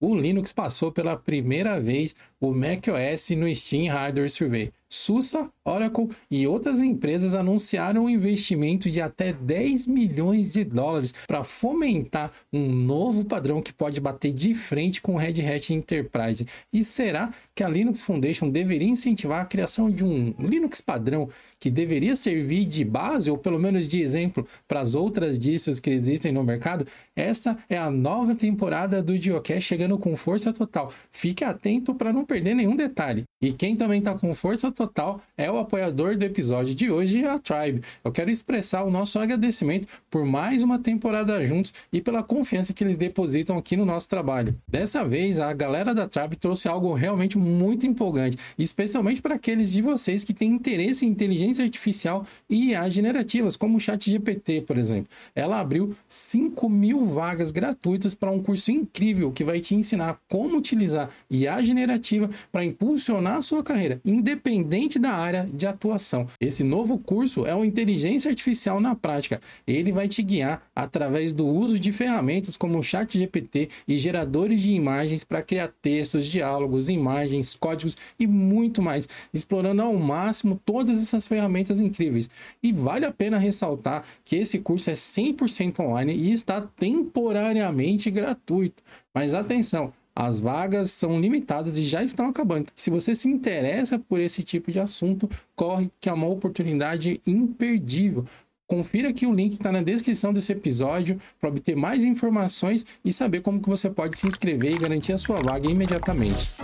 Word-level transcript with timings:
o 0.00 0.14
Linux 0.16 0.52
passou 0.52 0.90
pela 0.90 1.16
primeira 1.16 1.78
vez 1.78 2.14
o 2.40 2.52
macOS 2.54 3.30
no 3.36 3.54
Steam 3.54 3.88
Hardware 3.88 4.30
Survey. 4.30 4.72
SUSE, 4.90 5.38
Oracle 5.64 6.08
e 6.28 6.46
outras 6.48 6.80
empresas 6.80 7.32
anunciaram 7.32 8.04
um 8.04 8.08
investimento 8.08 8.90
de 8.90 9.00
até 9.00 9.32
10 9.32 9.86
milhões 9.86 10.52
de 10.52 10.64
dólares 10.64 11.14
para 11.28 11.44
fomentar 11.44 12.32
um 12.52 12.68
novo 12.68 13.24
padrão 13.24 13.62
que 13.62 13.72
pode 13.72 14.00
bater 14.00 14.32
de 14.32 14.52
frente 14.54 15.00
com 15.00 15.14
o 15.14 15.16
Red 15.16 15.40
Hat 15.46 15.72
Enterprise. 15.72 16.46
E 16.72 16.82
será 16.82 17.32
que 17.54 17.62
a 17.62 17.68
Linux 17.68 18.02
Foundation 18.02 18.50
deveria 18.50 18.88
incentivar 18.88 19.42
a 19.42 19.46
criação 19.46 19.88
de 19.90 20.04
um 20.04 20.34
Linux 20.38 20.80
padrão 20.80 21.28
que 21.60 21.70
deveria 21.70 22.16
servir 22.16 22.64
de 22.64 22.84
base 22.84 23.30
ou 23.30 23.38
pelo 23.38 23.58
menos 23.58 23.86
de 23.86 24.02
exemplo 24.02 24.46
para 24.66 24.80
as 24.80 24.94
outras 24.96 25.38
distros 25.38 25.78
que 25.78 25.90
existem 25.90 26.32
no 26.32 26.42
mercado? 26.42 26.86
Essa 27.14 27.56
é 27.68 27.78
a 27.78 27.90
nova 27.90 28.34
temporada 28.34 29.00
do 29.00 29.16
Geocache 29.16 29.60
chegando 29.60 29.98
com 29.98 30.16
força 30.16 30.52
total. 30.52 30.92
Fique 31.12 31.44
atento 31.44 31.94
para 31.94 32.12
não 32.12 32.24
perder 32.24 32.54
nenhum 32.54 32.74
detalhe. 32.74 33.24
E 33.40 33.52
quem 33.52 33.76
também 33.76 34.00
está 34.00 34.14
com 34.14 34.34
força 34.34 34.70
total 34.80 35.20
é 35.36 35.50
o 35.50 35.58
apoiador 35.58 36.16
do 36.16 36.24
episódio 36.24 36.74
de 36.74 36.90
hoje, 36.90 37.22
a 37.26 37.38
Tribe. 37.38 37.82
Eu 38.02 38.10
quero 38.10 38.30
expressar 38.30 38.82
o 38.82 38.90
nosso 38.90 39.18
agradecimento 39.18 39.86
por 40.10 40.24
mais 40.24 40.62
uma 40.62 40.78
temporada 40.78 41.44
juntos 41.46 41.74
e 41.92 42.00
pela 42.00 42.22
confiança 42.22 42.72
que 42.72 42.82
eles 42.82 42.96
depositam 42.96 43.58
aqui 43.58 43.76
no 43.76 43.84
nosso 43.84 44.08
trabalho. 44.08 44.56
Dessa 44.66 45.04
vez, 45.04 45.38
a 45.38 45.52
galera 45.52 45.94
da 45.94 46.08
Tribe 46.08 46.36
trouxe 46.36 46.66
algo 46.66 46.94
realmente 46.94 47.36
muito 47.36 47.86
empolgante, 47.86 48.38
especialmente 48.58 49.20
para 49.20 49.34
aqueles 49.34 49.70
de 49.70 49.82
vocês 49.82 50.24
que 50.24 50.32
têm 50.32 50.52
interesse 50.52 51.04
em 51.04 51.10
inteligência 51.10 51.62
artificial 51.62 52.24
e 52.48 52.70
IA 52.70 52.88
generativas, 52.88 53.56
como 53.56 53.76
o 53.76 53.80
ChatGPT, 53.80 54.62
por 54.62 54.78
exemplo. 54.78 55.10
Ela 55.34 55.60
abriu 55.60 55.94
5 56.08 56.70
mil 56.70 57.04
vagas 57.04 57.50
gratuitas 57.50 58.14
para 58.14 58.30
um 58.30 58.42
curso 58.42 58.70
incrível 58.70 59.30
que 59.30 59.44
vai 59.44 59.60
te 59.60 59.74
ensinar 59.74 60.18
como 60.26 60.56
utilizar 60.56 61.10
IA 61.30 61.62
generativa 61.62 62.30
para 62.50 62.64
impulsionar 62.64 63.36
a 63.36 63.42
sua 63.42 63.62
carreira, 63.62 64.00
independente 64.04 64.69
da 65.00 65.12
área 65.12 65.48
de 65.52 65.66
atuação. 65.66 66.26
Esse 66.40 66.62
novo 66.62 66.96
curso 66.96 67.44
é 67.44 67.54
o 67.54 67.64
Inteligência 67.64 68.30
Artificial 68.30 68.78
na 68.78 68.94
Prática. 68.94 69.40
Ele 69.66 69.90
vai 69.90 70.06
te 70.06 70.22
guiar 70.22 70.62
através 70.74 71.32
do 71.32 71.44
uso 71.44 71.78
de 71.78 71.90
ferramentas 71.90 72.56
como 72.56 72.78
o 72.78 72.82
ChatGPT 72.82 73.68
e 73.88 73.98
geradores 73.98 74.62
de 74.62 74.70
imagens 74.70 75.24
para 75.24 75.42
criar 75.42 75.72
textos, 75.82 76.24
diálogos, 76.26 76.88
imagens, 76.88 77.56
códigos 77.58 77.96
e 78.16 78.28
muito 78.28 78.80
mais, 78.80 79.08
explorando 79.34 79.82
ao 79.82 79.94
máximo 79.96 80.60
todas 80.64 81.02
essas 81.02 81.26
ferramentas 81.26 81.80
incríveis. 81.80 82.30
E 82.62 82.72
vale 82.72 83.04
a 83.04 83.12
pena 83.12 83.38
ressaltar 83.38 84.04
que 84.24 84.36
esse 84.36 84.60
curso 84.60 84.88
é 84.88 84.92
100% 84.92 85.80
online 85.80 86.14
e 86.14 86.32
está 86.32 86.60
temporariamente 86.60 88.08
gratuito. 88.08 88.82
Mas 89.12 89.34
atenção, 89.34 89.92
as 90.14 90.38
vagas 90.38 90.90
são 90.90 91.20
limitadas 91.20 91.78
e 91.78 91.82
já 91.82 92.02
estão 92.02 92.28
acabando. 92.28 92.66
Se 92.74 92.90
você 92.90 93.14
se 93.14 93.28
interessa 93.28 93.98
por 93.98 94.20
esse 94.20 94.42
tipo 94.42 94.70
de 94.70 94.78
assunto, 94.78 95.28
corre 95.54 95.90
que 96.00 96.08
é 96.08 96.12
uma 96.12 96.26
oportunidade 96.26 97.20
imperdível. 97.26 98.24
Confira 98.66 99.08
aqui 99.08 99.26
o 99.26 99.34
link 99.34 99.50
que 99.50 99.56
está 99.56 99.72
na 99.72 99.82
descrição 99.82 100.32
desse 100.32 100.52
episódio 100.52 101.20
para 101.40 101.48
obter 101.48 101.74
mais 101.74 102.04
informações 102.04 102.86
e 103.04 103.12
saber 103.12 103.40
como 103.40 103.60
que 103.60 103.68
você 103.68 103.90
pode 103.90 104.16
se 104.16 104.28
inscrever 104.28 104.72
e 104.72 104.78
garantir 104.78 105.12
a 105.12 105.18
sua 105.18 105.40
vaga 105.40 105.68
imediatamente. 105.68 106.54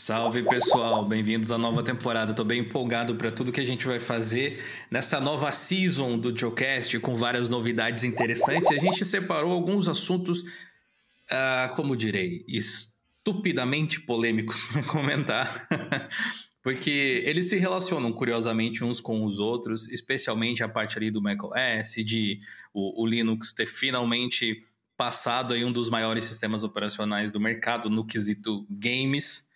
Salve 0.00 0.42
pessoal, 0.42 1.04
bem-vindos 1.04 1.52
à 1.52 1.58
nova 1.58 1.82
temporada. 1.82 2.30
Estou 2.30 2.44
bem 2.44 2.60
empolgado 2.60 3.14
para 3.16 3.30
tudo 3.30 3.52
que 3.52 3.60
a 3.60 3.66
gente 3.66 3.86
vai 3.86 4.00
fazer 4.00 4.58
nessa 4.90 5.20
nova 5.20 5.52
season 5.52 6.18
do 6.18 6.34
Geocast 6.34 6.98
com 7.00 7.14
várias 7.14 7.50
novidades 7.50 8.02
interessantes. 8.02 8.70
A 8.70 8.78
gente 8.78 9.04
separou 9.04 9.52
alguns 9.52 9.90
assuntos, 9.90 10.40
uh, 10.40 11.74
como 11.76 11.94
direi, 11.94 12.46
estupidamente 12.48 14.00
polêmicos 14.00 14.62
para 14.72 14.82
comentar, 14.84 15.68
porque 16.62 17.22
eles 17.26 17.50
se 17.50 17.58
relacionam 17.58 18.10
curiosamente 18.10 18.82
uns 18.82 19.02
com 19.02 19.22
os 19.26 19.38
outros, 19.38 19.86
especialmente 19.88 20.64
a 20.64 20.68
parte 20.68 20.96
ali 20.96 21.10
do 21.10 21.20
macOS, 21.20 21.96
de 22.06 22.40
o, 22.72 23.02
o 23.02 23.06
Linux 23.06 23.52
ter 23.52 23.66
finalmente 23.66 24.64
passado 24.96 25.52
aí 25.52 25.62
um 25.62 25.70
dos 25.70 25.90
maiores 25.90 26.24
sistemas 26.24 26.64
operacionais 26.64 27.30
do 27.30 27.38
mercado 27.38 27.90
no 27.90 28.06
quesito 28.06 28.66
games 28.70 29.49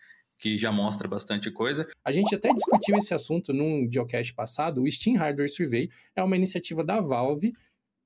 que 0.44 0.59
já 0.59 0.71
mostra 0.71 1.09
bastante 1.09 1.50
coisa. 1.50 1.88
A 2.05 2.12
gente 2.12 2.34
até 2.34 2.53
discutiu 2.53 2.99
esse 2.99 3.15
assunto 3.15 3.50
num 3.50 3.91
Geocast 3.91 4.34
passado. 4.34 4.82
O 4.82 4.93
Steam 4.93 5.16
Hardware 5.16 5.49
Survey 5.49 5.88
é 6.15 6.22
uma 6.22 6.37
iniciativa 6.37 6.84
da 6.84 7.00
Valve 7.00 7.55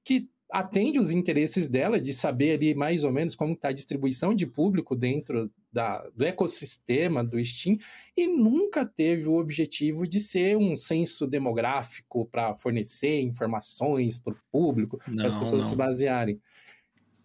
que 0.05 0.29
atende 0.49 1.01
os 1.01 1.11
interesses 1.11 1.67
dela 1.67 2.01
de 2.01 2.13
saber 2.13 2.53
ali 2.53 2.77
mais 2.77 3.03
ou 3.03 3.11
menos 3.11 3.35
como 3.35 3.55
está 3.55 3.71
a 3.71 3.73
distribuição 3.73 4.33
de 4.33 4.47
público 4.47 4.95
dentro 4.95 5.51
da, 5.73 6.09
do 6.15 6.25
ecossistema 6.25 7.25
do 7.25 7.45
Steam 7.45 7.77
e 8.17 8.29
nunca 8.29 8.87
teve 8.87 9.27
o 9.27 9.37
objetivo 9.37 10.07
de 10.07 10.21
ser 10.21 10.57
um 10.57 10.77
censo 10.77 11.27
demográfico 11.27 12.25
para 12.27 12.55
fornecer 12.55 13.21
informações 13.21 14.21
para 14.21 14.33
o 14.33 14.39
público, 14.49 14.97
para 14.99 15.27
as 15.27 15.35
pessoas 15.35 15.65
não. 15.65 15.71
se 15.71 15.75
basearem. 15.75 16.41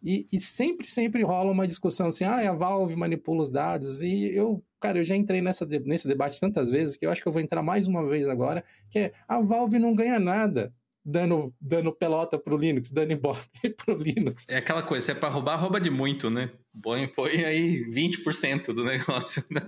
E, 0.03 0.27
e, 0.33 0.39
sempre, 0.39 0.85
sempre 0.85 1.23
rola 1.23 1.49
uma 1.49 1.65
discussão 1.65 2.07
assim, 2.07 2.25
ah, 2.25 2.49
a 2.49 2.53
Valve 2.53 2.93
manipula 2.93 3.41
os 3.41 3.49
dados, 3.49 4.03
e 4.03 4.25
eu, 4.35 4.61
cara, 4.83 4.99
eu 4.99 5.05
já 5.05 5.15
entrei 5.15 5.41
nessa, 5.41 5.65
nesse 5.65 6.09
debate 6.09 6.37
tantas 6.41 6.69
vezes 6.69 6.97
que 6.97 7.05
eu 7.05 7.09
acho 7.09 7.21
que 7.21 7.27
eu 7.27 7.31
vou 7.31 7.41
entrar 7.41 7.63
mais 7.63 7.87
uma 7.87 8.05
vez 8.05 8.27
agora, 8.27 8.65
que 8.89 8.99
é, 8.99 9.13
a 9.25 9.39
Valve 9.39 9.79
não 9.79 9.95
ganha 9.95 10.19
nada 10.19 10.73
dando, 11.05 11.53
dando 11.59 11.93
pelota 11.93 12.37
pro 12.37 12.57
Linux, 12.57 12.91
dando 12.91 13.13
ibope 13.13 13.69
pro 13.77 13.95
Linux. 13.97 14.45
É 14.49 14.57
aquela 14.57 14.83
coisa, 14.83 15.05
se 15.05 15.11
é 15.13 15.15
para 15.15 15.29
roubar, 15.29 15.55
rouba 15.55 15.79
de 15.79 15.89
muito, 15.89 16.29
né? 16.29 16.51
Põe, 16.81 17.07
põe 17.07 17.45
aí 17.45 17.85
20% 17.87 18.73
do 18.73 18.83
negócio. 18.85 19.45
Né? 19.49 19.61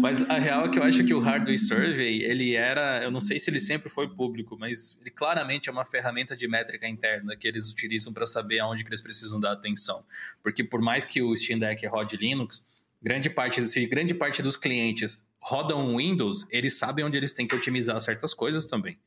mas 0.00 0.22
a 0.30 0.38
real 0.38 0.66
é 0.66 0.68
que 0.68 0.78
eu 0.78 0.84
acho 0.84 1.04
que 1.04 1.12
o 1.12 1.18
Hardware 1.18 1.58
Survey, 1.58 2.22
ele 2.22 2.54
era, 2.54 3.02
eu 3.02 3.10
não 3.10 3.20
sei 3.20 3.40
se 3.40 3.50
ele 3.50 3.58
sempre 3.58 3.88
foi 3.88 4.08
público, 4.08 4.56
mas 4.56 4.96
ele 5.00 5.10
claramente 5.10 5.68
é 5.68 5.72
uma 5.72 5.84
ferramenta 5.84 6.36
de 6.36 6.46
métrica 6.46 6.86
interna 6.86 7.36
que 7.36 7.48
eles 7.48 7.68
utilizam 7.68 8.12
para 8.12 8.24
saber 8.24 8.60
aonde 8.60 8.84
que 8.84 8.90
eles 8.90 9.00
precisam 9.00 9.40
dar 9.40 9.50
atenção. 9.50 10.04
Porque 10.44 10.62
por 10.62 10.80
mais 10.80 11.04
que 11.04 11.20
o 11.20 11.34
Steam 11.36 11.58
Deck 11.58 11.84
rode 11.88 12.16
Linux, 12.16 12.64
grande 13.02 13.30
parte, 13.30 13.66
se 13.68 13.86
grande 13.86 14.14
parte 14.14 14.42
dos 14.42 14.56
clientes 14.56 15.28
rodam 15.40 15.96
Windows, 15.96 16.46
eles 16.50 16.78
sabem 16.78 17.04
onde 17.04 17.16
eles 17.16 17.32
têm 17.32 17.46
que 17.46 17.54
otimizar 17.54 18.00
certas 18.00 18.34
coisas 18.34 18.66
também. 18.66 18.98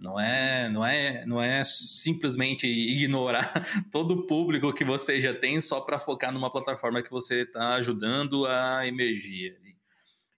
Não 0.00 0.18
é, 0.18 0.68
não 0.68 0.84
é, 0.84 1.26
não 1.26 1.42
é 1.42 1.64
simplesmente 1.64 2.66
ignorar 2.66 3.66
todo 3.90 4.12
o 4.12 4.26
público 4.26 4.72
que 4.72 4.84
você 4.84 5.20
já 5.20 5.34
tem 5.34 5.60
só 5.60 5.80
para 5.80 5.98
focar 5.98 6.32
numa 6.32 6.50
plataforma 6.50 7.02
que 7.02 7.10
você 7.10 7.42
está 7.42 7.74
ajudando 7.74 8.46
a 8.46 8.86
emergir. 8.86 9.56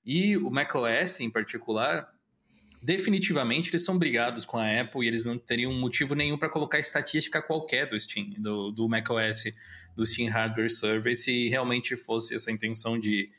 E 0.05 0.37
o 0.39 0.51
macOS, 0.51 1.21
em 1.21 1.31
particular, 1.31 2.09
definitivamente 2.83 3.71
eles 3.71 3.85
são 3.85 3.99
brigados 3.99 4.47
com 4.47 4.57
a 4.57 4.81
Apple 4.81 5.05
e 5.05 5.09
eles 5.09 5.25
não 5.25 5.39
teriam 5.39 5.73
motivo 5.75 6.15
nenhum 6.15 6.39
para 6.39 6.49
colocar 6.49 6.79
estatística 6.79 7.43
qualquer 7.43 7.89
do 7.89 8.01
Steam, 8.01 8.31
do, 8.39 8.71
do 8.71 8.89
macOS, 8.89 9.45
do 9.97 10.07
Steam 10.07 10.31
Hardware 10.31 10.71
Survey, 10.71 11.15
se 11.15 11.49
realmente 11.49 11.97
fosse 11.97 12.35
essa 12.35 12.51
intenção 12.51 12.99
de, 12.99 13.31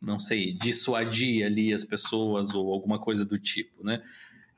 não 0.00 0.18
sei, 0.18 0.54
dissuadir 0.54 1.44
ali 1.44 1.72
as 1.72 1.84
pessoas 1.84 2.54
ou 2.54 2.72
alguma 2.72 2.98
coisa 2.98 3.24
do 3.24 3.38
tipo, 3.38 3.84
né? 3.84 4.02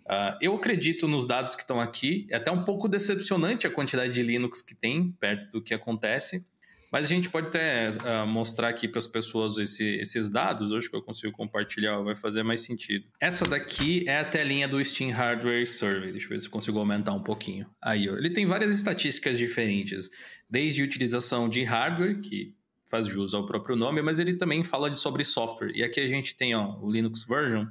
Uh, 0.06 0.34
eu 0.40 0.56
acredito 0.56 1.06
nos 1.06 1.24
dados 1.24 1.54
que 1.54 1.62
estão 1.62 1.80
aqui. 1.80 2.26
É 2.30 2.36
até 2.36 2.50
um 2.50 2.64
pouco 2.64 2.88
decepcionante 2.88 3.66
a 3.66 3.70
quantidade 3.70 4.12
de 4.12 4.22
Linux 4.22 4.60
que 4.60 4.74
tem 4.74 5.12
perto 5.12 5.48
do 5.52 5.62
que 5.62 5.72
acontece. 5.72 6.44
Mas 6.90 7.06
a 7.06 7.08
gente 7.08 7.30
pode 7.30 7.48
até 7.48 7.90
uh, 7.90 8.26
mostrar 8.26 8.68
aqui 8.68 8.88
para 8.88 8.98
as 8.98 9.06
pessoas 9.06 9.58
esse, 9.58 9.84
esses 9.96 10.28
dados. 10.28 10.72
Hoje 10.72 10.90
que 10.90 10.96
eu 10.96 11.02
consigo 11.02 11.32
compartilhar 11.32 12.00
vai 12.00 12.16
fazer 12.16 12.42
mais 12.42 12.62
sentido. 12.62 13.06
Essa 13.20 13.44
daqui 13.44 14.04
é 14.08 14.18
a 14.18 14.24
telinha 14.24 14.66
do 14.66 14.82
Steam 14.84 15.10
Hardware 15.10 15.70
Survey. 15.70 16.10
Deixa 16.10 16.26
eu 16.26 16.30
ver 16.30 16.40
se 16.40 16.46
eu 16.46 16.50
consigo 16.50 16.78
aumentar 16.78 17.12
um 17.12 17.22
pouquinho. 17.22 17.66
Aí, 17.80 18.08
ó. 18.10 18.16
ele 18.16 18.30
tem 18.30 18.44
várias 18.44 18.74
estatísticas 18.74 19.38
diferentes, 19.38 20.10
desde 20.48 20.82
utilização 20.82 21.48
de 21.48 21.62
hardware, 21.62 22.20
que 22.20 22.54
faz 22.88 23.06
jus 23.06 23.34
ao 23.34 23.46
próprio 23.46 23.76
nome, 23.76 24.02
mas 24.02 24.18
ele 24.18 24.34
também 24.34 24.64
fala 24.64 24.90
de, 24.90 24.98
sobre 24.98 25.24
software. 25.24 25.70
E 25.74 25.84
aqui 25.84 26.00
a 26.00 26.06
gente 26.08 26.34
tem 26.34 26.56
ó, 26.56 26.76
o 26.80 26.90
Linux 26.90 27.24
Version 27.24 27.66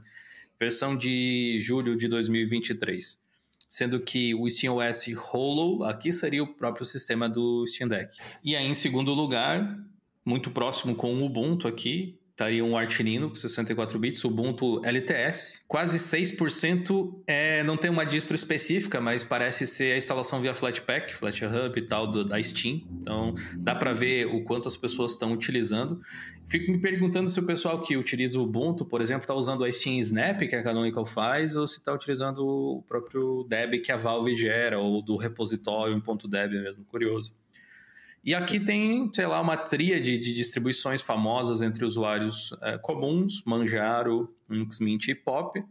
versão 0.59 0.95
de 0.97 1.57
julho 1.61 1.95
de 1.95 2.07
2023. 2.07 3.17
Sendo 3.69 3.99
que 3.99 4.33
o 4.33 4.47
SteamOS 4.49 5.05
Holo 5.31 5.83
aqui 5.83 6.11
seria 6.11 6.43
o 6.43 6.47
próprio 6.47 6.85
sistema 6.85 7.29
do 7.29 7.65
Steam 7.67 7.87
Deck. 7.87 8.17
E 8.43 8.55
aí, 8.55 8.65
em 8.65 8.73
segundo 8.73 9.13
lugar, 9.13 9.79
muito 10.25 10.51
próximo 10.51 10.95
com 10.95 11.13
o 11.13 11.23
Ubuntu 11.23 11.67
aqui, 11.67 12.18
estaria 12.39 12.63
um 12.63 12.77
Arch 12.77 13.01
Linux 13.01 13.41
64 13.41 13.99
bits, 13.99 14.23
Ubuntu 14.23 14.81
LTS. 14.85 15.61
Quase 15.67 15.97
6% 15.97 17.21
é, 17.27 17.61
não 17.63 17.75
tem 17.75 17.91
uma 17.91 18.05
distro 18.05 18.33
específica, 18.33 19.01
mas 19.01 19.23
parece 19.23 19.67
ser 19.67 19.93
a 19.93 19.97
instalação 19.97 20.41
via 20.41 20.55
Flatpak, 20.55 21.13
FlatHub 21.13 21.77
e 21.77 21.81
tal 21.81 22.07
do, 22.07 22.23
da 22.23 22.41
Steam. 22.41 22.81
Então 22.93 23.35
dá 23.57 23.75
para 23.75 23.91
ver 23.91 24.25
o 24.25 24.43
quanto 24.45 24.69
as 24.69 24.77
pessoas 24.77 25.11
estão 25.11 25.33
utilizando. 25.33 25.99
Fico 26.47 26.71
me 26.71 26.79
perguntando 26.79 27.29
se 27.29 27.39
o 27.39 27.45
pessoal 27.45 27.81
que 27.81 27.95
utiliza 27.97 28.39
o 28.39 28.43
Ubuntu, 28.43 28.85
por 28.85 29.01
exemplo, 29.01 29.23
está 29.23 29.35
usando 29.35 29.65
a 29.65 29.71
Steam 29.71 29.99
Snap 29.99 30.39
que 30.39 30.55
a 30.55 30.63
Canonical 30.63 31.05
faz, 31.05 31.55
ou 31.55 31.67
se 31.67 31.77
está 31.77 31.93
utilizando 31.93 32.39
o 32.39 32.83
próprio 32.87 33.45
Deb 33.47 33.81
que 33.81 33.91
a 33.91 33.97
Valve 33.97 34.33
gera, 34.35 34.79
ou 34.79 35.01
do 35.01 35.17
repositório 35.17 35.93
em 35.93 36.29
.deb 36.29 36.53
mesmo. 36.53 36.85
Curioso. 36.85 37.33
E 38.23 38.35
aqui 38.35 38.59
tem, 38.59 39.09
sei 39.13 39.25
lá, 39.25 39.39
uma 39.39 39.55
tríade 39.55 40.17
de 40.17 40.33
distribuições 40.33 41.01
famosas 41.01 41.61
entre 41.61 41.85
usuários 41.85 42.53
é, 42.61 42.77
comuns, 42.77 43.41
Manjaro, 43.45 44.33
Linux 44.49 44.79
Mint 44.79 45.07
e 45.07 45.15
Pop, 45.15 45.63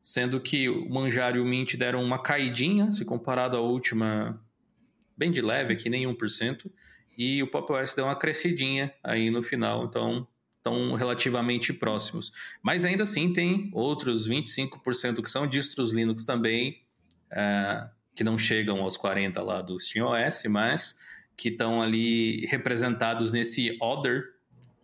sendo 0.00 0.40
que 0.40 0.68
o 0.68 0.88
Manjaro 0.88 1.38
e 1.38 1.40
o 1.40 1.44
Mint 1.44 1.74
deram 1.74 2.02
uma 2.02 2.22
caidinha, 2.22 2.92
se 2.92 3.04
comparado 3.04 3.56
à 3.56 3.60
última, 3.60 4.40
bem 5.16 5.30
de 5.30 5.40
leve 5.40 5.74
aqui, 5.74 5.90
nem 5.90 6.06
1%, 6.06 6.70
e 7.18 7.42
o 7.42 7.50
Pop 7.50 7.72
OS 7.72 7.92
deu 7.92 8.04
uma 8.04 8.16
crescidinha 8.16 8.94
aí 9.02 9.30
no 9.30 9.42
final, 9.42 9.84
então 9.84 10.26
estão 10.56 10.94
relativamente 10.94 11.72
próximos. 11.72 12.32
Mas 12.62 12.84
ainda 12.84 13.02
assim 13.02 13.32
tem 13.32 13.70
outros 13.74 14.28
25% 14.28 15.22
que 15.22 15.30
são 15.30 15.46
distros 15.46 15.92
Linux 15.92 16.24
também, 16.24 16.82
é, 17.30 17.88
que 18.14 18.22
não 18.22 18.38
chegam 18.38 18.80
aos 18.80 18.96
40% 18.96 19.42
lá 19.42 19.60
do 19.60 19.78
SteamOS, 19.78 20.44
mas 20.48 20.96
que 21.40 21.48
estão 21.48 21.80
ali 21.80 22.44
representados 22.48 23.32
nesse 23.32 23.74
order, 23.80 24.24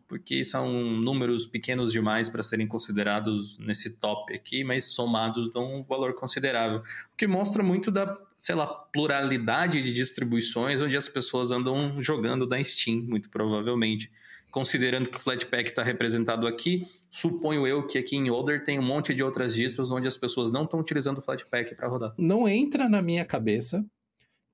porque 0.09 0.43
são 0.43 0.73
números 0.73 1.47
pequenos 1.47 1.93
demais 1.93 2.31
para 2.31 2.43
serem 2.43 2.67
considerados 2.67 3.59
nesse 3.59 3.99
top 3.99 4.35
aqui, 4.35 4.65
mas 4.65 4.87
somados 4.87 5.53
dão 5.53 5.81
um 5.81 5.83
valor 5.83 6.15
considerável. 6.15 6.79
O 6.79 7.17
que 7.17 7.27
mostra 7.27 7.63
muito 7.63 7.91
da, 7.91 8.19
sei 8.41 8.55
lá, 8.55 8.67
pluralidade 8.67 9.83
de 9.83 9.93
distribuições 9.93 10.81
onde 10.81 10.97
as 10.97 11.07
pessoas 11.11 11.53
andam 11.53 12.01
jogando 12.01 12.47
da 12.47 12.63
Steam, 12.65 13.03
muito 13.03 13.29
provavelmente. 13.29 14.11
Considerando 14.51 15.11
que 15.11 15.19
o 15.19 15.21
Flatpak 15.21 15.69
está 15.69 15.83
representado 15.83 16.47
aqui, 16.47 16.89
suponho 17.11 17.67
eu 17.67 17.87
que 17.87 17.99
aqui 17.99 18.17
em 18.17 18.31
Order 18.31 18.65
tem 18.65 18.79
um 18.79 18.83
monte 18.83 19.13
de 19.13 19.23
outras 19.23 19.55
distros 19.55 19.91
onde 19.91 20.09
as 20.09 20.17
pessoas 20.17 20.51
não 20.51 20.65
estão 20.65 20.81
utilizando 20.81 21.19
o 21.19 21.21
Flatpak 21.21 21.75
para 21.75 21.87
rodar. 21.87 22.15
Não 22.17 22.49
entra 22.49 22.89
na 22.89 23.03
minha 23.03 23.27
cabeça 23.27 23.85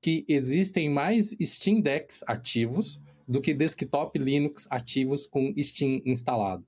que 0.02 0.24
existem 0.28 0.90
mais 0.90 1.34
Steam 1.40 1.80
Decks 1.80 2.24
ativos 2.26 3.00
do 3.26 3.40
que 3.40 3.54
desktop 3.54 4.18
Linux 4.18 4.66
ativos 4.68 5.26
com 5.26 5.54
Steam 5.56 6.02
instalado. 6.04 6.66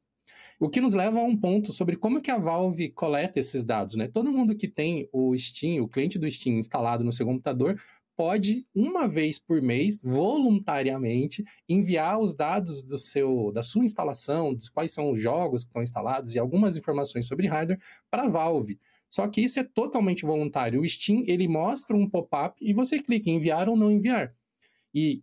O 0.61 0.69
que 0.69 0.81
nos 0.81 0.95
leva 0.95 1.19
a 1.19 1.25
um 1.25 1.37
ponto 1.37 1.73
sobre 1.73 1.97
como 1.97 2.21
que 2.21 2.31
a 2.31 2.39
Valve 2.39 2.89
coleta 2.91 3.41
esses 3.41 3.65
dados, 3.65 3.97
né? 3.97 4.07
Todo 4.07 4.31
mundo 4.31 4.55
que 4.55 4.69
tem 4.69 5.09
o 5.13 5.37
Steam, 5.37 5.83
o 5.83 5.89
cliente 5.89 6.17
do 6.17 6.31
Steam 6.31 6.59
instalado 6.59 7.03
no 7.03 7.13
seu 7.13 7.27
computador, 7.27 7.77
pode 8.17 8.65
uma 8.73 9.09
vez 9.09 9.41
por 9.41 9.61
mês, 9.61 10.01
voluntariamente, 10.01 11.45
enviar 11.69 12.21
os 12.21 12.33
dados 12.33 12.81
do 12.81 12.97
seu, 12.97 13.51
da 13.53 13.65
sua 13.65 13.85
instalação, 13.85 14.55
dos 14.55 14.69
quais 14.69 14.93
são 14.93 15.11
os 15.11 15.21
jogos 15.21 15.65
que 15.65 15.71
estão 15.71 15.83
instalados 15.83 16.35
e 16.35 16.39
algumas 16.39 16.77
informações 16.77 17.27
sobre 17.27 17.49
hardware 17.49 17.81
para 18.09 18.25
a 18.25 18.29
Valve. 18.29 18.79
Só 19.15 19.29
que 19.29 19.41
isso 19.41 19.61
é 19.61 19.63
totalmente 19.63 20.27
voluntário. 20.27 20.81
O 20.81 20.89
Steam, 20.89 21.23
ele 21.29 21.47
mostra 21.47 21.97
um 21.97 22.11
pop-up 22.11 22.57
e 22.61 22.75
você 22.75 22.99
clica 22.99 23.31
em 23.31 23.37
enviar 23.37 23.69
ou 23.69 23.77
não 23.77 23.93
enviar. 23.93 24.35
E 24.93 25.23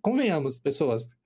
convenhamos, 0.00 0.56
pessoas, 0.56 1.16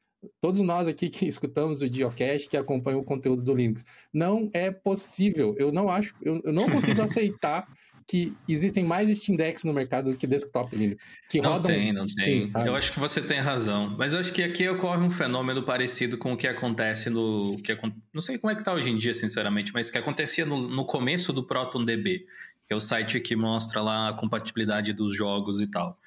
todos 0.41 0.63
nós 0.63 0.89
aqui 0.89 1.11
que 1.11 1.27
escutamos 1.27 1.83
o 1.83 1.87
Geocache, 1.87 2.49
que 2.49 2.57
acompanham 2.57 3.01
o 3.01 3.05
conteúdo 3.05 3.43
do 3.43 3.55
Linux, 3.55 3.85
não 4.11 4.49
é 4.55 4.71
possível, 4.71 5.55
eu 5.59 5.71
não 5.71 5.91
acho, 5.91 6.15
eu, 6.23 6.41
eu 6.45 6.53
não 6.53 6.65
consigo 6.71 7.03
aceitar 7.05 7.69
que 8.07 8.33
existem 8.49 8.85
mais 8.85 9.11
Steam 9.17 9.37
Decks 9.37 9.65
no 9.65 9.73
mercado 9.73 10.11
do 10.11 10.17
que 10.17 10.27
desktop 10.27 10.75
Linux. 10.75 11.17
Que 11.29 11.41
não 11.41 11.53
rodam 11.53 11.73
tem, 11.73 11.93
não 11.93 12.05
tem. 12.05 12.45
Steam, 12.45 12.67
eu 12.67 12.75
acho 12.75 12.93
que 12.93 12.99
você 12.99 13.21
tem 13.21 13.41
razão. 13.41 13.95
Mas 13.97 14.15
eu 14.15 14.21
acho 14.21 14.33
que 14.33 14.43
aqui 14.43 14.69
ocorre 14.69 15.03
um 15.03 15.11
fenômeno 15.11 15.63
parecido 15.63 16.19
com 16.19 16.33
o 16.33 16.37
que 16.37 16.47
acontece 16.47 17.09
no. 17.11 17.57
Que, 17.63 17.79
não 18.15 18.21
sei 18.21 18.39
como 18.39 18.53
é 18.53 18.57
que 18.57 18.65
tá 18.65 18.73
hoje 18.73 18.91
em 18.91 18.99
dia, 18.99 19.15
sinceramente, 19.15 19.73
mas 19.73 19.91
que 19.91 19.99
acontecia 19.99 20.45
no, 20.45 20.69
no 20.69 20.85
começo 20.85 21.33
do 21.33 21.47
ProtonDB, 21.47 22.27
que 22.65 22.73
é 22.73 22.77
o 22.77 22.81
site 22.81 23.21
que 23.21 23.37
mostra 23.37 23.81
lá 23.81 24.09
a 24.09 24.13
compatibilidade 24.13 24.93
dos 24.93 25.17
jogos 25.17 25.61
e 25.61 25.67
tal. 25.67 25.99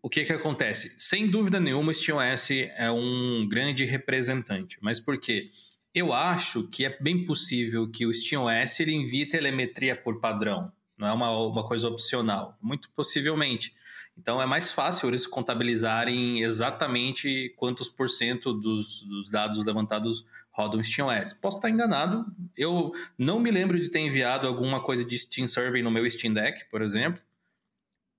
O 0.00 0.08
que 0.08 0.24
que 0.24 0.32
acontece? 0.32 0.94
Sem 0.96 1.28
dúvida 1.28 1.58
nenhuma, 1.58 1.90
o 1.90 1.94
SteamOS 1.94 2.50
é 2.76 2.88
um 2.90 3.48
grande 3.48 3.84
representante. 3.84 4.78
Mas 4.80 5.00
por 5.00 5.18
quê? 5.18 5.50
Eu 5.92 6.12
acho 6.12 6.68
que 6.70 6.84
é 6.84 6.96
bem 7.00 7.26
possível 7.26 7.90
que 7.90 8.06
o 8.06 8.14
SteamOS 8.14 8.78
ele 8.78 8.92
envie 8.92 9.26
telemetria 9.26 9.96
por 9.96 10.20
padrão 10.20 10.72
não 11.02 11.08
é 11.08 11.12
uma, 11.12 11.30
uma 11.30 11.66
coisa 11.66 11.88
opcional, 11.88 12.56
muito 12.62 12.88
possivelmente. 12.90 13.74
Então 14.16 14.40
é 14.40 14.46
mais 14.46 14.70
fácil 14.70 15.08
eles 15.08 15.26
contabilizarem 15.26 16.42
exatamente 16.42 17.52
quantos 17.56 17.88
por 17.88 18.08
cento 18.08 18.52
dos, 18.52 19.02
dos 19.02 19.28
dados 19.28 19.64
levantados 19.64 20.24
rodam 20.52 20.80
SteamOS. 20.80 21.32
Posso 21.32 21.56
estar 21.56 21.70
enganado, 21.70 22.24
eu 22.56 22.92
não 23.18 23.40
me 23.40 23.50
lembro 23.50 23.80
de 23.80 23.88
ter 23.88 23.98
enviado 23.98 24.46
alguma 24.46 24.80
coisa 24.80 25.04
de 25.04 25.18
Steam 25.18 25.48
Survey 25.48 25.82
no 25.82 25.90
meu 25.90 26.08
Steam 26.08 26.32
Deck, 26.32 26.70
por 26.70 26.82
exemplo, 26.82 27.20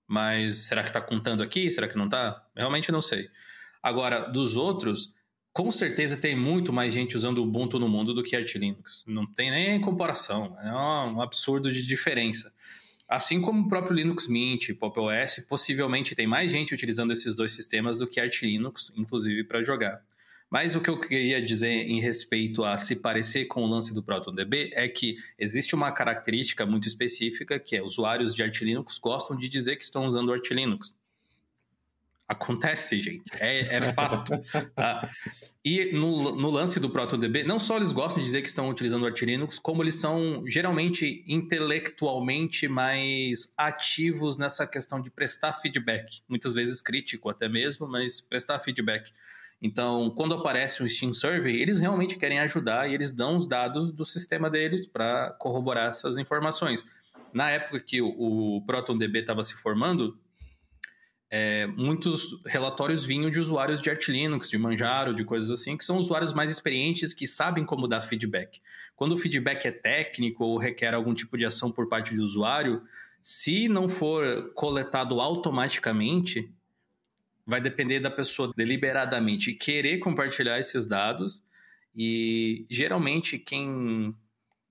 mas 0.05 0.57
será 0.57 0.81
que 0.83 0.89
está 0.89 0.99
contando 0.99 1.41
aqui? 1.41 1.71
Será 1.71 1.87
que 1.87 1.97
não 1.97 2.05
está? 2.05 2.45
Realmente 2.53 2.91
não 2.91 3.01
sei. 3.01 3.29
Agora, 3.81 4.29
dos 4.29 4.57
outros, 4.57 5.13
com 5.53 5.71
certeza 5.71 6.17
tem 6.17 6.35
muito 6.35 6.73
mais 6.73 6.91
gente 6.91 7.15
usando 7.15 7.37
Ubuntu 7.37 7.77
no 7.79 7.87
mundo 7.87 8.11
do 8.11 8.23
que 8.23 8.35
Arch 8.35 8.55
Linux. 8.55 9.03
Não 9.05 9.25
tem 9.25 9.51
nem 9.51 9.79
comparação. 9.79 10.57
É 10.59 10.71
um 10.73 11.21
absurdo 11.21 11.71
de 11.71 11.85
diferença. 11.85 12.51
Assim 13.07 13.39
como 13.39 13.65
o 13.65 13.67
próprio 13.67 13.95
Linux 13.95 14.27
Mint, 14.27 14.73
Pop 14.73 14.99
OS, 14.99 15.45
possivelmente 15.47 16.15
tem 16.15 16.25
mais 16.25 16.51
gente 16.51 16.73
utilizando 16.73 17.13
esses 17.13 17.35
dois 17.35 17.51
sistemas 17.51 17.99
do 17.99 18.07
que 18.07 18.19
Arch 18.19 18.41
Linux, 18.41 18.91
inclusive 18.95 19.43
para 19.43 19.61
jogar. 19.61 20.01
Mas 20.49 20.75
o 20.75 20.81
que 20.81 20.89
eu 20.89 20.99
queria 20.99 21.39
dizer 21.39 21.69
em 21.69 21.99
respeito 21.99 22.63
a 22.63 22.75
se 22.77 22.95
parecer 22.95 23.45
com 23.45 23.63
o 23.63 23.67
lance 23.67 23.93
do 23.93 24.01
ProtonDB 24.01 24.71
é 24.73 24.87
que 24.87 25.17
existe 25.37 25.75
uma 25.75 25.91
característica 25.91 26.65
muito 26.65 26.87
específica 26.87 27.59
que 27.59 27.75
é 27.75 27.83
usuários 27.83 28.33
de 28.33 28.41
Arch 28.41 28.61
Linux 28.61 28.97
gostam 28.97 29.37
de 29.37 29.47
dizer 29.47 29.75
que 29.75 29.83
estão 29.83 30.05
usando 30.07 30.33
Arch 30.33 30.49
Linux. 30.51 30.93
Acontece, 32.27 32.99
gente. 32.99 33.23
É, 33.39 33.77
é 33.77 33.81
fato. 33.81 34.33
tá? 34.75 35.09
E 35.65 35.93
no, 35.93 36.35
no, 36.35 36.49
lance 36.49 36.77
do 36.77 36.89
ProtoDB, 36.89 37.43
não 37.43 37.57
só 37.57 37.77
eles 37.77 37.93
gostam 37.93 38.19
de 38.19 38.25
dizer 38.25 38.41
que 38.41 38.49
estão 38.49 38.69
utilizando 38.69 39.03
o 39.03 39.05
Arch 39.05 39.21
Linux, 39.21 39.57
como 39.57 39.81
eles 39.81 39.95
são 39.95 40.43
geralmente 40.45 41.23
intelectualmente 41.25 42.67
mais 42.67 43.53
ativos 43.57 44.37
nessa 44.37 44.67
questão 44.67 44.99
de 44.99 45.09
prestar 45.09 45.53
feedback. 45.53 46.21
Muitas 46.27 46.53
vezes 46.53 46.81
crítico 46.81 47.29
até 47.29 47.47
mesmo, 47.47 47.87
mas 47.87 48.19
prestar 48.19 48.59
feedback. 48.59 49.13
Então, 49.61 50.09
quando 50.17 50.35
aparece 50.35 50.83
um 50.83 50.89
Steam 50.89 51.13
Survey, 51.13 51.61
eles 51.61 51.79
realmente 51.79 52.17
querem 52.17 52.41
ajudar 52.41 52.89
e 52.89 52.93
eles 52.93 53.13
dão 53.13 53.37
os 53.37 53.47
dados 53.47 53.93
do 53.93 54.03
sistema 54.03 54.49
deles 54.49 54.85
para 54.85 55.31
corroborar 55.39 55.87
essas 55.87 56.17
informações. 56.17 56.85
Na 57.31 57.49
época 57.49 57.79
que 57.79 58.01
o, 58.01 58.09
o 58.09 58.65
ProtonDB 58.65 59.19
estava 59.19 59.41
se 59.41 59.53
formando, 59.53 60.19
é, 61.35 61.65
muitos 61.65 62.39
relatórios 62.45 63.03
vinham 63.03 63.31
de 63.31 63.39
usuários 63.39 63.81
de 63.81 63.89
Arch 63.89 64.07
Linux, 64.07 64.47
de 64.47 64.55
Manjaro, 64.55 65.15
de 65.15 65.25
coisas 65.25 65.49
assim, 65.49 65.75
que 65.75 65.83
são 65.83 65.97
usuários 65.97 66.31
mais 66.31 66.51
experientes 66.51 67.11
que 67.11 67.25
sabem 67.25 67.65
como 67.65 67.87
dar 67.87 68.01
feedback. 68.01 68.61
Quando 68.95 69.13
o 69.13 69.17
feedback 69.17 69.65
é 69.65 69.71
técnico 69.71 70.43
ou 70.43 70.59
requer 70.59 70.93
algum 70.93 71.11
tipo 71.11 71.35
de 71.35 71.43
ação 71.43 71.71
por 71.71 71.89
parte 71.89 72.15
do 72.15 72.21
usuário, 72.21 72.83
se 73.19 73.67
não 73.67 73.89
for 73.89 74.53
coletado 74.53 75.19
automaticamente, 75.19 76.51
vai 77.47 77.59
depender 77.59 77.99
da 77.99 78.11
pessoa 78.11 78.53
deliberadamente 78.55 79.53
querer 79.53 79.97
compartilhar 79.97 80.59
esses 80.59 80.85
dados. 80.85 81.43
E 81.95 82.63
geralmente 82.69 83.39
quem 83.39 84.15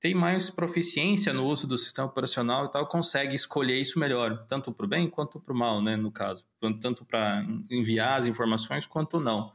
tem 0.02 0.16
mais 0.16 0.50
proficiência 0.50 1.32
no 1.32 1.46
uso 1.46 1.64
do 1.64 1.78
sistema 1.78 2.08
operacional 2.08 2.66
e 2.66 2.72
tal, 2.72 2.88
consegue 2.88 3.36
escolher 3.36 3.78
isso 3.78 4.00
melhor, 4.00 4.44
tanto 4.48 4.72
para 4.72 4.84
o 4.84 4.88
bem 4.88 5.08
quanto 5.08 5.38
para 5.38 5.54
o 5.54 5.56
mal, 5.56 5.80
né, 5.80 5.96
no 5.96 6.10
caso. 6.10 6.44
Tanto 6.80 7.04
para 7.04 7.46
enviar 7.70 8.18
as 8.18 8.26
informações 8.26 8.84
quanto 8.84 9.20
não. 9.20 9.52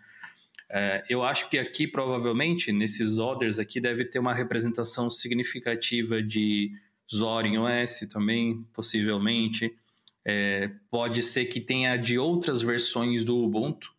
É, 0.70 1.04
eu 1.10 1.22
acho 1.22 1.50
que 1.50 1.58
aqui, 1.58 1.86
provavelmente, 1.86 2.72
nesses 2.72 3.18
orders 3.18 3.60
aqui, 3.60 3.82
deve 3.82 4.06
ter 4.06 4.20
uma 4.20 4.34
representação 4.34 5.10
significativa 5.10 6.24
de 6.24 6.72
Zorin 7.14 7.58
OS 7.58 8.08
também, 8.10 8.66
possivelmente. 8.72 9.76
É, 10.24 10.72
pode 10.90 11.24
ser 11.24 11.46
que 11.46 11.60
tenha 11.60 11.98
de 11.98 12.18
outras 12.18 12.62
versões 12.62 13.26
do 13.26 13.38
Ubuntu, 13.38 13.94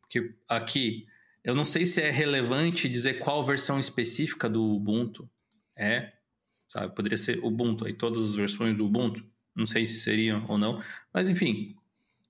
porque 0.00 0.32
aqui 0.48 1.06
eu 1.44 1.54
não 1.54 1.64
sei 1.64 1.84
se 1.84 2.00
é 2.00 2.10
relevante 2.10 2.88
dizer 2.88 3.18
qual 3.18 3.44
versão 3.44 3.78
específica 3.78 4.48
do 4.48 4.62
Ubuntu, 4.62 5.28
é, 5.82 6.12
sabe? 6.68 6.94
Poderia 6.94 7.18
ser 7.18 7.38
Ubuntu, 7.44 7.86
aí 7.86 7.92
todas 7.92 8.24
as 8.24 8.34
versões 8.34 8.76
do 8.76 8.86
Ubuntu, 8.86 9.24
não 9.54 9.66
sei 9.66 9.84
se 9.84 10.00
seriam 10.00 10.44
ou 10.48 10.56
não, 10.56 10.80
mas 11.12 11.28
enfim, 11.28 11.76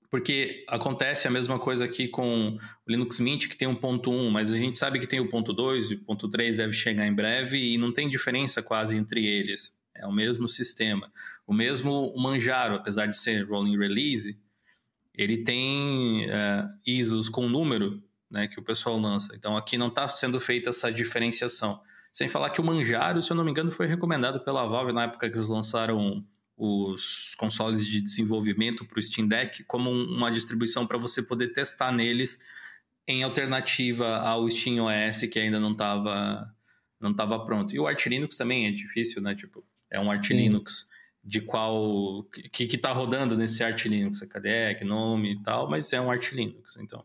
Porque 0.09 0.63
acontece 0.67 1.27
a 1.27 1.31
mesma 1.31 1.57
coisa 1.57 1.85
aqui 1.85 2.07
com 2.07 2.49
o 2.49 2.59
Linux 2.87 3.19
Mint, 3.19 3.47
que 3.47 3.57
tem 3.57 3.67
um 3.67 3.73
ponto 3.73 4.11
1, 4.11 4.29
mas 4.29 4.53
a 4.53 4.57
gente 4.57 4.77
sabe 4.77 4.99
que 4.99 5.07
tem 5.07 5.19
o 5.19 5.27
ponto 5.27 5.51
2 5.51 5.89
e 5.91 5.95
o 5.95 5.99
ponto 6.03 6.29
3 6.29 6.57
deve 6.57 6.73
chegar 6.73 7.07
em 7.07 7.13
breve 7.13 7.57
e 7.57 7.79
não 7.79 7.91
tem 7.91 8.07
diferença 8.07 8.61
quase 8.61 8.95
entre 8.95 9.25
eles. 9.25 9.75
É 9.95 10.05
o 10.05 10.11
mesmo 10.11 10.47
sistema. 10.47 11.11
O 11.47 11.53
mesmo 11.53 12.13
Manjaro, 12.15 12.75
apesar 12.75 13.07
de 13.07 13.17
ser 13.17 13.43
rolling 13.49 13.75
release, 13.77 14.37
ele 15.15 15.43
tem 15.43 16.25
uh, 16.25 16.69
ISOs 16.85 17.29
com 17.29 17.49
número 17.49 18.03
né, 18.29 18.47
que 18.47 18.59
o 18.59 18.63
pessoal 18.63 18.99
lança. 18.99 19.35
Então 19.35 19.55
aqui 19.55 19.77
não 19.77 19.87
está 19.87 20.07
sendo 20.07 20.39
feita 20.39 20.69
essa 20.69 20.91
diferenciação. 20.91 21.81
Sem 22.13 22.27
falar 22.27 22.51
que 22.51 22.61
o 22.61 22.63
Manjaro, 22.63 23.23
se 23.23 23.31
eu 23.31 23.35
não 23.35 23.43
me 23.43 23.49
engano, 23.49 23.71
foi 23.71 23.87
recomendado 23.87 24.39
pela 24.41 24.67
Valve 24.67 24.93
na 24.93 25.05
época 25.05 25.27
que 25.27 25.35
eles 25.35 25.49
lançaram 25.49 26.23
os 26.55 27.33
consoles 27.39 27.87
de 27.87 27.99
desenvolvimento 27.99 28.85
para 28.85 28.99
o 28.99 29.01
Steam 29.01 29.27
Deck 29.27 29.63
como 29.63 29.89
uma 29.89 30.31
distribuição 30.31 30.85
para 30.85 30.99
você 30.99 31.23
poder 31.23 31.47
testar 31.47 31.91
neles 31.91 32.39
em 33.07 33.23
alternativa 33.23 34.17
ao 34.17 34.47
Steam 34.47 34.85
OS 34.85 35.21
que 35.21 35.39
ainda 35.39 35.59
não 35.59 35.71
estava 35.71 36.53
não 36.99 37.13
tava 37.15 37.43
pronto. 37.43 37.75
E 37.75 37.79
o 37.79 37.87
Arch 37.87 38.05
Linux 38.05 38.37
também 38.37 38.67
é 38.67 38.71
difícil, 38.71 39.19
né? 39.19 39.33
Tipo, 39.33 39.65
é 39.89 39.99
um 39.99 40.09
Arch 40.09 40.27
Sim. 40.27 40.35
Linux 40.35 40.87
de 41.23 41.41
qual 41.41 42.23
que 42.51 42.67
que 42.67 42.77
tá 42.77 42.93
rodando 42.93 43.35
nesse 43.35 43.63
Arch 43.63 43.85
Linux, 43.87 44.21
é 44.21 44.27
KDE, 44.27 44.85
GNOME 44.85 45.31
e 45.31 45.41
tal, 45.41 45.67
mas 45.67 45.91
é 45.91 45.99
um 45.99 46.11
Arch 46.11 46.31
Linux, 46.31 46.77
então 46.77 47.03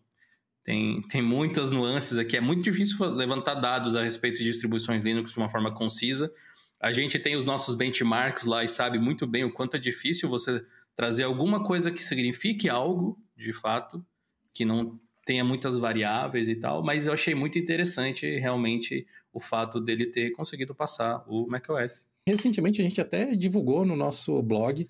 tem, 0.68 1.00
tem 1.08 1.22
muitas 1.22 1.70
nuances 1.70 2.18
aqui. 2.18 2.36
É 2.36 2.42
muito 2.42 2.62
difícil 2.62 3.02
levantar 3.06 3.54
dados 3.54 3.96
a 3.96 4.02
respeito 4.02 4.36
de 4.36 4.44
distribuições 4.44 5.02
Linux 5.02 5.32
de 5.32 5.38
uma 5.38 5.48
forma 5.48 5.72
concisa. 5.72 6.30
A 6.78 6.92
gente 6.92 7.18
tem 7.18 7.36
os 7.36 7.44
nossos 7.46 7.74
benchmarks 7.74 8.44
lá 8.44 8.62
e 8.62 8.68
sabe 8.68 8.98
muito 8.98 9.26
bem 9.26 9.44
o 9.44 9.50
quanto 9.50 9.78
é 9.78 9.80
difícil 9.80 10.28
você 10.28 10.62
trazer 10.94 11.22
alguma 11.22 11.64
coisa 11.64 11.90
que 11.90 12.02
signifique 12.02 12.68
algo, 12.68 13.18
de 13.34 13.50
fato, 13.50 14.04
que 14.52 14.66
não 14.66 15.00
tenha 15.24 15.42
muitas 15.42 15.78
variáveis 15.78 16.50
e 16.50 16.56
tal, 16.56 16.84
mas 16.84 17.06
eu 17.06 17.14
achei 17.14 17.34
muito 17.34 17.58
interessante 17.58 18.38
realmente 18.38 19.06
o 19.32 19.40
fato 19.40 19.80
dele 19.80 20.04
ter 20.04 20.32
conseguido 20.32 20.74
passar 20.74 21.24
o 21.26 21.46
macOS. 21.46 22.06
Recentemente 22.28 22.82
a 22.82 22.84
gente 22.84 23.00
até 23.00 23.34
divulgou 23.34 23.86
no 23.86 23.96
nosso 23.96 24.42
blog 24.42 24.86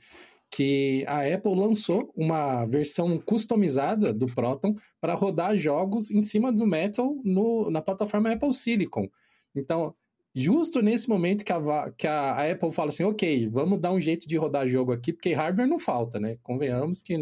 que 0.50 1.05
a 1.07 1.23
Apple 1.23 1.55
lançou 1.55 2.12
uma 2.17 2.64
versão 2.67 3.19
customizada 3.19 4.12
do 4.12 4.26
Proton 4.26 4.75
para 5.00 5.14
rodar 5.14 5.57
jogos 5.57 6.11
em 6.11 6.23
cima 6.23 6.52
do 6.52 6.67
Metal 6.67 7.17
no, 7.25 7.71
na 7.71 7.81
plataforma 7.83 8.33
Apple 8.33 8.52
Silicon. 8.52 9.09
Então, 9.55 9.95
justo 10.35 10.83
nesse 10.83 11.09
momento 11.09 11.45
que 11.45 11.52
a, 11.52 11.93
que 11.97 12.07
a 12.07 12.50
Apple 12.50 12.73
fala 12.73 12.88
assim, 12.88 13.05
ok, 13.05 13.49
vamos 13.49 13.78
dar 13.78 13.93
um 13.93 14.00
jeito 14.00 14.26
de 14.26 14.37
rodar 14.37 14.67
jogo 14.67 14.93
aqui, 14.93 15.12
porque 15.12 15.33
hardware 15.33 15.69
não 15.69 15.78
falta, 15.78 16.19
né? 16.19 16.37
Convenhamos 16.43 17.02
que 17.02 17.17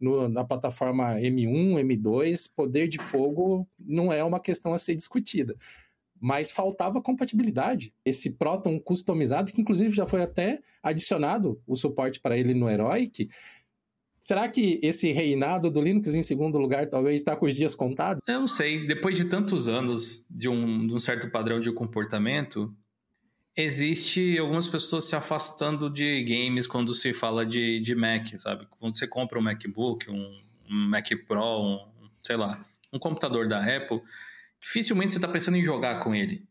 no, 0.00 0.28
na 0.28 0.44
plataforma 0.44 1.14
M1, 1.14 1.80
M2, 1.80 2.50
poder 2.54 2.88
de 2.88 2.98
fogo 2.98 3.68
não 3.78 4.12
é 4.12 4.22
uma 4.22 4.40
questão 4.40 4.72
a 4.72 4.78
ser 4.78 4.94
discutida 4.94 5.56
mas 6.24 6.50
faltava 6.50 7.02
compatibilidade. 7.02 7.92
Esse 8.02 8.30
Proton 8.30 8.80
customizado, 8.80 9.52
que 9.52 9.60
inclusive 9.60 9.94
já 9.94 10.06
foi 10.06 10.22
até 10.22 10.58
adicionado 10.82 11.60
o 11.66 11.76
suporte 11.76 12.18
para 12.18 12.34
ele 12.38 12.54
no 12.54 12.68
Heroic, 12.68 13.28
Será 14.18 14.48
que 14.48 14.80
esse 14.82 15.12
reinado 15.12 15.70
do 15.70 15.82
Linux 15.82 16.14
em 16.14 16.22
segundo 16.22 16.56
lugar 16.56 16.88
talvez 16.88 17.20
está 17.20 17.36
com 17.36 17.44
os 17.44 17.54
dias 17.54 17.74
contados? 17.74 18.22
Eu 18.26 18.40
não 18.40 18.46
sei. 18.46 18.86
Depois 18.86 19.18
de 19.18 19.26
tantos 19.26 19.68
anos 19.68 20.24
de 20.30 20.48
um, 20.48 20.86
de 20.86 20.94
um, 20.94 20.98
certo 20.98 21.30
padrão 21.30 21.60
de 21.60 21.70
comportamento, 21.70 22.74
existe 23.54 24.38
algumas 24.38 24.66
pessoas 24.66 25.04
se 25.04 25.14
afastando 25.14 25.90
de 25.90 26.24
games 26.24 26.66
quando 26.66 26.94
se 26.94 27.12
fala 27.12 27.44
de, 27.44 27.80
de 27.80 27.94
Mac, 27.94 28.28
sabe? 28.38 28.66
Quando 28.80 28.96
você 28.96 29.06
compra 29.06 29.38
um 29.38 29.42
MacBook, 29.42 30.10
um, 30.10 30.40
um 30.70 30.88
Mac 30.88 31.06
Pro, 31.28 31.60
um, 31.60 31.80
sei 32.22 32.36
lá, 32.36 32.58
um 32.90 32.98
computador 32.98 33.46
da 33.46 33.58
Apple, 33.60 34.00
dificilmente 34.64 35.12
você 35.12 35.18
está 35.18 35.28
pensando 35.28 35.58
em 35.58 35.62
jogar 35.62 36.00
com 36.00 36.14
ele. 36.14 36.42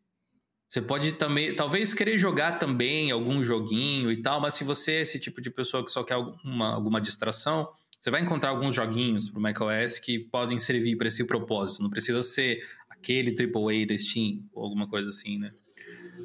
Você 0.69 0.81
pode 0.81 1.13
também, 1.13 1.55
talvez 1.55 1.95
querer 1.95 2.15
jogar 2.15 2.59
também 2.59 3.09
algum 3.09 3.43
joguinho 3.43 4.11
e 4.11 4.21
tal, 4.21 4.39
mas 4.39 4.53
se 4.53 4.63
você 4.63 4.93
é 4.93 5.01
esse 5.01 5.19
tipo 5.19 5.41
de 5.41 5.49
pessoa 5.49 5.83
que 5.83 5.89
só 5.89 6.03
quer 6.03 6.13
alguma, 6.13 6.73
alguma 6.73 7.01
distração, 7.01 7.67
você 7.99 8.11
vai 8.11 8.21
encontrar 8.21 8.51
alguns 8.51 8.75
joguinhos 8.75 9.29
para 9.29 9.39
o 9.39 9.41
macOS 9.41 9.97
que 9.97 10.19
podem 10.19 10.59
servir 10.59 10.95
para 10.95 11.07
esse 11.07 11.25
propósito. 11.25 11.81
Não 11.81 11.89
precisa 11.89 12.21
ser 12.21 12.63
aquele 12.87 13.31
AAA 13.31 13.87
da 13.87 13.97
Steam 13.97 14.43
ou 14.53 14.63
alguma 14.63 14.87
coisa 14.87 15.09
assim, 15.09 15.39
né? 15.39 15.51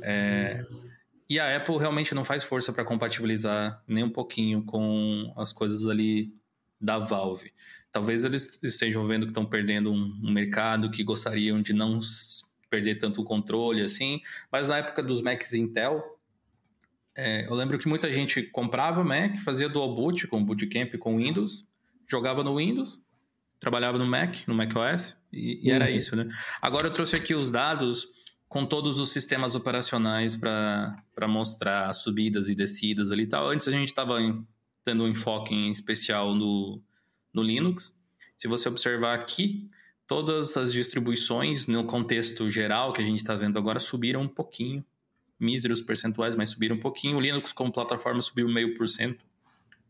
É... 0.02 0.64
E 1.28 1.38
a 1.38 1.56
Apple 1.56 1.78
realmente 1.78 2.14
não 2.14 2.24
faz 2.24 2.44
força 2.44 2.72
para 2.72 2.84
compatibilizar 2.84 3.82
nem 3.86 4.02
um 4.04 4.10
pouquinho 4.10 4.62
com 4.62 5.32
as 5.36 5.52
coisas 5.52 5.86
ali 5.86 6.34
da 6.80 6.98
Valve. 6.98 7.52
Talvez 7.90 8.24
eles 8.24 8.62
estejam 8.62 9.06
vendo 9.06 9.26
que 9.26 9.30
estão 9.30 9.46
perdendo 9.46 9.90
um, 9.90 10.20
um 10.22 10.30
mercado 10.30 10.90
que 10.90 11.02
gostariam 11.02 11.60
de 11.60 11.72
não 11.72 11.98
perder 12.68 12.96
tanto 12.96 13.22
o 13.22 13.24
controle 13.24 13.82
assim, 13.82 14.20
mas 14.52 14.68
na 14.68 14.78
época 14.78 15.02
dos 15.02 15.22
Macs 15.22 15.54
Intel, 15.54 16.18
é, 17.16 17.46
eu 17.48 17.54
lembro 17.54 17.78
que 17.78 17.88
muita 17.88 18.12
gente 18.12 18.42
comprava 18.42 19.02
Mac, 19.02 19.38
fazia 19.38 19.68
dual 19.68 19.94
boot 19.94 20.26
com 20.28 20.44
bootcamp 20.44 20.96
com 20.98 21.16
Windows, 21.16 21.66
jogava 22.06 22.44
no 22.44 22.56
Windows, 22.56 23.02
trabalhava 23.58 23.98
no 23.98 24.06
Mac, 24.06 24.46
no 24.46 24.54
macOS, 24.54 25.16
e, 25.32 25.60
e 25.62 25.70
uhum. 25.70 25.74
era 25.74 25.90
isso, 25.90 26.14
né? 26.14 26.28
Agora 26.62 26.86
eu 26.86 26.92
trouxe 26.92 27.16
aqui 27.16 27.34
os 27.34 27.50
dados 27.50 28.06
com 28.48 28.64
todos 28.64 28.98
os 28.98 29.10
sistemas 29.10 29.54
operacionais 29.54 30.36
para 30.36 31.26
mostrar 31.26 31.92
subidas 31.92 32.48
e 32.48 32.54
descidas 32.54 33.10
ali 33.10 33.24
e 33.24 33.26
tal. 33.26 33.48
Antes 33.48 33.66
a 33.68 33.72
gente 33.72 33.88
estava 33.88 34.18
tendo 34.84 35.04
um 35.04 35.08
enfoque 35.08 35.54
em 35.54 35.70
especial 35.70 36.34
no, 36.34 36.80
no 37.38 37.42
Linux. 37.44 37.96
Se 38.36 38.48
você 38.48 38.68
observar 38.68 39.14
aqui, 39.14 39.68
todas 40.06 40.56
as 40.56 40.72
distribuições, 40.72 41.66
no 41.66 41.84
contexto 41.84 42.50
geral 42.50 42.92
que 42.92 43.00
a 43.00 43.04
gente 43.04 43.18
está 43.18 43.34
vendo 43.34 43.58
agora, 43.58 43.78
subiram 43.78 44.22
um 44.22 44.28
pouquinho. 44.28 44.84
Míseros 45.38 45.80
percentuais, 45.80 46.34
mas 46.34 46.50
subiram 46.50 46.76
um 46.76 46.80
pouquinho. 46.80 47.16
O 47.16 47.20
Linux 47.20 47.52
como 47.52 47.72
plataforma 47.72 48.20
subiu 48.20 48.48
meio 48.48 48.74
por 48.76 48.88
cento, 48.88 49.24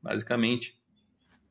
basicamente. 0.02 0.76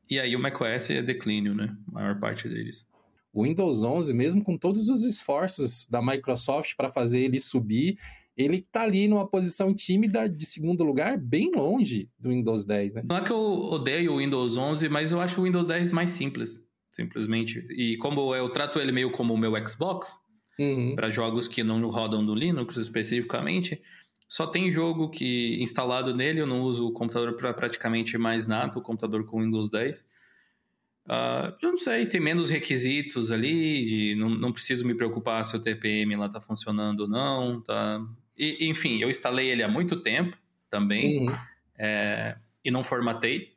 E 0.08 0.20
aí 0.20 0.36
o 0.36 0.38
macOS 0.38 0.90
é 0.90 1.02
declínio, 1.02 1.54
né? 1.54 1.76
A 1.88 1.92
maior 1.92 2.20
parte 2.20 2.48
deles. 2.48 2.86
O 3.32 3.42
Windows 3.42 3.82
11, 3.82 4.14
mesmo 4.14 4.42
com 4.42 4.56
todos 4.56 4.88
os 4.88 5.04
esforços 5.04 5.86
da 5.88 6.00
Microsoft 6.00 6.76
para 6.76 6.88
fazer 6.88 7.20
ele 7.20 7.40
subir, 7.40 7.98
ele 8.38 8.58
está 8.58 8.82
ali 8.82 9.08
numa 9.08 9.26
posição 9.26 9.74
tímida 9.74 10.28
de 10.28 10.46
segundo 10.46 10.84
lugar, 10.84 11.18
bem 11.18 11.50
longe 11.50 12.08
do 12.16 12.30
Windows 12.30 12.64
10, 12.64 12.94
né? 12.94 13.02
Não 13.08 13.16
é 13.16 13.20
que 13.20 13.32
eu 13.32 13.36
odeio 13.36 14.12
o 14.12 14.18
Windows 14.18 14.56
11, 14.56 14.88
mas 14.88 15.10
eu 15.10 15.20
acho 15.20 15.40
o 15.40 15.44
Windows 15.44 15.66
10 15.66 15.90
mais 15.90 16.12
simples, 16.12 16.62
simplesmente. 16.88 17.66
E 17.70 17.96
como 17.96 18.32
eu 18.36 18.48
trato 18.48 18.78
ele 18.78 18.92
meio 18.92 19.10
como 19.10 19.34
o 19.34 19.36
meu 19.36 19.52
Xbox, 19.66 20.20
uhum. 20.56 20.94
para 20.94 21.10
jogos 21.10 21.48
que 21.48 21.64
não 21.64 21.84
rodam 21.90 22.22
no 22.22 22.32
Linux 22.32 22.76
especificamente, 22.76 23.82
só 24.28 24.46
tem 24.46 24.70
jogo 24.70 25.10
que 25.10 25.60
instalado 25.60 26.14
nele, 26.14 26.40
eu 26.40 26.46
não 26.46 26.62
uso 26.62 26.86
o 26.86 26.92
computador 26.92 27.34
para 27.36 27.52
praticamente 27.52 28.16
mais 28.16 28.46
nada, 28.46 28.78
o 28.78 28.82
computador 28.82 29.24
com 29.24 29.42
Windows 29.42 29.68
10. 29.68 29.98
Uh, 29.98 30.04
ah, 31.08 31.56
eu 31.60 31.70
não 31.70 31.76
sei, 31.76 32.06
tem 32.06 32.20
menos 32.20 32.50
requisitos 32.50 33.32
ali, 33.32 34.14
não, 34.14 34.30
não 34.30 34.52
preciso 34.52 34.86
me 34.86 34.94
preocupar 34.94 35.44
se 35.44 35.56
o 35.56 35.60
TPM 35.60 36.14
lá 36.14 36.26
está 36.26 36.40
funcionando 36.40 37.00
ou 37.00 37.08
não, 37.08 37.60
tá 37.62 38.00
e, 38.38 38.68
enfim, 38.68 38.98
eu 38.98 39.10
instalei 39.10 39.50
ele 39.50 39.62
há 39.62 39.68
muito 39.68 39.96
tempo 39.96 40.36
também 40.70 41.28
uhum. 41.28 41.36
é, 41.78 42.36
e 42.64 42.70
não 42.70 42.84
formatei. 42.84 43.56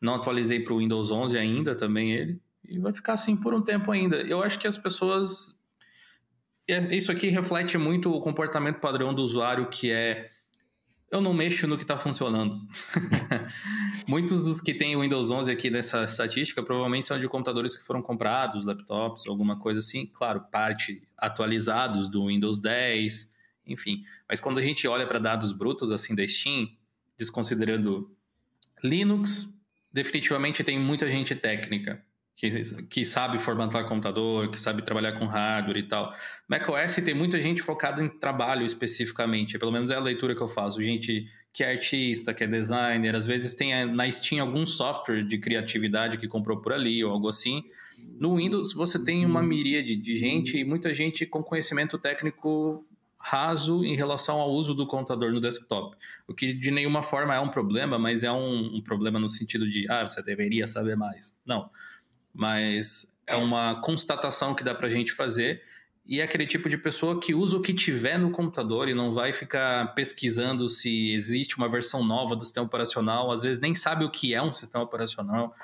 Não 0.00 0.14
atualizei 0.14 0.60
para 0.60 0.74
o 0.74 0.78
Windows 0.78 1.10
11 1.10 1.36
ainda 1.38 1.74
também 1.74 2.12
ele. 2.12 2.40
E 2.68 2.78
vai 2.78 2.92
ficar 2.92 3.14
assim 3.14 3.36
por 3.36 3.52
um 3.54 3.60
tempo 3.60 3.90
ainda. 3.90 4.16
Eu 4.16 4.42
acho 4.42 4.58
que 4.58 4.66
as 4.66 4.76
pessoas. 4.76 5.54
É, 6.68 6.94
isso 6.94 7.10
aqui 7.10 7.28
reflete 7.28 7.76
muito 7.76 8.10
o 8.12 8.20
comportamento 8.20 8.80
padrão 8.80 9.14
do 9.14 9.22
usuário, 9.22 9.68
que 9.68 9.90
é 9.90 10.30
eu 11.14 11.20
não 11.20 11.32
mexo 11.32 11.68
no 11.68 11.76
que 11.76 11.84
está 11.84 11.96
funcionando. 11.96 12.58
Muitos 14.08 14.44
dos 14.44 14.60
que 14.60 14.74
têm 14.74 14.96
o 14.96 15.00
Windows 15.00 15.30
11 15.30 15.48
aqui 15.48 15.70
nessa 15.70 16.02
estatística 16.02 16.60
provavelmente 16.60 17.06
são 17.06 17.20
de 17.20 17.28
computadores 17.28 17.76
que 17.76 17.84
foram 17.84 18.02
comprados, 18.02 18.66
laptops, 18.66 19.24
alguma 19.28 19.56
coisa 19.56 19.78
assim. 19.78 20.06
Claro, 20.06 20.40
parte 20.50 21.06
atualizados 21.16 22.08
do 22.08 22.26
Windows 22.26 22.58
10, 22.58 23.30
enfim. 23.66 24.02
Mas 24.28 24.40
quando 24.40 24.58
a 24.58 24.62
gente 24.62 24.86
olha 24.86 25.06
para 25.06 25.18
dados 25.18 25.52
brutos 25.52 25.90
assim 25.90 26.14
da 26.14 26.26
Steam, 26.26 26.68
desconsiderando 27.16 28.10
Linux, 28.82 29.58
definitivamente 29.92 30.62
tem 30.64 30.78
muita 30.78 31.08
gente 31.08 31.34
técnica 31.34 32.02
que, 32.36 32.50
que 32.88 33.04
sabe 33.04 33.38
formatar 33.38 33.88
computador, 33.88 34.50
que 34.50 34.60
sabe 34.60 34.82
trabalhar 34.82 35.12
com 35.12 35.26
hardware 35.26 35.78
e 35.78 35.82
tal. 35.84 36.12
macOS 36.48 36.96
tem 36.96 37.14
muita 37.14 37.40
gente 37.40 37.62
focada 37.62 38.02
em 38.02 38.08
trabalho 38.08 38.66
especificamente, 38.66 39.58
pelo 39.58 39.70
menos 39.70 39.90
é 39.90 39.94
a 39.94 40.00
leitura 40.00 40.34
que 40.34 40.42
eu 40.42 40.48
faço. 40.48 40.82
Gente 40.82 41.26
que 41.52 41.62
é 41.62 41.70
artista, 41.70 42.34
que 42.34 42.42
é 42.42 42.48
designer, 42.48 43.14
às 43.14 43.24
vezes 43.24 43.54
tem 43.54 43.86
na 43.86 44.10
Steam 44.10 44.44
algum 44.44 44.66
software 44.66 45.22
de 45.22 45.38
criatividade 45.38 46.18
que 46.18 46.26
comprou 46.26 46.60
por 46.60 46.72
ali 46.72 47.04
ou 47.04 47.12
algo 47.12 47.28
assim. 47.28 47.62
No 48.18 48.36
Windows 48.36 48.74
você 48.74 49.02
tem 49.04 49.24
uma 49.24 49.40
miríade 49.40 49.94
de 49.94 50.16
gente 50.16 50.58
e 50.58 50.64
muita 50.64 50.92
gente 50.92 51.24
com 51.24 51.42
conhecimento 51.42 51.96
técnico 51.96 52.84
raso 53.26 53.82
em 53.82 53.96
relação 53.96 54.38
ao 54.38 54.52
uso 54.52 54.74
do 54.74 54.86
computador 54.86 55.32
no 55.32 55.40
desktop. 55.40 55.96
O 56.28 56.34
que 56.34 56.52
de 56.52 56.70
nenhuma 56.70 57.02
forma 57.02 57.34
é 57.34 57.40
um 57.40 57.48
problema, 57.48 57.98
mas 57.98 58.22
é 58.22 58.30
um, 58.30 58.76
um 58.76 58.82
problema 58.82 59.18
no 59.18 59.30
sentido 59.30 59.66
de, 59.66 59.90
ah, 59.90 60.06
você 60.06 60.22
deveria 60.22 60.66
saber 60.66 60.94
mais. 60.94 61.34
Não. 61.44 61.70
Mas 62.34 63.10
é 63.26 63.34
uma 63.36 63.80
constatação 63.80 64.54
que 64.54 64.62
dá 64.62 64.74
para 64.74 64.88
a 64.88 64.90
gente 64.90 65.10
fazer 65.10 65.62
e 66.04 66.20
é 66.20 66.24
aquele 66.24 66.46
tipo 66.46 66.68
de 66.68 66.76
pessoa 66.76 67.18
que 67.18 67.34
usa 67.34 67.56
o 67.56 67.62
que 67.62 67.72
tiver 67.72 68.18
no 68.18 68.30
computador 68.30 68.90
e 68.90 68.94
não 68.94 69.10
vai 69.10 69.32
ficar 69.32 69.94
pesquisando 69.94 70.68
se 70.68 71.14
existe 71.14 71.56
uma 71.56 71.66
versão 71.66 72.04
nova 72.04 72.36
do 72.36 72.42
sistema 72.42 72.66
operacional, 72.66 73.32
às 73.32 73.40
vezes 73.40 73.58
nem 73.58 73.74
sabe 73.74 74.04
o 74.04 74.10
que 74.10 74.34
é 74.34 74.42
um 74.42 74.52
sistema 74.52 74.84
operacional 74.84 75.54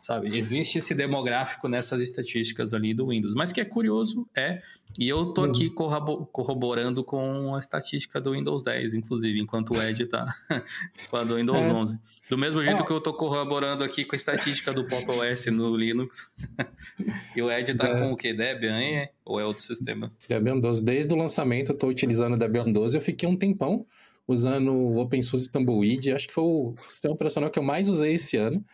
sabe? 0.00 0.36
Existe 0.36 0.78
esse 0.78 0.94
demográfico 0.94 1.68
nessas 1.68 2.00
estatísticas 2.00 2.72
ali 2.72 2.94
do 2.94 3.08
Windows. 3.08 3.34
Mas 3.34 3.52
que 3.52 3.60
é 3.60 3.64
curioso, 3.64 4.26
é. 4.36 4.60
E 4.98 5.08
eu 5.08 5.26
tô 5.26 5.44
aqui 5.44 5.66
uhum. 5.66 6.26
corroborando 6.32 7.04
com 7.04 7.54
a 7.54 7.58
estatística 7.58 8.20
do 8.20 8.32
Windows 8.32 8.62
10, 8.62 8.94
inclusive, 8.94 9.38
enquanto 9.38 9.74
o 9.74 9.82
Ed 9.82 10.06
tá 10.06 10.26
com 11.10 11.16
a 11.16 11.24
do 11.24 11.36
Windows 11.36 11.66
é. 11.66 11.72
11. 11.72 11.98
Do 12.30 12.38
mesmo 12.38 12.62
jeito 12.62 12.84
que 12.84 12.90
eu 12.90 13.00
tô 13.00 13.12
corroborando 13.12 13.84
aqui 13.84 14.04
com 14.04 14.14
a 14.14 14.16
estatística 14.16 14.72
do 14.72 14.86
Pop 14.86 15.04
OS 15.10 15.46
no 15.46 15.76
Linux. 15.76 16.30
e 17.36 17.42
o 17.42 17.50
Ed 17.50 17.74
tá 17.74 17.88
é. 17.88 18.00
com 18.00 18.12
o 18.12 18.16
que? 18.16 18.32
Debian, 18.32 18.80
hein? 18.80 19.08
Ou 19.24 19.38
é 19.38 19.44
outro 19.44 19.62
sistema? 19.62 20.10
Debian 20.28 20.58
12. 20.58 20.84
Desde 20.84 21.14
o 21.14 21.16
lançamento 21.16 21.72
eu 21.72 21.76
tô 21.76 21.88
utilizando 21.88 22.34
o 22.34 22.38
Debian 22.38 22.70
12. 22.72 22.96
Eu 22.96 23.02
fiquei 23.02 23.28
um 23.28 23.36
tempão 23.36 23.86
usando 24.26 24.72
o 24.72 24.98
OpenSUSE 24.98 25.50
Tumbleweed. 25.50 26.12
Acho 26.12 26.28
que 26.28 26.34
foi 26.34 26.44
o 26.44 26.74
sistema 26.86 27.14
operacional 27.14 27.50
que 27.50 27.58
eu 27.58 27.62
mais 27.62 27.88
usei 27.88 28.14
esse 28.14 28.36
ano. 28.36 28.64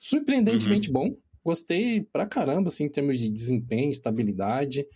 Surpreendentemente 0.00 0.88
uhum. 0.88 0.94
bom. 0.94 1.14
Gostei 1.44 2.00
pra 2.00 2.24
caramba, 2.24 2.68
assim, 2.68 2.84
em 2.84 2.88
termos 2.88 3.18
de 3.18 3.28
desempenho, 3.28 3.90
estabilidade. 3.90 4.86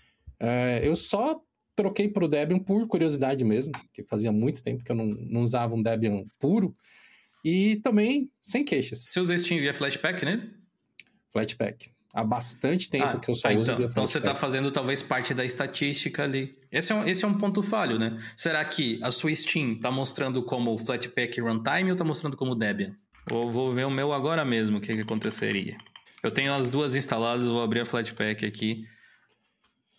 É, 0.40 0.80
eu 0.82 0.96
só 0.96 1.38
troquei 1.76 2.08
pro 2.08 2.26
Debian 2.26 2.58
por 2.58 2.86
curiosidade 2.86 3.44
mesmo, 3.44 3.72
porque 3.72 4.02
fazia 4.04 4.32
muito 4.32 4.62
tempo 4.62 4.82
que 4.82 4.90
eu 4.90 4.96
não, 4.96 5.06
não 5.06 5.42
usava 5.42 5.74
um 5.74 5.82
Debian 5.82 6.24
puro. 6.38 6.74
E 7.44 7.76
também 7.82 8.30
sem 8.40 8.64
queixas. 8.64 9.06
Você 9.10 9.20
usa 9.20 9.36
Steam 9.36 9.60
via 9.60 9.74
Flashpack, 9.74 10.24
né? 10.24 10.48
Flashpack. 11.30 11.92
Há 12.14 12.24
bastante 12.24 12.88
tempo 12.88 13.04
ah, 13.06 13.18
que 13.18 13.30
eu 13.30 13.34
só 13.34 13.48
ah, 13.48 13.58
uso 13.58 13.72
então, 13.72 13.84
Então 13.84 14.06
você 14.06 14.18
está 14.18 14.34
fazendo 14.34 14.70
talvez 14.70 15.02
parte 15.02 15.34
da 15.34 15.44
estatística 15.44 16.22
ali. 16.22 16.56
Esse 16.72 16.92
é, 16.92 16.94
um, 16.94 17.06
esse 17.06 17.24
é 17.24 17.28
um 17.28 17.36
ponto 17.36 17.62
falho, 17.62 17.98
né? 17.98 18.18
Será 18.36 18.64
que 18.64 18.98
a 19.02 19.10
sua 19.10 19.34
Steam 19.34 19.72
está 19.72 19.90
mostrando 19.90 20.42
como 20.42 20.78
Flatpak 20.78 21.38
Runtime 21.40 21.90
ou 21.90 21.92
está 21.92 22.04
mostrando 22.04 22.36
como 22.38 22.54
Debian? 22.54 22.96
Vou, 23.26 23.50
vou 23.50 23.72
ver 23.72 23.84
o 23.86 23.90
meu 23.90 24.12
agora 24.12 24.44
mesmo, 24.44 24.78
o 24.78 24.80
que, 24.80 24.94
que 24.94 25.00
aconteceria. 25.00 25.76
Eu 26.22 26.30
tenho 26.30 26.52
as 26.52 26.70
duas 26.70 26.94
instaladas, 26.94 27.46
vou 27.46 27.62
abrir 27.62 27.80
a 27.80 27.86
Flatpak 27.86 28.44
aqui 28.46 28.86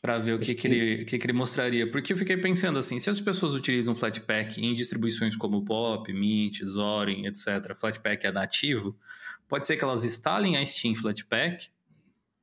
para 0.02 0.20
ver 0.20 0.34
o 0.34 0.40
que, 0.40 0.54
que, 0.54 0.68
ele, 0.68 1.06
que, 1.06 1.18
que 1.18 1.26
ele 1.26 1.34
mostraria. 1.34 1.90
Porque 1.90 2.14
eu 2.14 2.18
fiquei 2.18 2.38
pensando 2.38 2.78
assim, 2.78 3.00
se 3.00 3.10
as 3.10 3.20
pessoas 3.20 3.56
utilizam 3.56 3.96
Flatpak 3.96 4.64
em 4.64 4.76
distribuições 4.76 5.36
como 5.36 5.66
Pop, 5.66 6.12
Mint, 6.14 6.64
Zorin, 6.64 7.26
etc., 7.26 7.76
Flatpak 7.76 8.26
é 8.26 8.32
nativo, 8.32 8.96
pode 9.48 9.66
ser 9.66 9.78
que 9.78 9.84
elas 9.84 10.04
instalem 10.04 10.58
a 10.58 10.66
Steam 10.66 10.94
Flatpak, 10.94 11.70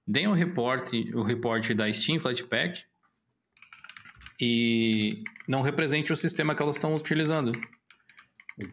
deem 0.07 0.27
o 0.27 0.33
reporte, 0.33 1.11
o 1.15 1.23
reporte 1.23 1.73
da 1.73 1.93
Steam 1.93 2.19
Flatpak 2.19 2.85
e 4.41 5.23
não 5.47 5.63
represente 5.63 6.13
o 6.13 6.17
sistema 6.17 6.55
que 6.55 6.63
elas 6.63 6.75
estão 6.75 6.95
utilizando. 6.97 7.53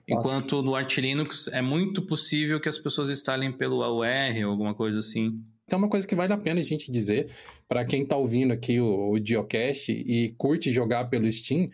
Enquanto 0.08 0.62
no 0.62 0.76
Arch 0.76 0.98
Linux 0.98 1.48
é 1.48 1.62
muito 1.62 2.02
possível 2.02 2.60
que 2.60 2.70
as 2.70 2.78
pessoas 2.78 3.10
instalem 3.10 3.52
pelo 3.52 3.84
AUR 3.84 4.06
ou 4.46 4.52
alguma 4.52 4.74
coisa 4.74 5.00
assim. 5.00 5.36
Então, 5.66 5.78
uma 5.78 5.90
coisa 5.90 6.08
que 6.08 6.16
vale 6.16 6.34
a 6.34 6.38
pena 6.38 6.60
a 6.60 6.64
gente 6.64 6.92
dizer, 6.92 7.32
para 7.68 7.86
quem 7.86 8.04
está 8.04 8.18
ouvindo 8.18 8.52
aqui 8.52 8.80
o, 8.80 9.12
o 9.12 9.24
Geocache 9.24 9.92
e 9.92 10.30
curte 10.38 10.72
jogar 10.72 11.06
pelo 11.06 11.32
Steam, 11.32 11.70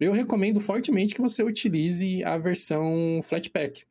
eu 0.00 0.12
recomendo 0.12 0.60
fortemente 0.60 1.14
que 1.14 1.20
você 1.20 1.42
utilize 1.42 2.22
a 2.24 2.38
versão 2.38 3.20
Flatpak. 3.22 3.84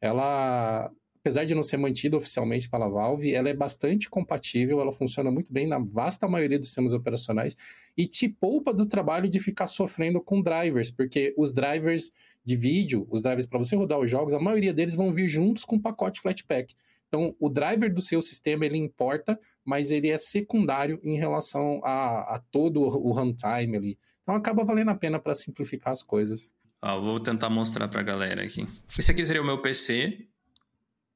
Ela 0.00 0.90
apesar 1.22 1.44
de 1.44 1.54
não 1.54 1.62
ser 1.62 1.76
mantida 1.76 2.16
oficialmente 2.16 2.68
pela 2.68 2.88
Valve, 2.88 3.32
ela 3.32 3.48
é 3.48 3.54
bastante 3.54 4.10
compatível, 4.10 4.80
ela 4.80 4.92
funciona 4.92 5.30
muito 5.30 5.52
bem 5.52 5.68
na 5.68 5.78
vasta 5.78 6.26
maioria 6.26 6.58
dos 6.58 6.66
sistemas 6.66 6.92
operacionais 6.92 7.56
e 7.96 8.08
te 8.08 8.28
poupa 8.28 8.74
do 8.74 8.84
trabalho 8.84 9.28
de 9.28 9.38
ficar 9.38 9.68
sofrendo 9.68 10.20
com 10.20 10.42
drivers, 10.42 10.90
porque 10.90 11.32
os 11.38 11.52
drivers 11.52 12.10
de 12.44 12.56
vídeo, 12.56 13.06
os 13.08 13.22
drivers 13.22 13.46
para 13.46 13.58
você 13.58 13.76
rodar 13.76 14.00
os 14.00 14.10
jogos, 14.10 14.34
a 14.34 14.40
maioria 14.40 14.74
deles 14.74 14.96
vão 14.96 15.14
vir 15.14 15.28
juntos 15.28 15.64
com 15.64 15.76
o 15.76 15.80
pacote 15.80 16.20
Flatpak. 16.20 16.74
Então, 17.06 17.36
o 17.38 17.48
driver 17.48 17.92
do 17.94 18.00
seu 18.00 18.20
sistema 18.20 18.66
ele 18.66 18.78
importa, 18.78 19.38
mas 19.64 19.92
ele 19.92 20.08
é 20.08 20.18
secundário 20.18 20.98
em 21.04 21.16
relação 21.16 21.80
a, 21.84 22.34
a 22.34 22.42
todo 22.50 22.80
o 22.80 23.12
runtime 23.12 23.76
ali. 23.76 23.98
Então, 24.22 24.34
acaba 24.34 24.64
valendo 24.64 24.90
a 24.90 24.94
pena 24.94 25.20
para 25.20 25.34
simplificar 25.34 25.92
as 25.92 26.02
coisas. 26.02 26.50
Ah, 26.80 26.96
vou 26.96 27.20
tentar 27.20 27.48
mostrar 27.48 27.86
para 27.86 28.00
a 28.00 28.02
galera 28.02 28.42
aqui. 28.42 28.64
Esse 28.98 29.10
aqui 29.12 29.24
seria 29.24 29.40
o 29.40 29.46
meu 29.46 29.62
PC 29.62 30.31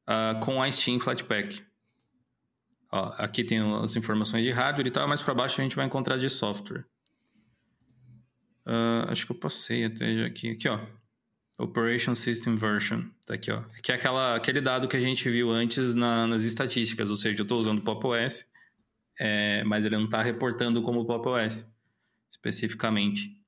uh, 0.09 0.39
com 0.41 0.63
a 0.63 0.71
Steam 0.71 0.99
Flatpak. 0.99 1.65
Ó, 2.91 3.15
aqui 3.19 3.45
tem 3.45 3.59
as 3.83 3.97
informações 3.97 4.45
de 4.45 4.51
hardware 4.51 4.87
e 4.87 4.91
tal, 4.91 5.09
mas 5.09 5.23
para 5.23 5.35
baixo 5.35 5.61
a 5.61 5.65
gente 5.65 5.77
vai 5.77 5.87
encontrar 5.87 6.17
de 6.17 6.29
software. 6.29 6.85
Uh, 8.66 9.09
acho 9.09 9.27
que 9.27 9.33
eu 9.33 9.38
passei 9.38 9.85
até 9.85 10.25
aqui. 10.25 10.51
Aqui, 10.51 10.69
ó. 10.69 10.81
Operation 11.59 12.14
System 12.14 12.57
Version. 12.57 13.03
Tá 13.27 13.35
aqui, 13.35 13.51
ó. 13.51 13.62
Que 13.83 13.92
é 13.92 13.95
aquela, 13.95 14.35
aquele 14.35 14.61
dado 14.61 14.88
que 14.88 14.97
a 14.97 15.01
gente 15.01 15.29
viu 15.31 15.51
antes 15.51 15.95
na, 15.95 16.27
nas 16.27 16.45
estatísticas. 16.45 17.11
Ou 17.11 17.16
seja, 17.16 17.38
eu 17.38 17.42
estou 17.42 17.59
usando 17.59 17.79
o 17.79 17.83
Pop 17.83 18.07
OS, 18.07 18.47
é, 19.19 19.64
mas 19.64 19.85
ele 19.85 19.97
não 19.97 20.05
está 20.05 20.21
reportando 20.21 20.83
como 20.83 21.07
Pop 21.07 21.29
OS, 21.29 21.66
especificamente. 22.31 23.40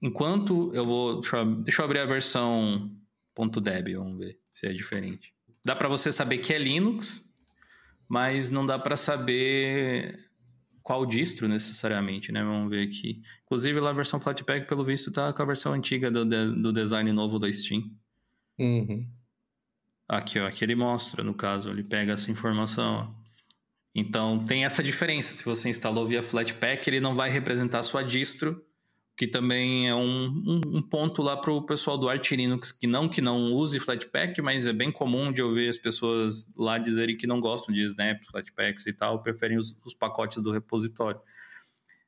Enquanto 0.00 0.74
eu 0.74 0.86
vou... 0.86 1.20
Deixa 1.20 1.36
eu, 1.36 1.54
deixa 1.56 1.82
eu 1.82 1.84
abrir 1.84 1.98
a 1.98 2.06
versão 2.06 2.90
.deb, 3.62 3.94
vamos 3.94 4.18
ver 4.18 4.38
se 4.50 4.66
é 4.66 4.72
diferente. 4.72 5.31
Dá 5.64 5.76
para 5.76 5.88
você 5.88 6.10
saber 6.10 6.38
que 6.38 6.52
é 6.52 6.58
Linux, 6.58 7.22
mas 8.08 8.50
não 8.50 8.66
dá 8.66 8.78
para 8.78 8.96
saber 8.96 10.30
qual 10.82 11.06
distro 11.06 11.46
necessariamente, 11.48 12.32
né? 12.32 12.42
Vamos 12.42 12.68
ver 12.68 12.86
aqui. 12.86 13.22
Inclusive, 13.44 13.78
lá 13.80 13.90
a 13.90 13.94
versão 13.94 14.20
Flatpak, 14.20 14.66
pelo 14.66 14.84
visto, 14.84 15.12
tá 15.12 15.32
com 15.32 15.42
a 15.42 15.46
versão 15.46 15.72
antiga 15.72 16.10
do, 16.10 16.24
do 16.24 16.72
design 16.72 17.12
novo 17.12 17.38
da 17.38 17.50
Steam. 17.52 17.90
Uhum. 18.58 19.06
Aqui, 20.08 20.40
ó. 20.40 20.46
Aqui 20.46 20.64
ele 20.64 20.74
mostra, 20.74 21.22
no 21.22 21.34
caso, 21.34 21.70
ele 21.70 21.84
pega 21.84 22.12
essa 22.12 22.30
informação, 22.30 23.16
ó. 23.16 23.22
Então, 23.94 24.44
tem 24.46 24.64
essa 24.64 24.82
diferença. 24.82 25.34
Se 25.34 25.44
você 25.44 25.68
instalou 25.68 26.06
via 26.06 26.22
Flatpak, 26.22 26.88
ele 26.88 26.98
não 27.00 27.14
vai 27.14 27.30
representar 27.30 27.80
a 27.80 27.82
sua 27.82 28.02
distro, 28.02 28.64
que 29.22 29.28
também 29.28 29.88
é 29.88 29.94
um, 29.94 30.26
um, 30.26 30.60
um 30.78 30.82
ponto 30.82 31.22
lá 31.22 31.36
para 31.36 31.52
o 31.52 31.62
pessoal 31.62 31.96
do 31.96 32.08
Arch 32.08 32.32
Linux, 32.32 32.72
que 32.72 32.88
não 32.88 33.08
que 33.08 33.20
não 33.20 33.52
use 33.52 33.78
Flatpak, 33.78 34.42
mas 34.42 34.66
é 34.66 34.72
bem 34.72 34.90
comum 34.90 35.32
de 35.32 35.40
ouvir 35.40 35.68
as 35.68 35.78
pessoas 35.78 36.48
lá 36.56 36.76
dizerem 36.76 37.16
que 37.16 37.24
não 37.24 37.40
gostam 37.40 37.72
de 37.72 37.84
Snap, 37.84 38.20
Flatpaks 38.28 38.84
e 38.84 38.92
tal, 38.92 39.22
preferem 39.22 39.56
os, 39.58 39.76
os 39.84 39.94
pacotes 39.94 40.42
do 40.42 40.50
repositório. 40.50 41.20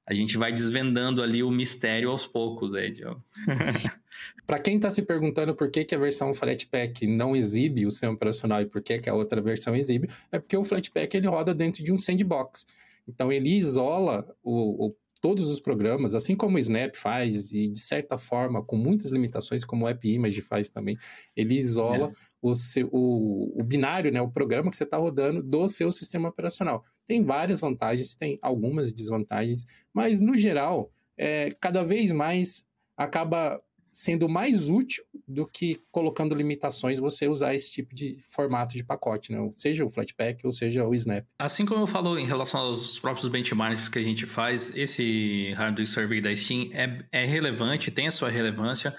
A 0.05 0.13
gente 0.13 0.37
vai 0.37 0.53
desvendando 0.53 1.23
ali 1.23 1.41
o 1.41 1.53
mistério 1.53 2.11
aos 2.11 2.27
poucos, 2.27 2.75
Ed. 2.75 3.05
para 4.45 4.59
quem 4.59 4.75
está 4.75 4.91
se 4.91 5.03
perguntando 5.03 5.55
por 5.55 5.71
que, 5.71 5.85
que 5.85 5.95
a 5.95 5.99
versão 5.99 6.35
Flatpak 6.35 7.07
não 7.07 7.37
exibe 7.37 7.87
o 7.87 7.93
sistema 7.93 8.15
operacional 8.15 8.61
e 8.61 8.67
por 8.67 8.83
que, 8.83 8.99
que 8.99 9.09
a 9.09 9.15
outra 9.15 9.41
versão 9.41 9.77
exibe, 9.77 10.11
é 10.33 10.41
porque 10.41 10.57
o 10.57 10.65
Flatpak 10.65 11.17
ele 11.17 11.29
roda 11.29 11.55
dentro 11.55 11.85
de 11.85 11.93
um 11.93 11.97
sandbox. 11.97 12.67
Então 13.07 13.31
ele 13.31 13.55
isola 13.55 14.27
o, 14.43 14.87
o 14.89 14.97
todos 15.25 15.49
os 15.49 15.59
programas, 15.59 16.15
assim 16.15 16.37
como 16.37 16.57
o 16.57 16.59
Snap 16.59 16.95
faz, 16.97 17.51
e 17.51 17.67
de 17.67 17.79
certa 17.79 18.19
forma, 18.19 18.63
com 18.63 18.77
muitas 18.77 19.11
limitações, 19.11 19.65
como 19.65 19.87
o 19.87 19.89
AppImage 19.89 20.43
faz 20.43 20.69
também, 20.69 20.99
ele 21.35 21.55
isola 21.55 22.09
é. 22.09 22.13
o, 22.43 22.55
seu, 22.55 22.91
o, 22.93 23.59
o, 23.59 23.65
binário, 23.65 24.13
né, 24.13 24.21
o 24.21 24.31
programa 24.31 24.69
que 24.69 24.77
você 24.77 24.85
está 24.85 24.99
rodando 24.99 25.43
do 25.43 25.67
seu 25.67 25.91
sistema 25.91 26.29
operacional. 26.29 26.85
Tem 27.07 27.25
várias 27.25 27.59
vantagens, 27.59 28.15
tem 28.15 28.39
algumas 28.43 28.93
desvantagens, 28.93 29.65
mas 29.95 30.21
no 30.21 30.37
geral, 30.37 30.93
é, 31.17 31.49
cada 31.59 31.83
vez 31.83 32.13
mais 32.13 32.67
acaba 32.95 33.59
sendo 33.95 34.29
mais 34.29 34.69
útil 34.69 35.05
do 35.27 35.47
que 35.47 35.81
colocando 35.93 36.35
limitações 36.35 36.99
você 36.99 37.29
usar 37.29 37.55
esse 37.55 37.71
tipo 37.71 37.95
de 37.95 38.19
formato 38.29 38.75
de 38.75 38.83
pacote, 38.83 39.31
né? 39.31 39.39
Seja 39.55 39.85
o 39.85 39.91
Flatpak 39.91 40.45
ou 40.45 40.53
seja 40.53 40.85
o 40.85 40.93
Snap. 40.93 41.25
Assim 41.39 41.65
como 41.65 41.83
eu 41.83 41.87
falo 41.87 42.19
em 42.19 42.27
relação 42.27 42.61
aos 42.61 42.99
próprios 42.99 43.29
benchmarks 43.29 43.89
que 43.89 43.99
a 44.01 44.03
gente 44.03 44.27
faz, 44.27 44.77
esse 44.77 45.53
hardware 45.53 45.87
survey 45.87 46.21
da 46.21 46.35
Steam 46.35 46.71
é, 46.73 47.05
é 47.13 47.25
relevante, 47.25 47.93
tem 47.93 48.09
a 48.09 48.11
sua 48.11 48.29
relevância, 48.31 48.95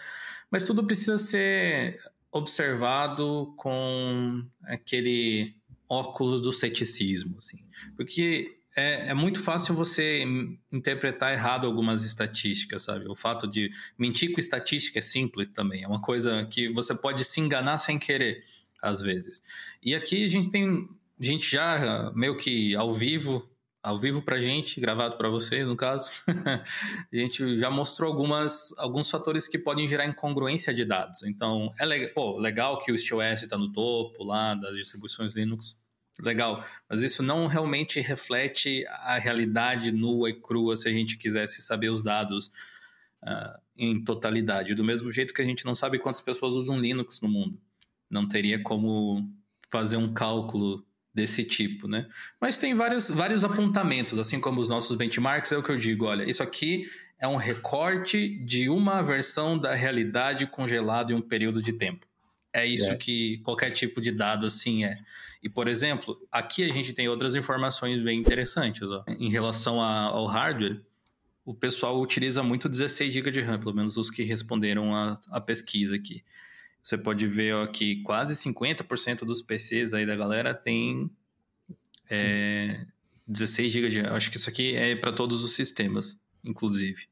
mas 0.49 0.63
tudo 0.63 0.85
precisa 0.85 1.17
ser 1.17 1.99
observado 2.31 3.53
com 3.57 4.45
aquele 4.63 5.53
óculos 5.89 6.41
do 6.41 6.53
ceticismo, 6.53 7.35
assim. 7.37 7.59
Porque 7.97 8.54
é, 8.75 9.09
é, 9.09 9.13
muito 9.13 9.41
fácil 9.41 9.73
você 9.73 10.23
interpretar 10.71 11.31
errado 11.31 11.65
algumas 11.65 12.03
estatísticas, 12.03 12.83
sabe? 12.83 13.07
O 13.07 13.15
fato 13.15 13.47
de 13.47 13.69
mentir 13.97 14.33
com 14.33 14.39
estatística 14.39 14.99
é 14.99 15.01
simples 15.01 15.47
também. 15.47 15.83
É 15.83 15.87
uma 15.87 16.01
coisa 16.01 16.45
que 16.45 16.69
você 16.69 16.93
pode 16.93 17.23
se 17.23 17.39
enganar 17.39 17.77
sem 17.77 17.97
querer, 17.97 18.43
às 18.81 19.01
vezes. 19.01 19.41
E 19.81 19.95
aqui 19.95 20.25
a 20.25 20.27
gente 20.27 20.49
tem 20.49 20.89
gente 21.19 21.49
já 21.49 22.11
meio 22.13 22.35
que 22.35 22.75
ao 22.75 22.93
vivo 22.93 23.49
ao 23.85 23.99
vivo 23.99 24.19
para 24.19 24.41
gente, 24.41 24.81
gravado 24.81 25.15
para 25.15 25.29
vocês, 25.29 25.67
no 25.67 25.77
caso, 25.77 26.09
a 26.27 27.15
gente 27.15 27.59
já 27.59 27.69
mostrou 27.69 28.11
algumas, 28.11 28.75
alguns 28.79 29.11
fatores 29.11 29.47
que 29.47 29.59
podem 29.59 29.87
gerar 29.87 30.07
incongruência 30.07 30.73
de 30.73 30.83
dados. 30.83 31.21
Então, 31.21 31.71
é 31.79 31.85
legal, 31.85 32.09
pô, 32.15 32.39
legal 32.39 32.79
que 32.79 32.91
o 32.91 32.97
SteelOS 32.97 33.43
está 33.43 33.59
no 33.59 33.71
topo 33.71 34.23
lá 34.23 34.55
das 34.55 34.75
distribuições 34.75 35.35
Linux, 35.35 35.79
legal, 36.21 36.63
mas 36.89 37.01
isso 37.01 37.21
não 37.21 37.47
realmente 37.47 37.99
reflete 37.99 38.85
a 38.87 39.17
realidade 39.17 39.91
nua 39.91 40.29
e 40.29 40.33
crua 40.33 40.75
se 40.75 40.87
a 40.87 40.91
gente 40.91 41.17
quisesse 41.17 41.61
saber 41.61 41.89
os 41.89 42.01
dados 42.01 42.47
uh, 43.23 43.59
em 43.77 44.03
totalidade. 44.03 44.75
Do 44.75 44.83
mesmo 44.83 45.11
jeito 45.11 45.33
que 45.33 45.41
a 45.41 45.45
gente 45.45 45.65
não 45.65 45.75
sabe 45.75 45.99
quantas 45.99 46.21
pessoas 46.21 46.55
usam 46.55 46.79
Linux 46.79 47.19
no 47.21 47.27
mundo. 47.27 47.59
Não 48.11 48.27
teria 48.27 48.61
como 48.61 49.29
fazer 49.69 49.97
um 49.97 50.13
cálculo 50.13 50.85
desse 51.13 51.43
tipo, 51.43 51.87
né? 51.87 52.07
Mas 52.39 52.57
tem 52.57 52.73
vários, 52.73 53.09
vários 53.09 53.43
apontamentos, 53.43 54.19
assim 54.19 54.39
como 54.39 54.59
os 54.61 54.69
nossos 54.69 54.95
benchmarks, 54.95 55.51
é 55.51 55.57
o 55.57 55.63
que 55.63 55.71
eu 55.71 55.77
digo, 55.77 56.05
olha, 56.05 56.29
isso 56.29 56.43
aqui 56.43 56.89
é 57.19 57.27
um 57.27 57.37
recorte 57.37 58.37
de 58.39 58.69
uma 58.69 59.01
versão 59.01 59.57
da 59.57 59.73
realidade 59.73 60.45
congelada 60.45 61.13
em 61.13 61.15
um 61.15 61.21
período 61.21 61.61
de 61.61 61.73
tempo. 61.73 62.05
É 62.55 62.65
isso 62.65 62.89
é. 62.89 62.95
que 62.95 63.39
qualquer 63.39 63.69
tipo 63.71 63.99
de 63.99 64.13
dado 64.13 64.45
assim 64.45 64.85
é. 64.85 64.97
E, 65.43 65.49
por 65.49 65.67
exemplo, 65.67 66.17
aqui 66.31 66.63
a 66.63 66.73
gente 66.73 66.93
tem 66.93 67.09
outras 67.09 67.35
informações 67.35 68.01
bem 68.01 68.17
interessantes. 68.17 68.81
Ó. 68.81 69.03
Em 69.19 69.29
relação 69.29 69.81
a, 69.81 70.03
ao 70.03 70.25
hardware, 70.25 70.81
o 71.43 71.53
pessoal 71.53 72.01
utiliza 72.01 72.41
muito 72.41 72.69
16 72.69 73.11
GB 73.11 73.29
de 73.29 73.41
RAM, 73.41 73.59
pelo 73.59 73.75
menos 73.75 73.97
os 73.97 74.09
que 74.09 74.23
responderam 74.23 74.95
a, 74.95 75.19
a 75.29 75.41
pesquisa 75.41 75.97
aqui. 75.97 76.23
Você 76.81 76.97
pode 76.97 77.27
ver 77.27 77.53
ó, 77.53 77.67
que 77.67 78.01
quase 78.03 78.35
50% 78.35 79.25
dos 79.25 79.41
PCs 79.41 79.93
aí 79.93 80.05
da 80.05 80.15
galera 80.15 80.53
tem 80.53 81.11
é, 82.09 82.85
16 83.27 83.69
GB 83.69 83.89
de 83.89 84.01
RAM. 84.01 84.13
Acho 84.13 84.31
que 84.31 84.37
isso 84.37 84.49
aqui 84.49 84.75
é 84.75 84.95
para 84.95 85.11
todos 85.11 85.43
os 85.43 85.53
sistemas, 85.53 86.17
inclusive. 86.41 87.07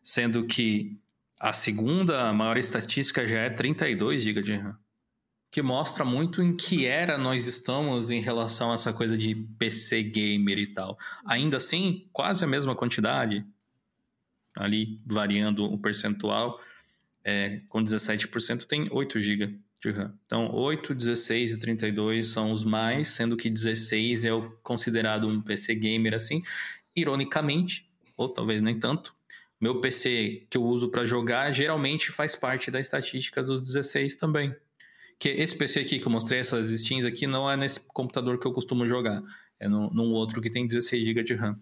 Sendo 0.00 0.46
que 0.46 0.96
a 1.40 1.54
segunda 1.54 2.30
maior 2.34 2.58
estatística 2.58 3.26
já 3.26 3.38
é 3.38 3.48
32 3.48 4.22
GB 4.22 4.42
de 4.42 4.56
RAM. 4.56 4.78
Que 5.50 5.62
mostra 5.62 6.04
muito 6.04 6.42
em 6.42 6.54
que 6.54 6.84
era 6.84 7.16
nós 7.16 7.46
estamos 7.46 8.10
em 8.10 8.20
relação 8.20 8.70
a 8.70 8.74
essa 8.74 8.92
coisa 8.92 9.16
de 9.16 9.34
PC 9.34 10.02
gamer 10.02 10.58
e 10.58 10.66
tal. 10.66 10.98
Ainda 11.24 11.56
assim, 11.56 12.06
quase 12.12 12.44
a 12.44 12.46
mesma 12.46 12.76
quantidade, 12.76 13.44
ali 14.54 15.00
variando 15.06 15.64
o 15.64 15.78
percentual, 15.78 16.60
é, 17.24 17.62
com 17.70 17.82
17% 17.82 18.66
tem 18.66 18.88
8 18.92 19.20
GB 19.20 19.58
de 19.82 19.90
RAM. 19.90 20.14
Então, 20.26 20.54
8, 20.54 20.94
16 20.94 21.52
e 21.52 21.58
32 21.58 22.28
são 22.28 22.52
os 22.52 22.64
mais, 22.64 23.08
sendo 23.08 23.34
que 23.34 23.48
16 23.48 24.26
é 24.26 24.32
o 24.32 24.50
considerado 24.62 25.26
um 25.26 25.40
PC 25.40 25.74
gamer 25.74 26.14
assim. 26.14 26.42
Ironicamente, 26.94 27.90
ou 28.14 28.28
talvez 28.28 28.62
nem 28.62 28.78
tanto, 28.78 29.14
meu 29.60 29.80
PC 29.80 30.46
que 30.48 30.56
eu 30.56 30.64
uso 30.64 30.88
para 30.88 31.04
jogar 31.04 31.52
geralmente 31.52 32.10
faz 32.10 32.34
parte 32.34 32.70
das 32.70 32.86
estatísticas 32.86 33.48
dos 33.48 33.60
16 33.60 34.16
também. 34.16 34.54
Que 35.18 35.28
esse 35.28 35.54
PC 35.56 35.80
aqui 35.80 35.98
que 35.98 36.06
eu 36.06 36.10
mostrei, 36.10 36.40
essas 36.40 36.70
strings 36.70 37.04
aqui, 37.04 37.26
não 37.26 37.48
é 37.50 37.56
nesse 37.56 37.80
computador 37.80 38.40
que 38.40 38.46
eu 38.46 38.52
costumo 38.54 38.86
jogar. 38.86 39.22
É 39.58 39.68
no, 39.68 39.90
num 39.90 40.12
outro 40.12 40.40
que 40.40 40.48
tem 40.48 40.66
16 40.66 41.04
GB 41.04 41.22
de 41.22 41.34
RAM. 41.34 41.60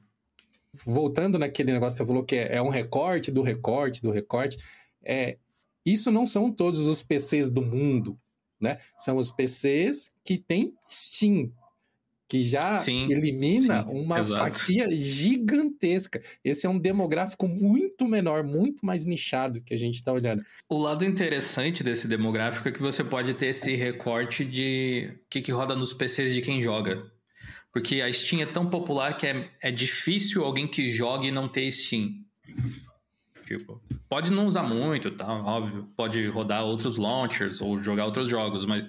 Voltando 0.85 1.39
naquele 1.39 1.73
negócio 1.73 1.97
que 1.97 2.05
você 2.05 2.07
falou 2.07 2.25
que 2.25 2.37
é, 2.37 2.57
é 2.57 2.63
um 2.63 2.69
recorte 2.69 3.33
do 3.33 3.43
recorte 3.43 4.01
do 4.01 4.13
recorte, 4.13 4.57
é, 5.03 5.39
isso 5.85 6.13
não 6.13 6.25
são 6.25 6.53
todos 6.53 6.87
os 6.87 7.03
PCs 7.03 7.51
do 7.51 7.63
mundo, 7.63 8.17
né? 8.61 8.79
São 8.97 9.17
os 9.17 9.33
PCs 9.33 10.13
que 10.25 10.39
têm 10.39 10.75
Steam, 10.89 11.51
que 12.29 12.45
já 12.45 12.77
sim, 12.77 13.11
elimina 13.11 13.83
sim, 13.83 13.89
uma 13.91 14.21
exato. 14.21 14.45
fatia 14.45 14.91
gigantesca. 14.95 16.21
Esse 16.45 16.67
é 16.67 16.71
um 16.71 16.79
demográfico 16.79 17.49
muito 17.49 18.07
menor, 18.07 18.45
muito 18.45 18.85
mais 18.85 19.07
nichado 19.07 19.63
que 19.63 19.73
a 19.73 19.79
gente 19.79 19.95
está 19.95 20.13
olhando. 20.13 20.45
O 20.69 20.79
lado 20.79 21.05
interessante 21.05 21.83
desse 21.83 22.07
demográfico 22.07 22.69
é 22.69 22.73
que 22.73 22.83
você 22.83 23.03
pode 23.03 23.33
ter 23.35 23.47
esse 23.47 23.75
recorte 23.75 24.45
de 24.45 25.11
o 25.15 25.19
que, 25.31 25.41
que 25.41 25.53
roda 25.53 25.75
nos 25.75 25.95
PCs 25.95 26.35
de 26.35 26.43
quem 26.43 26.61
joga. 26.61 27.03
Porque 27.73 28.03
a 28.03 28.13
Steam 28.13 28.43
é 28.43 28.47
tão 28.47 28.69
popular 28.69 29.17
que 29.17 29.27
é, 29.27 29.51
é 29.63 29.71
difícil 29.71 30.45
alguém 30.45 30.67
que 30.67 30.91
jogue 30.91 31.29
e 31.29 31.31
não 31.31 31.47
ter 31.47 31.71
Steam. 31.73 32.25
Tipo, 33.47 33.81
pode 34.11 34.31
não 34.31 34.47
usar 34.47 34.63
muito, 34.63 35.11
tá? 35.11 35.27
Óbvio. 35.27 35.89
Pode 35.97 36.27
rodar 36.27 36.65
outros 36.65 36.99
launchers 36.99 37.63
ou 37.63 37.81
jogar 37.81 38.05
outros 38.05 38.29
jogos, 38.29 38.67
mas 38.67 38.87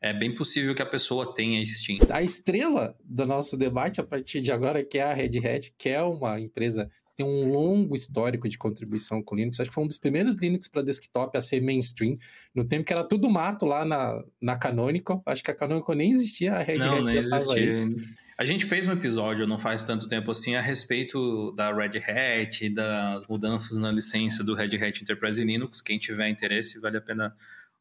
é 0.00 0.12
bem 0.14 0.34
possível 0.34 0.74
que 0.74 0.82
a 0.82 0.86
pessoa 0.86 1.34
tenha 1.34 1.64
Steam. 1.66 1.98
A 2.08 2.22
estrela 2.22 2.96
do 3.04 3.26
nosso 3.26 3.56
debate 3.56 4.00
a 4.00 4.04
partir 4.04 4.40
de 4.40 4.50
agora, 4.50 4.84
que 4.84 4.98
é 4.98 5.02
a 5.02 5.12
Red 5.12 5.38
Hat, 5.46 5.74
que 5.76 5.88
é 5.88 6.02
uma 6.02 6.40
empresa 6.40 6.90
tem 7.20 7.26
um 7.26 7.52
longo 7.52 7.94
histórico 7.94 8.48
de 8.48 8.56
contribuição 8.56 9.22
com 9.22 9.36
Linux. 9.36 9.60
Acho 9.60 9.68
que 9.68 9.74
foi 9.74 9.84
um 9.84 9.86
dos 9.86 9.98
primeiros 9.98 10.36
Linux 10.36 10.68
para 10.68 10.80
desktop 10.80 11.36
a 11.36 11.40
ser 11.42 11.60
mainstream. 11.60 12.16
No 12.54 12.64
tempo 12.64 12.84
que 12.84 12.94
era 12.94 13.04
tudo 13.04 13.28
mato 13.28 13.66
lá 13.66 13.84
na, 13.84 14.24
na 14.40 14.56
Canonical. 14.56 15.22
Acho 15.26 15.44
que 15.44 15.50
a 15.50 15.54
Canonical 15.54 15.94
nem 15.94 16.12
existia, 16.12 16.54
a 16.54 16.62
Red 16.62 16.78
não, 16.78 16.98
Hat 16.98 17.12
já 17.12 17.20
estava 17.20 17.54
aí. 17.54 17.94
A 18.38 18.44
gente 18.46 18.64
fez 18.64 18.88
um 18.88 18.92
episódio 18.92 19.46
não 19.46 19.58
faz 19.58 19.84
tanto 19.84 20.08
tempo 20.08 20.30
assim 20.30 20.54
a 20.54 20.62
respeito 20.62 21.52
da 21.52 21.70
Red 21.74 21.98
Hat, 21.98 22.70
das 22.70 23.26
mudanças 23.28 23.76
na 23.76 23.92
licença 23.92 24.42
do 24.42 24.54
Red 24.54 24.82
Hat 24.82 25.02
Enterprise 25.02 25.44
Linux. 25.44 25.82
Quem 25.82 25.98
tiver 25.98 26.30
interesse, 26.30 26.80
vale 26.80 26.96
a 26.96 27.02
pena 27.02 27.36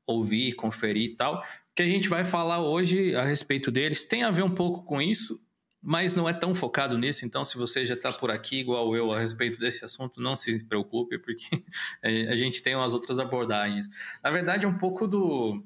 ouvir, 0.05 0.53
conferir 0.53 1.11
e 1.11 1.15
tal. 1.15 1.43
Que 1.75 1.83
a 1.83 1.87
gente 1.87 2.09
vai 2.09 2.25
falar 2.25 2.61
hoje 2.61 3.15
a 3.15 3.23
respeito 3.23 3.71
deles 3.71 4.03
tem 4.03 4.23
a 4.23 4.31
ver 4.31 4.43
um 4.43 4.53
pouco 4.53 4.83
com 4.83 5.01
isso, 5.01 5.39
mas 5.81 6.13
não 6.13 6.27
é 6.27 6.33
tão 6.33 6.53
focado 6.53 6.97
nisso. 6.97 7.25
Então, 7.25 7.45
se 7.45 7.57
você 7.57 7.85
já 7.85 7.93
está 7.93 8.11
por 8.11 8.31
aqui, 8.31 8.59
igual 8.59 8.95
eu, 8.95 9.11
a 9.11 9.19
respeito 9.19 9.59
desse 9.59 9.85
assunto, 9.85 10.21
não 10.21 10.35
se 10.35 10.63
preocupe, 10.65 11.17
porque 11.17 11.63
a 12.03 12.35
gente 12.35 12.61
tem 12.61 12.75
umas 12.75 12.93
outras 12.93 13.19
abordagens. 13.19 13.87
Na 14.23 14.29
verdade, 14.29 14.65
é 14.65 14.69
um 14.69 14.77
pouco 14.77 15.07
do, 15.07 15.63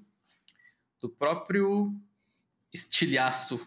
do 1.02 1.10
próprio 1.10 1.94
estilhaço 2.72 3.66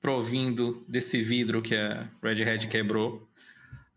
provindo 0.00 0.84
desse 0.86 1.22
vidro 1.22 1.62
que 1.62 1.74
a 1.74 2.06
Red 2.22 2.42
Hat 2.42 2.68
quebrou 2.68 3.26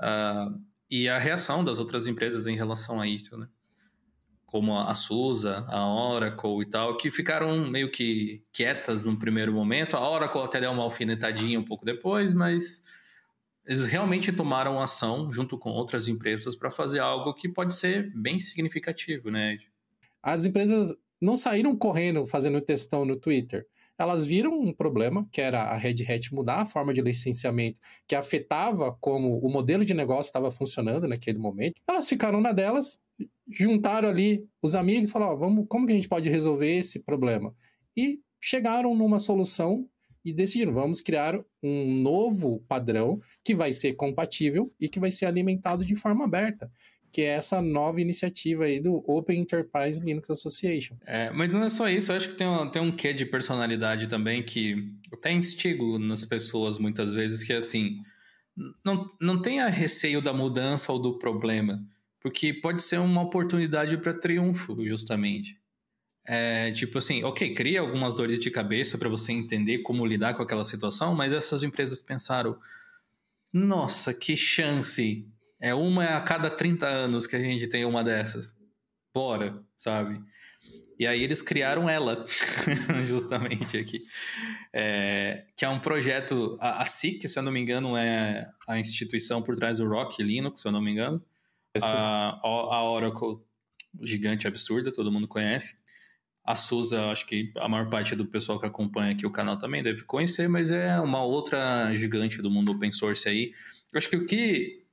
uh, 0.02 0.58
e 0.90 1.10
a 1.10 1.20
reação 1.20 1.64
das 1.64 1.80
outras 1.80 2.08
empresas 2.08 2.48
em 2.48 2.56
relação 2.56 3.02
a 3.02 3.08
isso, 3.08 3.38
né? 3.38 3.48
Como 4.48 4.76
a 4.76 4.96
SUSE, 4.96 5.48
a 5.48 5.86
Oracle 5.86 6.62
e 6.62 6.66
tal, 6.66 6.98
que 6.98 7.12
ficaram 7.12 7.70
meio 7.70 7.92
que 7.92 8.44
quietas 8.52 9.06
no 9.06 9.20
primeiro 9.20 9.54
momento. 9.54 9.96
A 9.96 10.10
Oracle 10.10 10.42
até 10.42 10.60
deu 10.60 10.72
uma 10.72 10.82
alfinetadinha 10.82 11.60
um 11.60 11.64
pouco 11.64 11.86
depois, 11.86 12.34
mas 12.34 12.82
eles 13.66 13.86
realmente 13.86 14.32
tomaram 14.32 14.82
ação 14.82 15.32
junto 15.32 15.60
com 15.60 15.70
outras 15.70 16.08
empresas 16.08 16.56
para 16.56 16.72
fazer 16.72 17.00
algo 17.00 17.34
que 17.36 17.48
pode 17.48 17.76
ser 17.76 18.12
bem 18.16 18.40
significativo, 18.40 19.30
né? 19.30 19.60
As 20.24 20.46
empresas 20.46 20.96
não 21.22 21.38
saíram 21.38 21.78
correndo 21.78 22.26
fazendo 22.26 22.60
testão 22.60 23.06
no 23.06 23.16
Twitter 23.16 23.68
elas 23.98 24.26
viram 24.26 24.52
um 24.60 24.72
problema, 24.72 25.28
que 25.32 25.42
era 25.42 25.64
a 25.64 25.76
Red 25.76 26.04
Hat 26.08 26.34
mudar 26.34 26.62
a 26.62 26.66
forma 26.66 26.94
de 26.94 27.02
licenciamento, 27.02 27.82
que 28.08 28.16
afetava 28.16 28.96
como 29.02 29.40
o 29.40 29.50
modelo 29.50 29.84
de 29.84 29.94
negócio 29.94 30.30
estava 30.30 30.52
funcionando 30.52 31.08
naquele 31.08 31.40
momento. 31.40 31.82
Elas 31.88 32.08
ficaram 32.08 32.40
na 32.40 32.52
delas, 32.52 33.00
juntaram 33.50 34.10
ali 34.10 34.46
os 34.62 34.76
amigos 34.76 35.10
e 35.10 35.12
falaram: 35.12 35.34
oh, 35.34 35.38
vamos, 35.38 35.66
como 35.68 35.86
que 35.86 35.92
a 35.92 35.96
gente 35.96 36.10
pode 36.10 36.30
resolver 36.30 36.78
esse 36.78 37.00
problema? 37.00 37.54
E 37.96 38.20
chegaram 38.40 38.96
numa 38.96 39.20
solução 39.20 39.88
e 40.24 40.34
decidiram: 40.34 40.74
vamos 40.74 41.02
criar 41.02 41.40
um 41.64 41.94
novo 42.00 42.64
padrão 42.68 43.20
que 43.44 43.56
vai 43.56 43.74
ser 43.74 43.94
compatível 43.94 44.74
e 44.80 44.90
que 44.90 45.00
vai 45.00 45.12
ser 45.12 45.26
alimentado 45.26 45.86
de 45.86 45.96
forma 45.96 46.26
aberta 46.26 46.72
que 47.12 47.22
é 47.22 47.30
essa 47.30 47.62
nova 47.62 48.02
iniciativa 48.02 48.66
aí 48.66 48.80
do 48.80 49.04
Open 49.08 49.40
Enterprise 49.40 50.00
Linux 50.00 50.30
Association. 50.30 50.98
É, 51.06 51.32
mas 51.32 51.50
não 51.50 51.64
é 51.64 51.70
só 51.70 51.90
isso, 51.90 52.12
eu 52.12 52.16
acho 52.16 52.30
que 52.30 52.36
tem 52.36 52.48
um, 52.48 52.70
tem 52.70 52.82
um 52.82 52.96
quê 52.96 53.14
de 53.14 53.26
personalidade 53.26 54.08
também 54.08 54.44
que 54.44 54.92
até 55.12 55.32
instigo 55.32 55.98
nas 55.98 56.26
pessoas 56.26 56.78
muitas 56.78 57.14
vezes, 57.14 57.44
que 57.44 57.54
é 57.54 57.58
assim, 57.58 57.98
não, 58.84 59.10
não 59.20 59.42
tenha 59.42 59.68
receio 59.68 60.22
da 60.22 60.34
mudança 60.34 60.92
ou 60.92 61.00
do 61.00 61.18
problema, 61.18 61.84
porque 62.28 62.54
pode 62.54 62.84
ser 62.84 63.00
uma 63.00 63.22
oportunidade 63.22 63.98
para 63.98 64.14
triunfo, 64.14 64.86
justamente. 64.86 65.58
É, 66.26 66.74
tipo 66.74 66.98
assim, 66.98 67.24
ok, 67.24 67.54
cria 67.54 67.80
algumas 67.80 68.14
dores 68.14 68.38
de 68.38 68.52
cabeça 68.52 68.98
para 68.98 69.08
você 69.08 69.32
entender 69.32 69.78
como 69.78 70.06
lidar 70.06 70.34
com 70.34 70.44
aquela 70.44 70.66
situação, 70.66 71.16
mas 71.16 71.32
essas 71.32 71.64
empresas 71.64 72.02
pensaram, 72.02 72.60
nossa, 73.54 74.14
que 74.14 74.36
chance 74.36 75.26
é 75.58 75.74
uma 75.74 76.18
a 76.18 76.22
cada 76.22 76.50
30 76.50 76.86
anos 76.86 77.26
que 77.26 77.38
a 77.38 77.40
gente 77.40 77.66
tem 77.66 77.86
uma 77.86 78.04
dessas. 78.04 78.54
Bora, 79.14 79.64
sabe? 79.78 80.22
E 81.00 81.08
aí 81.08 81.24
eles 81.24 81.42
criaram 81.42 81.88
ela, 81.90 82.26
justamente 83.08 83.78
aqui. 83.78 84.04
É, 84.74 85.46
que 85.56 85.64
é 85.64 85.70
um 85.70 85.80
projeto. 85.80 86.58
A, 86.60 86.84
SIC, 86.84 87.26
se 87.26 87.40
eu 87.40 87.44
não 87.44 87.54
me 87.54 87.62
engano, 87.62 87.96
é 87.96 88.52
a 88.68 88.78
instituição 88.78 89.42
por 89.42 89.56
trás 89.56 89.78
do 89.78 89.88
Rock 89.88 90.22
Linux, 90.22 90.60
se 90.60 90.68
eu 90.68 90.74
não 90.74 90.82
me 90.82 90.92
engano. 90.92 91.24
A, 91.86 92.40
a 92.44 92.84
Oracle, 92.84 93.40
gigante 94.02 94.48
absurda, 94.48 94.92
todo 94.92 95.12
mundo 95.12 95.28
conhece. 95.28 95.76
A 96.44 96.56
Susa, 96.56 97.12
acho 97.12 97.28
que 97.28 97.52
a 97.58 97.68
maior 97.68 97.90
parte 97.90 98.16
do 98.16 98.26
pessoal 98.26 98.60
que 98.60 98.66
acompanha 98.66 99.12
aqui 99.12 99.26
o 99.26 99.32
canal 99.32 99.58
também 99.58 99.84
deve 99.84 100.04
conhecer, 100.04 100.48
mas 100.48 100.72
é 100.72 101.00
uma 101.00 101.24
outra 101.24 101.94
gigante 101.94 102.42
do 102.42 102.50
mundo 102.50 102.72
open 102.72 102.92
source 102.92 103.28
aí. 103.28 103.52
Eu 103.94 103.98
acho 103.98 104.10
que 104.10 104.16
o 104.16 104.26
que, 104.26 104.86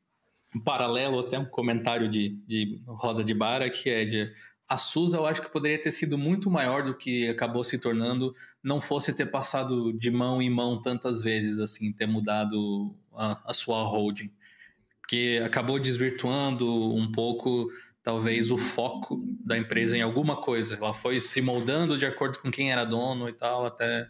em 0.54 0.60
paralelo, 0.60 1.20
até 1.20 1.38
um 1.38 1.44
comentário 1.44 2.10
de, 2.10 2.30
de 2.46 2.82
roda 2.86 3.22
de 3.22 3.32
bar 3.32 3.62
aqui 3.62 3.88
é 3.88 4.04
de 4.04 4.32
a 4.68 4.76
SUSA 4.76 5.18
eu 5.18 5.26
acho 5.26 5.42
que 5.42 5.50
poderia 5.50 5.80
ter 5.80 5.90
sido 5.90 6.16
muito 6.16 6.50
maior 6.50 6.82
do 6.82 6.96
que 6.96 7.28
acabou 7.28 7.62
se 7.62 7.78
tornando, 7.78 8.34
não 8.62 8.80
fosse 8.80 9.12
ter 9.12 9.26
passado 9.26 9.92
de 9.92 10.10
mão 10.10 10.40
em 10.40 10.48
mão 10.48 10.80
tantas 10.80 11.22
vezes, 11.22 11.58
assim, 11.58 11.92
ter 11.92 12.06
mudado 12.06 12.96
a, 13.14 13.50
a 13.50 13.52
sua 13.52 13.82
holding. 13.84 14.32
Porque 15.04 15.42
acabou 15.44 15.78
desvirtuando 15.78 16.66
um 16.94 17.12
pouco 17.12 17.68
talvez 18.02 18.50
o 18.50 18.56
foco 18.56 19.22
da 19.44 19.56
empresa 19.56 19.94
em 19.94 20.00
alguma 20.00 20.40
coisa. 20.40 20.76
Ela 20.76 20.94
foi 20.94 21.20
se 21.20 21.42
moldando 21.42 21.98
de 21.98 22.06
acordo 22.06 22.38
com 22.38 22.50
quem 22.50 22.72
era 22.72 22.86
dono 22.86 23.28
e 23.28 23.32
tal, 23.34 23.66
até 23.66 24.08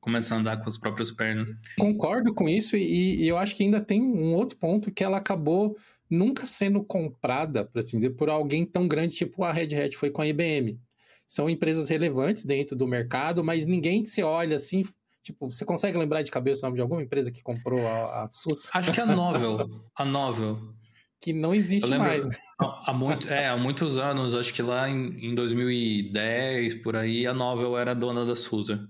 começar 0.00 0.36
a 0.36 0.38
andar 0.38 0.62
com 0.62 0.68
as 0.68 0.78
próprias 0.78 1.10
pernas. 1.10 1.52
Concordo 1.78 2.32
com 2.32 2.48
isso 2.48 2.76
e, 2.76 3.22
e 3.22 3.28
eu 3.28 3.36
acho 3.36 3.56
que 3.56 3.64
ainda 3.64 3.80
tem 3.80 4.00
um 4.00 4.34
outro 4.34 4.56
ponto 4.56 4.92
que 4.92 5.02
ela 5.02 5.16
acabou 5.16 5.76
nunca 6.08 6.46
sendo 6.46 6.84
comprada, 6.84 7.64
para 7.64 7.80
assim 7.80 7.96
dizer, 7.96 8.10
por 8.10 8.30
alguém 8.30 8.64
tão 8.64 8.86
grande 8.86 9.16
tipo 9.16 9.42
a 9.42 9.50
Red 9.50 9.74
Hat 9.74 9.96
foi 9.96 10.10
com 10.10 10.22
a 10.22 10.26
IBM. 10.28 10.78
São 11.26 11.50
empresas 11.50 11.88
relevantes 11.88 12.44
dentro 12.44 12.76
do 12.76 12.86
mercado, 12.86 13.42
mas 13.42 13.66
ninguém 13.66 14.04
que 14.04 14.22
olha 14.22 14.56
assim, 14.56 14.84
tipo, 15.22 15.50
você 15.50 15.64
consegue 15.64 15.96
lembrar 15.96 16.22
de 16.22 16.30
cabeça 16.30 16.66
o 16.66 16.68
nome 16.68 16.76
de 16.76 16.82
alguma 16.82 17.02
empresa 17.02 17.30
que 17.30 17.42
comprou 17.42 17.86
a, 17.86 18.24
a 18.24 18.28
SUS? 18.28 18.68
Acho 18.72 18.92
que 18.92 19.00
a 19.00 19.06
Novel, 19.06 19.86
a 19.94 20.04
Novel 20.04 20.74
que 21.22 21.32
não 21.32 21.54
existe 21.54 21.88
lembro, 21.88 22.08
mais. 22.08 22.42
Há, 22.58 22.92
muito, 22.92 23.28
é, 23.28 23.48
há 23.48 23.56
muitos 23.56 23.96
anos, 23.96 24.34
acho 24.34 24.52
que 24.52 24.60
lá 24.60 24.90
em, 24.90 25.30
em 25.30 25.34
2010, 25.34 26.82
por 26.82 26.96
aí, 26.96 27.28
a 27.28 27.32
Novel 27.32 27.78
era 27.78 27.94
dona 27.94 28.26
da 28.26 28.34
Susa. 28.34 28.88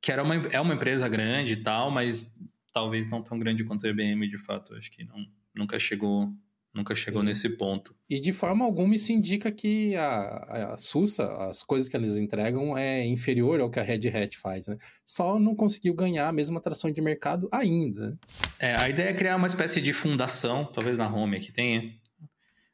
Que 0.00 0.12
era 0.12 0.22
uma, 0.22 0.34
é 0.34 0.60
uma 0.60 0.74
empresa 0.74 1.08
grande 1.08 1.54
e 1.54 1.62
tal, 1.62 1.90
mas 1.90 2.38
talvez 2.74 3.08
não 3.08 3.22
tão 3.22 3.38
grande 3.38 3.64
quanto 3.64 3.86
a 3.86 3.88
IBM, 3.88 4.28
de 4.28 4.36
fato. 4.36 4.74
Acho 4.74 4.90
que 4.90 5.04
não, 5.04 5.16
nunca 5.54 5.78
chegou 5.78 6.30
Nunca 6.74 6.94
chegou 6.94 7.20
Sim. 7.20 7.26
nesse 7.26 7.50
ponto. 7.50 7.94
E 8.08 8.18
de 8.18 8.32
forma 8.32 8.64
alguma 8.64 8.94
isso 8.94 9.12
indica 9.12 9.52
que 9.52 9.94
a, 9.94 10.72
a 10.72 10.76
SUSA, 10.78 11.26
as 11.44 11.62
coisas 11.62 11.86
que 11.86 11.96
eles 11.96 12.16
entregam, 12.16 12.76
é 12.76 13.06
inferior 13.06 13.60
ao 13.60 13.70
que 13.70 13.78
a 13.78 13.82
Red 13.82 14.08
Hat 14.08 14.38
faz, 14.38 14.66
né? 14.66 14.78
Só 15.04 15.38
não 15.38 15.54
conseguiu 15.54 15.94
ganhar 15.94 16.28
a 16.28 16.32
mesma 16.32 16.58
atração 16.58 16.90
de 16.90 17.02
mercado 17.02 17.46
ainda. 17.52 18.10
Né? 18.10 18.16
É, 18.58 18.74
a 18.76 18.88
ideia 18.88 19.10
é 19.10 19.14
criar 19.14 19.36
uma 19.36 19.46
espécie 19.46 19.82
de 19.82 19.92
fundação, 19.92 20.64
talvez 20.64 20.96
na 20.96 21.12
Home 21.14 21.36
aqui 21.36 21.52
tenha, 21.52 21.92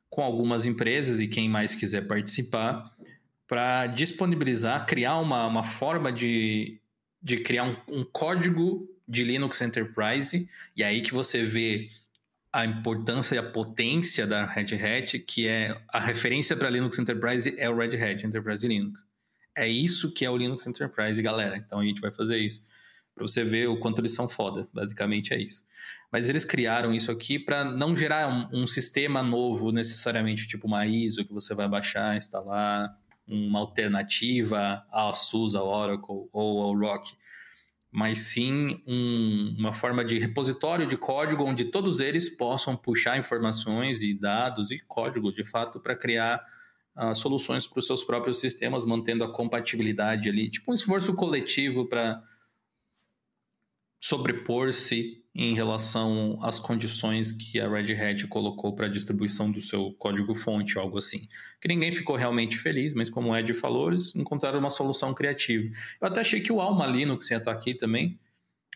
com 0.09 0.23
algumas 0.23 0.65
empresas 0.65 1.21
e 1.21 1.27
quem 1.27 1.49
mais 1.49 1.75
quiser 1.75 2.07
participar, 2.07 2.95
para 3.49 3.89
disponibilizar, 3.89 4.87
criar 4.87 5.19
uma, 5.19 5.47
uma 5.47 5.65
forma 5.65 6.13
de, 6.13 6.81
de 7.21 7.39
criar 7.39 7.65
um, 7.65 8.01
um 8.01 8.05
código 8.05 8.89
de 9.09 9.25
Linux 9.25 9.61
Enterprise, 9.61 10.49
e 10.77 10.85
aí 10.85 11.01
que 11.01 11.13
você 11.13 11.43
vê 11.43 11.91
a 12.59 12.66
importância 12.66 13.37
e 13.37 13.38
a 13.38 13.42
potência 13.42 14.27
da 14.27 14.44
Red 14.44 14.75
Hat, 14.75 15.16
que 15.21 15.47
é 15.47 15.81
a 15.92 16.01
referência 16.01 16.57
para 16.57 16.68
Linux 16.68 16.99
Enterprise 16.99 17.55
é 17.57 17.71
o 17.71 17.77
Red 17.77 17.97
Hat 17.97 18.27
Enterprise 18.27 18.66
Linux. 18.66 19.07
É 19.55 19.68
isso 19.68 20.12
que 20.12 20.25
é 20.25 20.31
o 20.31 20.37
Linux 20.37 20.66
Enterprise, 20.66 21.23
galera. 21.23 21.57
Então 21.57 21.79
a 21.79 21.85
gente 21.85 22.01
vai 22.01 22.11
fazer 22.11 22.38
isso. 22.38 22.61
Para 23.14 23.25
você 23.25 23.44
ver 23.44 23.68
o 23.68 23.79
quanto 23.79 24.01
eles 24.01 24.12
são 24.12 24.29
foda. 24.29 24.68
Basicamente 24.73 25.33
é 25.33 25.40
isso. 25.40 25.64
Mas 26.11 26.29
eles 26.29 26.44
criaram 26.44 26.92
isso 26.92 27.12
aqui 27.12 27.38
para 27.38 27.64
não 27.64 27.97
gerar 27.97 28.29
um, 28.29 28.62
um, 28.62 28.66
sistema 28.66 29.23
novo, 29.23 29.71
necessariamente, 29.71 30.49
tipo 30.49 30.66
uma 30.66 30.85
ISO 30.85 31.25
que 31.25 31.33
você 31.33 31.55
vai 31.55 31.68
baixar, 31.68 32.16
instalar, 32.16 32.92
uma 33.25 33.61
alternativa 33.61 34.85
à 34.90 35.12
SUSE, 35.12 35.57
ao 35.57 35.68
Oracle 35.68 36.29
ou 36.33 36.61
ao 36.61 36.77
Rock 36.77 37.12
mas 37.90 38.20
sim 38.20 38.83
um, 38.87 39.57
uma 39.59 39.72
forma 39.72 40.05
de 40.05 40.18
repositório 40.18 40.87
de 40.87 40.96
código 40.96 41.44
onde 41.44 41.66
todos 41.66 42.01
eles 42.01 42.29
possam 42.29 42.77
puxar 42.77 43.18
informações 43.18 44.03
e 44.03 44.12
dados 44.12 44.70
e 44.70 44.79
código, 44.79 45.33
de 45.33 45.42
fato, 45.42 45.81
para 45.81 45.96
criar 45.96 46.44
uh, 46.96 47.14
soluções 47.14 47.66
para 47.66 47.79
os 47.79 47.87
seus 47.87 48.05
próprios 48.05 48.40
sistemas, 48.40 48.85
mantendo 48.85 49.24
a 49.24 49.33
compatibilidade 49.33 50.29
ali, 50.29 50.51
tipo 50.51 50.70
um 50.70 50.74
esforço 50.74 51.14
coletivo 51.14 51.87
para 51.87 52.22
sobrepor-se 54.01 55.23
em 55.35 55.55
relação 55.55 56.39
às 56.43 56.59
condições 56.59 57.31
que 57.31 57.61
a 57.61 57.69
Red 57.69 57.95
Hat 57.95 58.27
colocou 58.27 58.75
para 58.75 58.87
a 58.87 58.89
distribuição 58.89 59.51
do 59.51 59.61
seu 59.61 59.93
código-fonte, 59.93 60.79
algo 60.79 60.99
assim. 60.99 61.29
Que 61.61 61.69
ninguém 61.69 61.93
ficou 61.93 62.17
realmente 62.17 62.59
feliz, 62.59 62.93
mas 62.93 63.09
como 63.09 63.31
o 63.31 63.37
Ed 63.37 63.55
falou, 63.55 63.89
eles 63.89 64.15
encontraram 64.17 64.59
uma 64.59 64.71
solução 64.71 65.15
criativa. 65.15 65.73
Eu 66.01 66.09
até 66.09 66.21
achei 66.21 66.41
que 66.41 66.53
o 66.53 66.61
Alma 66.61 66.87
Linux 66.87 67.31
ia 67.31 67.37
estar 67.37 67.53
aqui 67.53 67.75
também, 67.75 68.19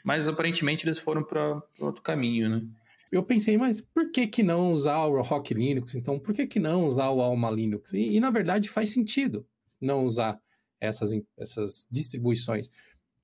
mas 0.04 0.28
aparentemente 0.28 0.84
eles 0.84 0.98
foram 0.98 1.24
para 1.24 1.60
outro 1.80 2.02
caminho, 2.02 2.48
né? 2.48 2.62
Eu 3.10 3.22
pensei, 3.22 3.58
mas 3.58 3.80
por 3.80 4.10
que 4.10 4.26
que 4.26 4.42
não 4.42 4.72
usar 4.72 5.04
o 5.04 5.20
Rock 5.20 5.52
Linux? 5.52 5.94
Então, 5.94 6.18
por 6.18 6.34
que 6.34 6.46
que 6.46 6.58
não 6.58 6.86
usar 6.86 7.10
o 7.10 7.20
Alma 7.20 7.50
Linux? 7.50 7.92
E, 7.92 8.16
e 8.16 8.20
na 8.20 8.30
verdade 8.30 8.68
faz 8.68 8.90
sentido 8.90 9.46
não 9.80 10.04
usar 10.04 10.40
essas, 10.80 11.12
essas 11.36 11.86
distribuições 11.90 12.70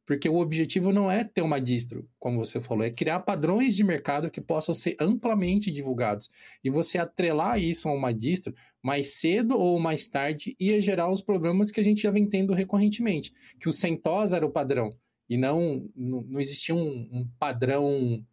porque 0.09 0.27
o 0.27 0.39
objetivo 0.39 0.91
não 0.91 1.11
é 1.11 1.23
ter 1.23 1.43
uma 1.43 1.61
distro, 1.61 2.09
como 2.19 2.43
você 2.43 2.63
falou, 2.63 2.83
é 2.83 2.91
criar 2.91 3.21
padrões 3.21 3.77
de 3.77 3.85
mercado 3.85 4.31
que 4.31 4.41
possam 4.41 4.73
ser 4.75 4.97
amplamente 4.99 5.71
divulgados. 5.71 6.31
E 6.65 6.71
você 6.71 6.97
atrelar 6.97 7.61
isso 7.61 7.91
a 7.91 7.93
uma 7.93 8.11
distro, 8.11 8.55
mais 8.83 9.21
cedo 9.21 9.59
ou 9.59 9.79
mais 9.79 10.09
tarde, 10.09 10.57
ia 10.59 10.81
gerar 10.81 11.11
os 11.11 11.21
problemas 11.21 11.71
que 11.71 11.79
a 11.79 11.85
gente 11.85 12.01
já 12.01 12.11
vem 12.11 12.27
tendo 12.27 12.55
recorrentemente. 12.55 13.35
Que 13.61 13.69
o 13.69 13.73
CentOS 13.73 14.33
era 14.33 14.47
o 14.47 14.51
padrão, 14.51 14.89
e 15.29 15.37
não, 15.37 15.87
não, 15.95 16.23
não 16.23 16.41
existia 16.41 16.75
um, 16.75 17.07
um 17.13 17.29
padrão 17.39 18.25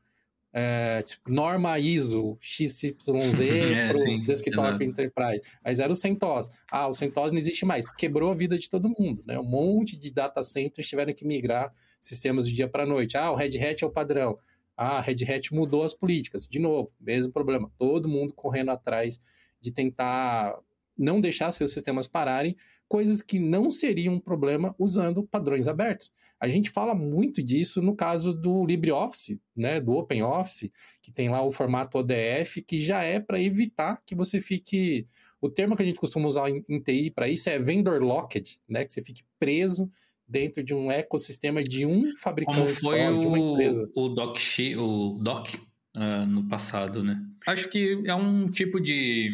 é, 0.57 1.01
tipo, 1.01 1.29
norma 1.29 1.77
ISO 1.77 2.37
XYZ 2.39 2.95
é, 3.43 3.87
para 3.89 3.97
o 3.97 4.25
desktop 4.25 4.85
enterprise. 4.85 5.41
Mas 5.61 5.81
era 5.81 5.91
o 5.91 5.95
CentOS. 5.95 6.47
Ah, 6.71 6.87
o 6.87 6.93
CentOS 6.93 7.33
não 7.33 7.37
existe 7.37 7.65
mais. 7.65 7.89
Quebrou 7.89 8.31
a 8.31 8.33
vida 8.33 8.57
de 8.57 8.69
todo 8.69 8.87
mundo. 8.97 9.21
Né? 9.27 9.37
Um 9.37 9.43
monte 9.43 9.97
de 9.97 10.13
data 10.13 10.41
centers 10.41 10.87
tiveram 10.87 11.13
que 11.13 11.25
migrar 11.25 11.73
sistemas 11.99 12.47
de 12.47 12.53
dia 12.53 12.69
para 12.69 12.85
noite. 12.85 13.17
Ah, 13.17 13.31
o 13.31 13.35
Red 13.35 13.59
Hat 13.59 13.83
é 13.83 13.85
o 13.85 13.91
padrão. 13.91 14.39
Ah, 14.77 14.97
a 14.97 15.01
Red 15.01 15.25
Hat 15.29 15.53
mudou 15.53 15.83
as 15.83 15.93
políticas. 15.93 16.47
De 16.47 16.57
novo, 16.57 16.89
mesmo 17.01 17.33
problema. 17.33 17.69
Todo 17.77 18.07
mundo 18.07 18.33
correndo 18.33 18.71
atrás 18.71 19.19
de 19.59 19.71
tentar 19.71 20.57
não 20.97 21.19
deixar 21.19 21.51
seus 21.51 21.73
sistemas 21.73 22.07
pararem, 22.07 22.55
coisas 22.87 23.21
que 23.21 23.39
não 23.39 23.71
seriam 23.71 24.15
um 24.15 24.19
problema 24.19 24.75
usando 24.77 25.23
padrões 25.23 25.67
abertos. 25.67 26.11
A 26.39 26.49
gente 26.49 26.69
fala 26.69 26.93
muito 26.93 27.41
disso 27.41 27.81
no 27.81 27.95
caso 27.95 28.33
do 28.33 28.65
LibreOffice, 28.65 29.39
né, 29.55 29.79
do 29.79 29.93
OpenOffice, 29.93 30.71
que 31.01 31.11
tem 31.11 31.29
lá 31.29 31.41
o 31.41 31.51
formato 31.51 31.97
ODF, 31.97 32.61
que 32.61 32.81
já 32.81 33.01
é 33.03 33.19
para 33.19 33.41
evitar 33.41 34.01
que 34.05 34.13
você 34.13 34.41
fique. 34.41 35.07
O 35.41 35.49
termo 35.49 35.75
que 35.75 35.83
a 35.83 35.85
gente 35.85 35.99
costuma 35.99 36.27
usar 36.27 36.49
em, 36.49 36.63
em 36.69 36.79
TI 36.79 37.11
para 37.11 37.29
isso 37.29 37.49
é 37.49 37.57
vendor 37.59 38.01
locked, 38.01 38.59
né, 38.67 38.83
que 38.83 38.93
você 38.93 39.01
fique 39.01 39.23
preso 39.39 39.89
dentro 40.27 40.63
de 40.63 40.73
um 40.73 40.91
ecossistema 40.91 41.63
de 41.63 41.85
um 41.85 42.15
fabricante 42.17 42.81
só, 42.81 42.89
o, 42.89 43.19
de 43.19 43.27
uma 43.27 43.39
empresa. 43.39 43.89
O 43.95 44.09
Doc, 44.09 44.37
o 44.77 45.19
Doc 45.21 45.53
uh, 45.95 46.25
no 46.27 46.47
passado, 46.47 47.03
né? 47.03 47.21
Acho 47.47 47.69
que 47.69 48.03
é 48.05 48.15
um 48.15 48.49
tipo 48.49 48.79
de, 48.79 49.31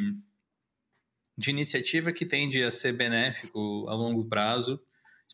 de 1.42 1.50
iniciativa 1.50 2.14
que 2.14 2.26
tende 2.26 2.64
a 2.64 2.72
ser 2.72 2.94
benéfico 2.94 3.88
a 3.90 3.94
longo 3.94 4.24
prazo 4.26 4.80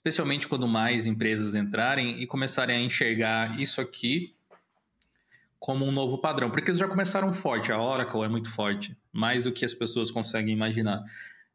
especialmente 0.07 0.47
quando 0.47 0.67
mais 0.67 1.05
empresas 1.05 1.53
entrarem 1.53 2.21
e 2.21 2.27
começarem 2.27 2.77
a 2.77 2.81
enxergar 2.81 3.59
isso 3.59 3.81
aqui 3.81 4.33
como 5.59 5.83
um 5.85 5.91
novo 5.91 6.19
padrão, 6.19 6.51
porque 6.51 6.69
eles 6.69 6.79
já 6.79 6.87
começaram 6.87 7.33
forte, 7.33 7.71
a 7.71 7.81
Oracle 7.81 8.21
é 8.21 8.29
muito 8.29 8.49
forte, 8.49 8.95
mais 9.11 9.43
do 9.43 9.51
que 9.51 9.65
as 9.65 9.73
pessoas 9.73 10.11
conseguem 10.11 10.53
imaginar, 10.53 11.03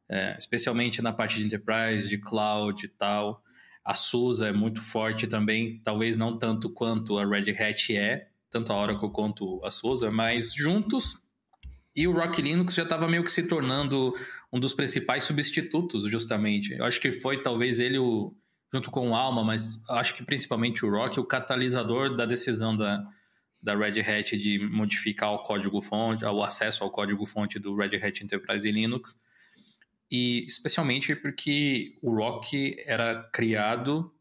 é, 0.09 0.37
especialmente 0.37 1.01
na 1.01 1.13
parte 1.13 1.39
de 1.39 1.47
enterprise, 1.47 2.09
de 2.09 2.19
cloud 2.19 2.85
e 2.85 2.89
tal. 2.89 3.43
A 3.85 3.95
SUSE 3.95 4.45
é 4.45 4.53
muito 4.53 4.83
forte 4.83 5.27
também, 5.27 5.79
talvez 5.79 6.17
não 6.17 6.37
tanto 6.37 6.69
quanto 6.69 7.19
a 7.19 7.25
Red 7.25 7.53
Hat 7.53 7.97
é, 7.97 8.29
tanto 8.51 8.73
a 8.73 8.77
Oracle 8.77 9.11
quanto 9.13 9.65
a 9.65 9.71
SUSE, 9.71 10.11
mas 10.11 10.53
juntos. 10.53 11.22
E 11.95 12.09
o 12.09 12.13
Rock 12.13 12.41
Linux 12.41 12.75
já 12.75 12.85
estava 12.85 13.07
meio 13.07 13.23
que 13.23 13.31
se 13.31 13.43
tornando 13.43 14.15
um 14.53 14.59
dos 14.59 14.73
principais 14.73 15.25
substitutos, 15.25 16.11
justamente. 16.11 16.73
Eu 16.73 16.85
acho 16.85 17.01
que 17.01 17.13
foi 17.13 17.43
talvez 17.43 17.81
ele 17.81 17.99
o, 17.99 18.35
junto 18.73 18.91
com 18.91 19.11
o 19.11 19.15
Alma, 19.15 19.45
mas 19.45 19.81
acho 19.91 20.15
que 20.15 20.25
principalmente 20.25 20.85
o 20.85 20.91
Rock, 20.91 21.21
o 21.21 21.25
catalisador 21.25 22.17
da 22.17 22.25
decisão 22.25 22.75
da, 22.77 23.07
da 23.63 23.77
Red 23.77 24.01
Hat 24.01 24.37
de 24.37 24.59
modificar 24.59 25.33
o 25.33 25.39
código-fonte, 25.41 26.25
o 26.25 26.43
acesso 26.43 26.83
ao 26.83 26.91
código-fonte 26.91 27.59
do 27.59 27.77
Red 27.77 27.97
Hat 27.97 28.25
Enterprise 28.25 28.71
Linux. 28.71 29.21
E 30.11 30.45
especialmente 30.47 31.15
porque 31.15 31.97
o 32.03 32.15
Rock 32.15 32.77
era 32.87 33.29
criado 33.33 34.13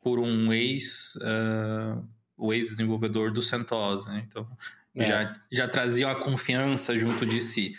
por 0.00 0.18
um 0.18 0.52
ex, 0.52 1.14
uh, 1.16 2.06
o 2.36 2.52
ex-desenvolvedor 2.52 3.32
do 3.32 3.42
CentOS, 3.42 4.06
né? 4.06 4.24
Então, 4.26 4.48
é. 4.96 5.04
já, 5.04 5.40
já 5.52 5.68
trazia 5.68 6.08
uma 6.08 6.16
confiança 6.16 6.96
junto 6.96 7.24
de 7.24 7.40
si. 7.40 7.74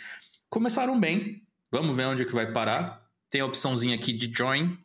Começaram 0.48 0.98
bem, 0.98 1.42
vamos 1.70 1.94
ver 1.94 2.06
onde 2.06 2.24
que 2.24 2.32
vai 2.32 2.50
parar. 2.52 3.06
Tem 3.30 3.40
a 3.40 3.46
opçãozinha 3.46 3.94
aqui 3.94 4.12
de 4.12 4.32
join, 4.34 4.78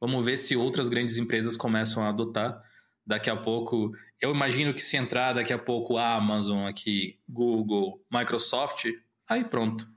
Vamos 0.00 0.24
ver 0.24 0.36
se 0.36 0.56
outras 0.56 0.88
grandes 0.88 1.18
empresas 1.18 1.56
começam 1.56 2.02
a 2.02 2.08
adotar. 2.08 2.62
Daqui 3.04 3.30
a 3.30 3.36
pouco, 3.36 3.92
eu 4.20 4.32
imagino 4.32 4.72
que 4.72 4.82
se 4.82 4.96
entrar 4.96 5.32
daqui 5.32 5.52
a 5.52 5.58
pouco 5.58 5.96
a 5.96 6.14
Amazon 6.14 6.66
aqui, 6.66 7.18
Google, 7.28 8.00
Microsoft, 8.10 8.86
aí 9.28 9.44
pronto. 9.44 9.88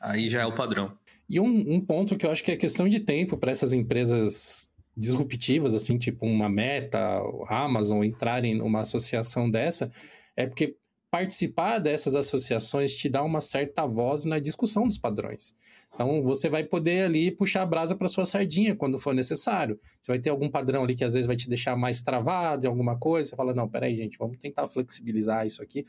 Aí 0.00 0.30
já 0.30 0.42
é 0.42 0.46
o 0.46 0.54
padrão. 0.54 0.96
E 1.28 1.40
um, 1.40 1.74
um 1.74 1.80
ponto 1.80 2.16
que 2.16 2.24
eu 2.24 2.30
acho 2.30 2.44
que 2.44 2.52
é 2.52 2.56
questão 2.56 2.88
de 2.88 3.00
tempo 3.00 3.36
para 3.36 3.50
essas 3.50 3.72
empresas 3.72 4.70
disruptivas, 4.96 5.74
assim, 5.74 5.98
tipo 5.98 6.26
uma 6.26 6.48
Meta, 6.48 7.20
a 7.48 7.64
Amazon, 7.64 8.04
entrarem 8.04 8.54
numa 8.54 8.80
associação 8.80 9.50
dessa, 9.50 9.90
é 10.36 10.46
porque 10.46 10.76
participar 11.10 11.78
dessas 11.78 12.14
associações 12.14 12.94
te 12.94 13.08
dá 13.08 13.22
uma 13.22 13.40
certa 13.40 13.86
voz 13.86 14.24
na 14.24 14.38
discussão 14.38 14.86
dos 14.86 14.98
padrões. 14.98 15.54
Então, 15.94 16.22
você 16.22 16.48
vai 16.50 16.64
poder 16.64 17.04
ali 17.04 17.30
puxar 17.30 17.62
a 17.62 17.66
brasa 17.66 17.96
para 17.96 18.08
sua 18.08 18.26
sardinha 18.26 18.76
quando 18.76 18.98
for 18.98 19.14
necessário. 19.14 19.80
Você 20.00 20.12
vai 20.12 20.18
ter 20.18 20.30
algum 20.30 20.50
padrão 20.50 20.84
ali 20.84 20.94
que 20.94 21.04
às 21.04 21.14
vezes 21.14 21.26
vai 21.26 21.34
te 21.34 21.48
deixar 21.48 21.76
mais 21.76 22.02
travado 22.02 22.66
em 22.66 22.68
alguma 22.68 22.98
coisa. 22.98 23.30
Você 23.30 23.36
fala, 23.36 23.54
não, 23.54 23.68
peraí, 23.68 23.96
gente, 23.96 24.18
vamos 24.18 24.36
tentar 24.38 24.66
flexibilizar 24.66 25.46
isso 25.46 25.62
aqui. 25.62 25.86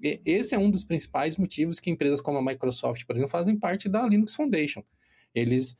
E 0.00 0.20
esse 0.24 0.54
é 0.54 0.58
um 0.58 0.70
dos 0.70 0.84
principais 0.84 1.36
motivos 1.36 1.78
que 1.80 1.90
empresas 1.90 2.20
como 2.20 2.38
a 2.38 2.42
Microsoft, 2.42 3.04
por 3.04 3.14
exemplo, 3.14 3.30
fazem 3.30 3.58
parte 3.58 3.88
da 3.88 4.06
Linux 4.06 4.34
Foundation. 4.34 4.82
Eles... 5.34 5.76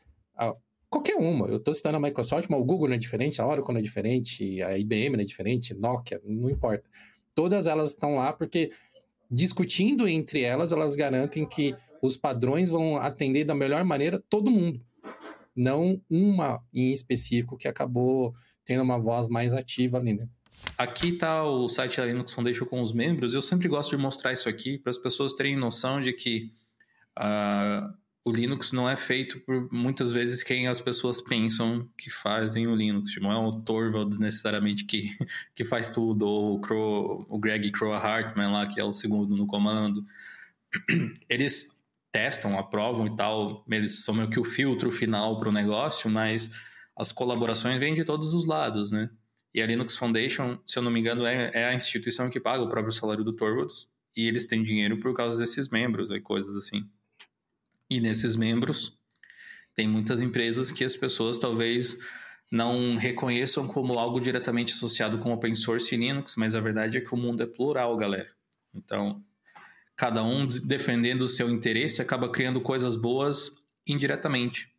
Qualquer 0.90 1.16
uma, 1.16 1.46
eu 1.46 1.56
estou 1.56 1.72
citando 1.72 1.96
a 1.96 2.00
Microsoft, 2.00 2.50
mas 2.50 2.60
o 2.60 2.64
Google 2.64 2.88
não 2.88 2.96
é 2.96 2.98
diferente, 2.98 3.40
a 3.40 3.46
Oracle 3.46 3.72
não 3.72 3.80
é 3.80 3.82
diferente, 3.82 4.60
a 4.60 4.76
IBM 4.76 5.16
não 5.16 5.20
é 5.20 5.24
diferente, 5.24 5.72
Nokia, 5.72 6.20
não 6.22 6.50
importa. 6.50 6.84
Todas 7.34 7.66
elas 7.66 7.90
estão 7.90 8.16
lá 8.16 8.32
porque 8.32 8.70
discutindo 9.30 10.06
entre 10.06 10.42
elas, 10.42 10.72
elas 10.72 10.94
garantem 10.94 11.46
que 11.46 11.74
os 12.02 12.16
padrões 12.16 12.68
vão 12.68 12.96
atender 12.96 13.44
da 13.44 13.54
melhor 13.54 13.84
maneira 13.84 14.22
todo 14.28 14.50
mundo, 14.50 14.80
não 15.54 16.00
uma 16.10 16.62
em 16.72 16.92
específico 16.92 17.56
que 17.56 17.68
acabou 17.68 18.34
tendo 18.64 18.82
uma 18.82 18.98
voz 18.98 19.28
mais 19.28 19.54
ativa 19.54 19.98
ali, 19.98 20.14
né? 20.14 20.28
Aqui 20.76 21.10
está 21.10 21.44
o 21.44 21.68
site 21.68 21.96
da 21.96 22.06
Linux 22.06 22.32
Foundation 22.32 22.66
com 22.66 22.82
os 22.82 22.92
membros. 22.92 23.34
Eu 23.34 23.42
sempre 23.42 23.68
gosto 23.68 23.90
de 23.90 23.96
mostrar 23.96 24.32
isso 24.32 24.48
aqui 24.48 24.78
para 24.78 24.90
as 24.90 24.98
pessoas 24.98 25.32
terem 25.32 25.56
noção 25.56 26.00
de 26.00 26.12
que 26.12 26.52
uh, 27.18 27.92
o 28.24 28.30
Linux 28.30 28.70
não 28.72 28.88
é 28.88 28.96
feito 28.96 29.40
por 29.40 29.72
muitas 29.72 30.12
vezes 30.12 30.42
quem 30.42 30.68
as 30.68 30.80
pessoas 30.80 31.20
pensam 31.20 31.88
que 31.96 32.08
fazem 32.08 32.68
o 32.68 32.74
Linux. 32.74 33.16
Não 33.20 33.32
é 33.32 33.36
o 33.36 33.50
Torvalds 33.50 34.18
necessariamente 34.18 34.84
que, 34.84 35.10
que 35.54 35.64
faz 35.64 35.90
tudo, 35.90 36.26
ou 36.26 36.54
o, 36.54 36.60
Crow, 36.60 37.26
o 37.28 37.38
Greg 37.38 37.70
Crow 37.72 37.92
Hartman 37.92 38.52
lá, 38.52 38.66
que 38.66 38.80
é 38.80 38.84
o 38.84 38.92
segundo 38.92 39.36
no 39.36 39.46
comando. 39.46 40.04
Eles 41.28 41.76
testam, 42.12 42.58
aprovam 42.58 43.06
e 43.06 43.16
tal, 43.16 43.64
eles 43.70 44.04
são 44.04 44.14
meio 44.14 44.28
que 44.28 44.38
o 44.38 44.44
filtro 44.44 44.90
final 44.90 45.40
para 45.40 45.48
o 45.48 45.52
negócio, 45.52 46.10
mas 46.10 46.50
as 46.94 47.10
colaborações 47.10 47.80
vêm 47.80 47.94
de 47.94 48.04
todos 48.04 48.34
os 48.34 48.44
lados, 48.44 48.92
né? 48.92 49.08
E 49.54 49.62
a 49.62 49.66
Linux 49.66 49.96
Foundation, 49.96 50.58
se 50.66 50.78
eu 50.78 50.82
não 50.82 50.90
me 50.90 51.00
engano, 51.00 51.24
é, 51.24 51.50
é 51.54 51.64
a 51.68 51.74
instituição 51.74 52.28
que 52.28 52.38
paga 52.38 52.62
o 52.62 52.68
próprio 52.68 52.92
salário 52.92 53.24
do 53.24 53.32
Torvalds, 53.32 53.88
e 54.14 54.28
eles 54.28 54.44
têm 54.44 54.62
dinheiro 54.62 55.00
por 55.00 55.14
causa 55.14 55.38
desses 55.38 55.70
membros 55.70 56.10
e 56.10 56.20
coisas 56.20 56.54
assim. 56.54 56.86
E 57.92 58.00
nesses 58.00 58.34
membros, 58.36 58.98
tem 59.74 59.86
muitas 59.86 60.22
empresas 60.22 60.70
que 60.70 60.82
as 60.82 60.96
pessoas 60.96 61.38
talvez 61.38 61.94
não 62.50 62.96
reconheçam 62.96 63.68
como 63.68 63.98
algo 63.98 64.18
diretamente 64.18 64.72
associado 64.72 65.18
com 65.18 65.30
open 65.30 65.54
source 65.54 65.94
e 65.94 65.98
Linux, 65.98 66.34
mas 66.36 66.54
a 66.54 66.60
verdade 66.60 66.96
é 66.96 67.02
que 67.02 67.12
o 67.12 67.18
mundo 67.18 67.42
é 67.42 67.46
plural, 67.46 67.94
galera. 67.98 68.30
Então, 68.74 69.22
cada 69.94 70.24
um 70.24 70.46
defendendo 70.46 71.20
o 71.20 71.28
seu 71.28 71.50
interesse 71.50 72.00
acaba 72.00 72.30
criando 72.30 72.62
coisas 72.62 72.96
boas 72.96 73.62
indiretamente. 73.86 74.72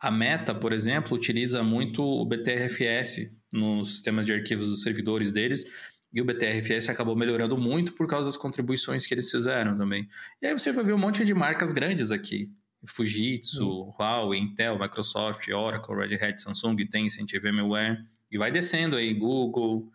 A 0.00 0.10
Meta, 0.10 0.52
por 0.52 0.72
exemplo, 0.72 1.16
utiliza 1.16 1.62
muito 1.62 2.02
o 2.02 2.26
BTRFS 2.26 3.30
nos 3.52 3.92
sistemas 3.92 4.26
de 4.26 4.32
arquivos 4.32 4.68
dos 4.68 4.82
servidores 4.82 5.30
deles, 5.30 5.64
e 6.12 6.20
o 6.20 6.24
BTRFS 6.24 6.90
acabou 6.90 7.16
melhorando 7.16 7.56
muito 7.56 7.92
por 7.92 8.06
causa 8.06 8.28
das 8.28 8.36
contribuições 8.36 9.06
que 9.06 9.14
eles 9.14 9.30
fizeram 9.30 9.76
também. 9.76 10.08
E 10.40 10.46
aí 10.46 10.52
você 10.52 10.70
vai 10.70 10.84
ver 10.84 10.92
um 10.92 10.98
monte 10.98 11.24
de 11.24 11.32
marcas 11.32 11.72
grandes 11.72 12.10
aqui. 12.10 12.50
Fujitsu, 12.84 13.64
uhum. 13.64 13.92
Huawei, 13.98 14.40
Intel, 14.40 14.78
Microsoft, 14.78 15.48
Oracle, 15.48 15.94
Red 15.94 16.14
Hat, 16.16 16.40
Samsung, 16.40 16.76
Tencent, 16.86 17.32
VMware. 17.40 18.04
E 18.30 18.36
vai 18.36 18.50
descendo 18.50 18.96
aí, 18.96 19.14
Google, 19.14 19.90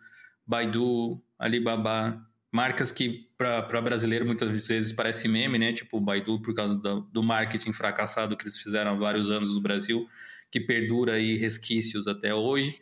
Baidu, 0.45 1.21
Alibaba. 1.37 2.23
Marcas 2.49 2.91
que 2.91 3.27
para 3.37 3.81
brasileiro 3.81 4.25
muitas 4.25 4.67
vezes 4.67 4.93
parece 4.93 5.27
meme, 5.27 5.59
né? 5.59 5.73
Tipo 5.73 5.97
o 5.97 6.01
Baidu 6.01 6.41
por 6.41 6.55
causa 6.55 6.75
do, 6.75 7.01
do 7.01 7.21
marketing 7.21 7.73
fracassado 7.73 8.37
que 8.37 8.45
eles 8.45 8.57
fizeram 8.57 8.91
há 8.91 8.95
vários 8.95 9.29
anos 9.29 9.53
no 9.53 9.61
Brasil, 9.61 10.07
que 10.49 10.59
perdura 10.59 11.13
aí 11.13 11.37
resquícios 11.37 12.07
até 12.07 12.33
hoje. 12.33 12.81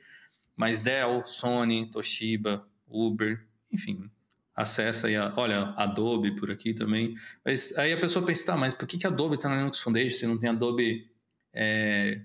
Mas 0.56 0.80
Dell, 0.80 1.26
Sony, 1.26 1.90
Toshiba, 1.90 2.66
Uber, 2.88 3.44
enfim, 3.72 4.10
acessa 4.56 5.08
aí, 5.08 5.16
a, 5.16 5.34
olha, 5.36 5.74
Adobe 5.76 6.36
por 6.36 6.50
aqui 6.50 6.74
também. 6.74 7.16
Mas 7.44 7.78
aí 7.78 7.92
a 7.92 8.00
pessoa 8.00 8.26
pensa, 8.26 8.46
tá, 8.46 8.58
mas 8.58 8.74
por 8.74 8.88
que, 8.88 8.98
que 8.98 9.06
Adobe 9.06 9.36
está 9.36 9.50
na 9.50 9.58
Linux 9.58 9.80
Foundation 9.80 10.18
se 10.18 10.28
não 10.28 10.38
tem 10.38 10.50
Adobe 10.50 11.10
é, 11.54 12.22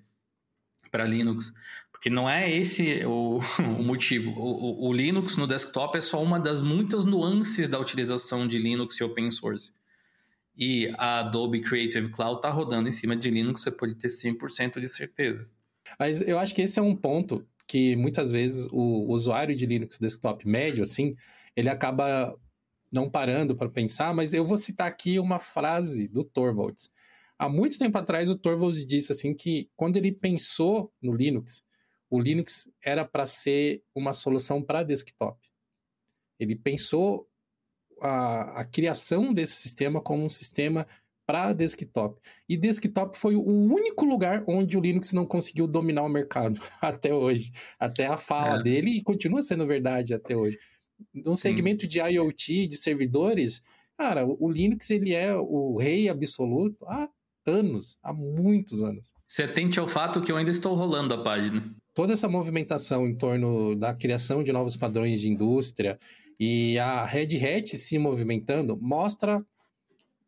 para 0.91 1.05
Linux? 1.05 1.53
Porque 1.91 2.09
não 2.09 2.31
é 2.31 2.51
esse 2.51 3.05
o, 3.05 3.41
o 3.59 3.83
motivo. 3.83 4.31
O, 4.31 4.87
o, 4.87 4.89
o, 4.89 4.93
Linux 4.93 5.37
no 5.37 5.47
desktop 5.47 5.99
é 5.99 6.01
só 6.01 6.23
uma 6.23 6.39
das 6.39 6.61
muitas 6.61 7.05
nuances 7.05 7.69
da 7.69 7.79
utilização 7.79 8.47
de 8.47 8.59
Linux 8.59 8.99
e 8.99 9.05
open 9.05 9.31
source. 9.31 9.73
E 10.57 10.93
a 10.99 11.21
Adobe 11.21 11.61
Creative 11.61 12.11
Cloud 12.11 12.37
está 12.37 12.51
rodando 12.51 12.89
em 12.89 12.93
cima 12.93 13.17
de 13.17 13.31
Linux, 13.31 13.63
você 13.63 13.71
pode 13.71 13.95
ter 13.95 14.09
100% 14.09 14.81
de 14.81 14.89
certeza. 14.89 15.49
Mas 15.99 16.21
eu 16.21 16.39
acho 16.39 16.55
que 16.55 16.63
esse 16.63 16.79
é 16.79 16.83
um 16.83 16.95
ponto 16.95 17.47
que 17.71 17.95
muitas 17.95 18.33
vezes 18.33 18.67
o 18.73 19.13
usuário 19.13 19.55
de 19.55 19.65
Linux 19.65 19.97
desktop 19.97 20.45
médio, 20.49 20.83
assim, 20.83 21.15
ele 21.55 21.69
acaba 21.69 22.37
não 22.91 23.09
parando 23.09 23.55
para 23.55 23.69
pensar, 23.69 24.13
mas 24.13 24.35
eu 24.35 24.45
vou 24.45 24.57
citar 24.57 24.89
aqui 24.89 25.21
uma 25.21 25.39
frase 25.39 26.09
do 26.09 26.25
Torvalds. 26.25 26.91
Há 27.39 27.49
muito 27.49 27.79
tempo 27.79 27.97
atrás, 27.97 28.29
o 28.29 28.37
Torvalds 28.37 28.85
disse 28.85 29.13
assim 29.13 29.33
que 29.33 29.71
quando 29.77 29.97
ele 29.97 30.11
pensou 30.11 30.93
no 31.01 31.15
Linux, 31.15 31.63
o 32.11 32.19
Linux 32.19 32.69
era 32.85 33.05
para 33.05 33.25
ser 33.25 33.85
uma 33.95 34.13
solução 34.13 34.61
para 34.61 34.83
desktop. 34.83 35.39
Ele 36.41 36.57
pensou 36.57 37.29
a, 38.03 38.63
a, 38.63 38.65
criação 38.65 39.33
desse 39.33 39.55
sistema 39.55 40.01
como 40.01 40.25
um 40.25 40.29
sistema 40.29 40.89
para 41.31 41.53
desktop. 41.53 42.21
E 42.49 42.57
desktop 42.57 43.17
foi 43.17 43.37
o 43.37 43.47
único 43.47 44.05
lugar 44.05 44.43
onde 44.49 44.77
o 44.77 44.81
Linux 44.81 45.13
não 45.13 45.25
conseguiu 45.25 45.69
dominar 45.69 46.03
o 46.03 46.09
mercado 46.09 46.61
até 46.83 47.15
hoje. 47.15 47.53
Até 47.79 48.07
a 48.07 48.17
fala 48.17 48.59
é. 48.59 48.63
dele, 48.65 48.91
e 48.91 49.03
continua 49.03 49.41
sendo 49.41 49.65
verdade 49.65 50.13
até 50.13 50.37
hoje. 50.37 50.59
No 51.15 51.37
segmento 51.37 51.87
de 51.87 52.01
IoT, 52.01 52.67
de 52.67 52.77
servidores, 52.77 53.63
cara, 53.97 54.27
o 54.27 54.51
Linux 54.51 54.91
ele 54.91 55.15
é 55.15 55.33
o 55.33 55.77
rei 55.79 56.09
absoluto 56.09 56.85
há 56.87 57.09
anos, 57.47 57.97
há 58.03 58.13
muitos 58.13 58.83
anos. 58.83 59.15
Você 59.29 59.45
atente 59.45 59.79
ao 59.79 59.87
fato 59.87 60.21
que 60.21 60.33
eu 60.33 60.37
ainda 60.37 60.51
estou 60.51 60.75
rolando 60.75 61.15
a 61.15 61.23
página. 61.23 61.73
Toda 61.95 62.13
essa 62.13 62.29
movimentação 62.29 63.07
em 63.07 63.15
torno 63.15 63.77
da 63.77 63.95
criação 63.95 64.43
de 64.43 64.51
novos 64.51 64.77
padrões 64.77 65.21
de 65.21 65.29
indústria 65.29 65.97
e 66.41 66.77
a 66.79 67.05
Red 67.05 67.37
Hat 67.37 67.69
se 67.69 67.99
movimentando 67.99 68.77
mostra 68.81 69.45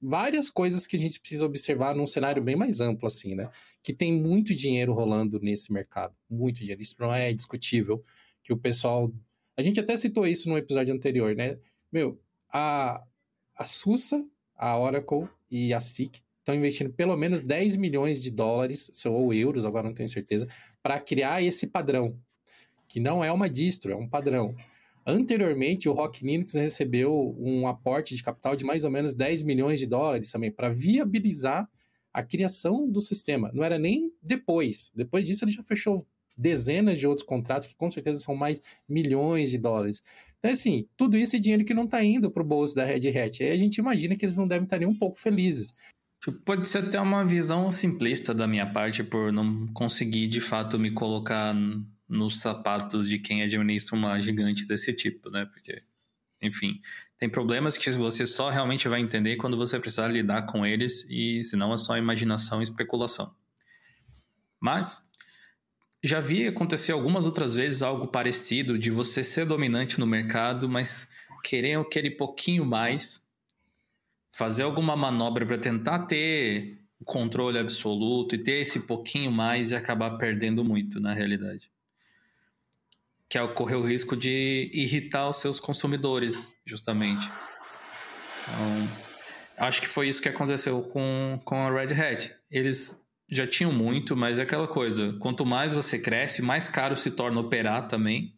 várias 0.03 0.51
coisas 0.51 0.87
que 0.87 0.97
a 0.97 0.99
gente 0.99 1.21
precisa 1.21 1.47
observar 1.47 1.95
num 1.95 2.07
cenário 2.07 2.43
bem 2.43 2.57
mais 2.57 2.81
amplo, 2.81 3.07
assim, 3.07 3.37
né? 3.37 3.49
Que 3.83 3.93
tem 3.93 4.13
muito 4.13 4.55
dinheiro 4.55 4.93
rolando 4.93 5.39
nesse 5.41 5.73
mercado, 5.73 6.15
muito 6.29 6.57
dinheiro. 6.57 6.83
Isso 6.83 6.97
não 6.99 7.15
é 7.15 7.33
discutível. 7.33 8.05
Que 8.43 8.53
o 8.53 8.57
pessoal. 8.57 9.13
A 9.57 9.63
gente 9.63 9.79
até 9.79 9.97
citou 9.97 10.27
isso 10.27 10.49
no 10.49 10.59
episódio 10.59 10.93
anterior, 10.93 11.37
né? 11.37 11.59
Meu, 11.93 12.21
a, 12.53 13.05
a 13.57 13.65
SUSA, 13.65 14.27
a 14.57 14.77
Oracle 14.77 15.29
e 15.49 15.73
a 15.73 15.81
SIC 15.81 16.21
estão 16.41 16.55
investindo 16.55 16.91
pelo 16.93 17.17
menos 17.17 17.41
10 17.41 17.77
milhões 17.77 18.21
de 18.21 18.31
dólares, 18.31 18.91
ou 19.07 19.33
euros, 19.33 19.65
agora 19.65 19.87
não 19.87 19.95
tenho 19.95 20.09
certeza, 20.09 20.49
para 20.83 20.99
criar 20.99 21.43
esse 21.43 21.69
padrão. 21.69 22.19
Que 22.89 22.99
não 22.99 23.23
é 23.23 23.31
uma 23.31 23.49
distro, 23.49 23.93
é 23.93 23.97
um 23.97 24.09
padrão. 24.09 24.57
Anteriormente, 25.05 25.89
o 25.89 25.93
Rock 25.93 26.25
Linux 26.25 26.55
recebeu 26.55 27.37
um 27.39 27.67
aporte 27.67 28.15
de 28.15 28.23
capital 28.23 28.55
de 28.55 28.65
mais 28.65 28.85
ou 28.85 28.91
menos 28.91 29.15
10 29.15 29.43
milhões 29.43 29.81
de 29.81 29.87
dólares 29.87 30.31
também 30.31 30.51
para 30.51 30.69
viabilizar 30.69 31.69
a 32.13 32.23
criação 32.23 32.89
do 32.89 33.01
sistema. 33.01 33.51
Não 33.53 33.65
era 33.65 33.79
nem 33.79 34.13
depois. 34.23 34.93
Depois 34.95 35.27
disso, 35.27 35.45
ele 35.45 35.53
já 35.53 35.63
fechou 35.63 36.07
dezenas 36.37 36.99
de 36.99 37.07
outros 37.07 37.27
contratos 37.27 37.69
que 37.69 37.75
com 37.75 37.91
certeza 37.91 38.21
são 38.21 38.35
mais 38.35 38.61
milhões 38.89 39.51
de 39.51 39.59
dólares. 39.59 40.03
Então, 40.39 40.51
assim, 40.51 40.87
tudo 40.97 41.17
isso 41.17 41.37
é 41.37 41.39
dinheiro 41.39 41.65
que 41.65 41.75
não 41.75 41.85
está 41.85 42.03
indo 42.05 42.31
para 42.31 42.43
o 42.43 42.47
bolso 42.47 42.75
da 42.75 42.85
Red 42.85 43.09
Hat. 43.09 43.43
Aí 43.43 43.51
a 43.51 43.57
gente 43.57 43.77
imagina 43.77 44.17
que 44.17 44.25
eles 44.25 44.37
não 44.37 44.49
devem 44.49 44.65
estar 44.65 44.79
nem 44.79 44.89
um 44.89 44.99
pouco 44.99 45.19
felizes. 45.19 45.75
Pode 46.45 46.69
ser 46.69 46.79
até 46.79 47.01
uma 47.01 47.25
visão 47.25 47.71
simplista 47.73 48.33
da 48.33 48.47
minha 48.47 48.71
parte 48.71 49.03
por 49.03 49.33
não 49.33 49.67
conseguir 49.69 50.29
de 50.29 50.41
fato 50.41 50.79
me 50.79 50.93
colocar 50.93 51.55
nos 52.13 52.41
sapatos 52.41 53.09
de 53.09 53.19
quem 53.19 53.43
administra 53.43 53.97
uma 53.97 54.21
gigante 54.21 54.67
desse 54.67 54.93
tipo, 54.93 55.31
né? 55.31 55.47
Porque, 55.47 55.83
enfim, 56.43 56.81
tem 57.19 57.29
problemas 57.29 57.79
que 57.79 57.91
você 57.93 58.27
só 58.27 58.51
realmente 58.51 58.87
vai 58.87 59.01
entender 59.01 59.37
quando 59.37 59.57
você 59.57 59.81
precisar 59.81 60.09
lidar 60.09 60.43
com 60.43 60.67
eles 60.67 61.07
e 61.09 61.43
senão 61.43 61.73
é 61.73 61.79
só 61.79 61.97
imaginação 61.97 62.61
e 62.61 62.65
especulação. 62.65 63.35
Mas 64.61 65.09
já 66.05 66.21
vi 66.21 66.47
acontecer 66.47 66.93
algumas 66.93 67.25
outras 67.25 67.55
vezes 67.55 67.83
algo 67.83 68.09
parecido 68.09 68.79
de 68.79 68.91
você 68.91 69.25
ser 69.25 69.47
dominante 69.47 69.99
no 69.99 70.07
mercado, 70.07 70.69
mas 70.69 71.09
querer 71.43 71.79
aquele 71.79 72.11
pouquinho 72.11 72.67
mais, 72.67 73.27
fazer 74.31 74.65
alguma 74.65 74.95
manobra 74.97 75.47
para 75.47 75.59
tentar 75.59 76.01
ter 76.01 76.79
o 77.01 77.05
controle 77.05 77.59
absoluto 77.59 78.35
e 78.35 78.39
ter 78.39 78.61
esse 78.61 78.81
pouquinho 78.81 79.33
mais 79.33 79.71
e 79.71 79.75
acabar 79.75 80.19
perdendo 80.19 80.63
muito 80.63 81.01
na 81.01 81.15
realidade. 81.15 81.72
Que 83.33 83.39
é 83.39 83.49
correr 83.49 83.77
o 83.77 83.83
risco 83.83 84.15
de 84.15 84.71
irritar 84.75 85.27
os 85.27 85.39
seus 85.39 85.59
consumidores, 85.59 86.47
justamente. 86.67 87.27
Então, 88.43 88.89
acho 89.57 89.81
que 89.81 89.89
foi 89.89 90.07
isso 90.07 90.21
que 90.21 90.29
aconteceu 90.29 90.83
com, 90.83 91.41
com 91.43 91.67
a 91.67 91.71
Red 91.71 91.95
Hat. 91.95 92.31
Eles 92.51 93.03
já 93.27 93.47
tinham 93.47 93.73
muito, 93.73 94.15
mas 94.15 94.39
é 94.39 94.43
aquela 94.43 94.69
coisa: 94.69 95.15
quanto 95.15 95.47
mais 95.47 95.73
você 95.73 95.99
cresce, 95.99 96.43
mais 96.43 96.69
caro 96.69 96.95
se 96.95 97.11
torna 97.11 97.41
operar 97.41 97.89
também. 97.89 98.35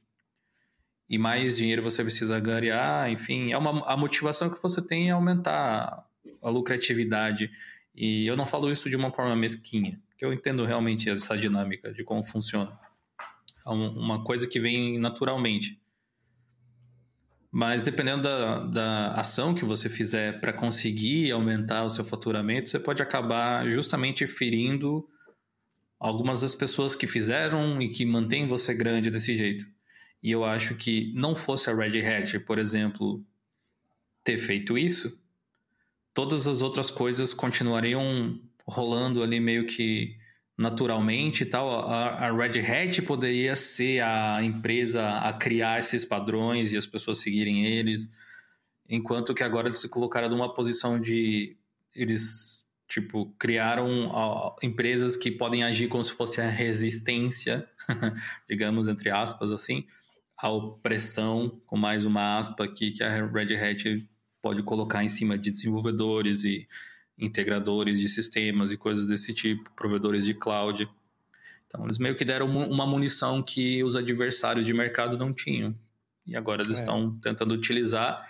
E 1.11 1.19
mais 1.19 1.57
dinheiro 1.57 1.83
você 1.83 2.05
precisa 2.05 2.39
ganhar, 2.39 3.11
enfim, 3.11 3.51
é 3.51 3.59
uma, 3.59 3.85
a 3.87 3.97
motivação 3.97 4.49
que 4.49 4.63
você 4.63 4.81
tem 4.81 5.09
é 5.09 5.11
aumentar 5.11 6.07
a 6.41 6.49
lucratividade. 6.49 7.51
E 7.93 8.29
eu 8.29 8.37
não 8.37 8.47
falo 8.47 8.71
isso 8.71 8.89
de 8.89 8.95
uma 8.95 9.11
forma 9.11 9.35
mesquinha, 9.35 10.01
porque 10.09 10.25
eu 10.25 10.33
entendo 10.33 10.65
realmente 10.65 11.11
essa 11.11 11.37
dinâmica 11.37 11.93
de 11.93 12.05
como 12.05 12.23
funciona. 12.23 12.73
É 13.67 13.71
uma 13.71 14.23
coisa 14.23 14.47
que 14.47 14.61
vem 14.61 14.99
naturalmente. 14.99 15.81
Mas 17.51 17.85
dependendo 17.85 18.23
da, 18.23 18.59
da 18.67 19.09
ação 19.15 19.55
que 19.55 19.65
você 19.65 19.89
fizer 19.89 20.41
para 20.41 20.53
conseguir 20.53 21.31
aumentar 21.31 21.85
o 21.85 21.91
seu 21.91 22.05
faturamento, 22.05 22.69
você 22.69 22.81
pode 22.81 23.01
acabar 23.01 23.71
justamente 23.71 24.27
ferindo 24.27 25.09
algumas 25.99 26.41
das 26.41 26.55
pessoas 26.55 26.95
que 26.97 27.07
fizeram 27.07 27.81
e 27.81 27.89
que 27.89 28.05
mantêm 28.05 28.47
você 28.47 28.75
grande 28.75 29.09
desse 29.09 29.37
jeito. 29.37 29.65
E 30.21 30.31
eu 30.31 30.45
acho 30.45 30.75
que 30.75 31.13
não 31.15 31.37
fosse 31.37 31.71
a 31.71 31.75
Red 31.75 32.01
Hat, 32.05 32.41
por 32.41 32.59
exemplo, 32.59 33.25
ter 34.25 34.37
feito 34.37 34.77
isso, 34.77 35.17
todas 36.13 36.47
as 36.47 36.61
outras 36.61 36.91
coisas 36.91 37.33
continuariam 37.33 38.41
rolando 38.67 39.23
ali 39.23 39.39
meio 39.39 39.67
que 39.67 40.17
naturalmente 40.57 41.43
e 41.43 41.47
tal, 41.47 41.69
a, 41.89 42.27
a, 42.27 42.33
Red 42.33 42.61
Hat 42.61 43.03
poderia 43.03 43.57
ser 43.57 44.01
a 44.03 44.43
empresa 44.43 45.19
a 45.19 45.33
criar 45.33 45.81
esses 45.81 46.05
padrões 46.05 46.73
e 46.73 46.77
as 46.77 46.87
pessoas 46.87 47.19
seguirem 47.19 47.67
eles, 47.67 48.09
enquanto 48.89 49.35
que 49.35 49.43
agora 49.43 49.69
eles 49.69 49.81
se 49.81 49.89
colocaram 49.89 50.29
numa 50.29 50.53
posição 50.53 51.01
de 51.01 51.57
eles 51.95 52.65
tipo 52.89 53.35
criaram 53.39 54.09
ó, 54.09 54.55
empresas 54.63 55.17
que 55.17 55.31
podem 55.31 55.65
agir 55.65 55.89
como 55.89 56.05
se 56.05 56.13
fosse 56.13 56.41
a 56.41 56.49
resistência, 56.49 57.69
digamos 58.49 58.87
entre 58.87 59.11
aspas 59.11 59.51
assim, 59.51 59.87
à 60.37 60.49
opressão 60.49 61.61
com 61.67 61.77
mais 61.77 62.05
uma 62.05 62.39
aspa 62.39 62.65
aqui 62.65 62.93
que 62.93 63.03
a 63.03 63.27
Red 63.27 63.57
Hat 63.57 64.09
pode 64.41 64.63
colocar 64.63 65.03
em 65.03 65.09
cima 65.09 65.37
de 65.37 65.51
desenvolvedores 65.51 66.45
e 66.45 66.69
integradores 67.19 68.01
de 68.01 68.09
sistemas 68.09 68.73
e 68.73 68.77
coisas 68.77 69.09
desse 69.09 69.33
tipo, 69.33 69.71
provedores 69.73 70.25
de 70.25 70.35
cloud. 70.35 70.89
Então, 71.67 71.85
eles 71.85 71.99
meio 71.99 72.17
que 72.17 72.25
deram 72.25 72.47
uma 72.47 72.87
munição 72.87 73.43
que 73.43 73.83
os 73.83 73.97
adversários 73.97 74.67
de 74.67 74.73
mercado 74.73 75.17
não 75.17 75.33
tinham. 75.33 75.75
E 76.27 76.37
agora 76.37 76.63
eles 76.63 76.79
é. 76.79 76.81
estão 76.81 77.17
tentando 77.19 77.55
utilizar. 77.55 78.27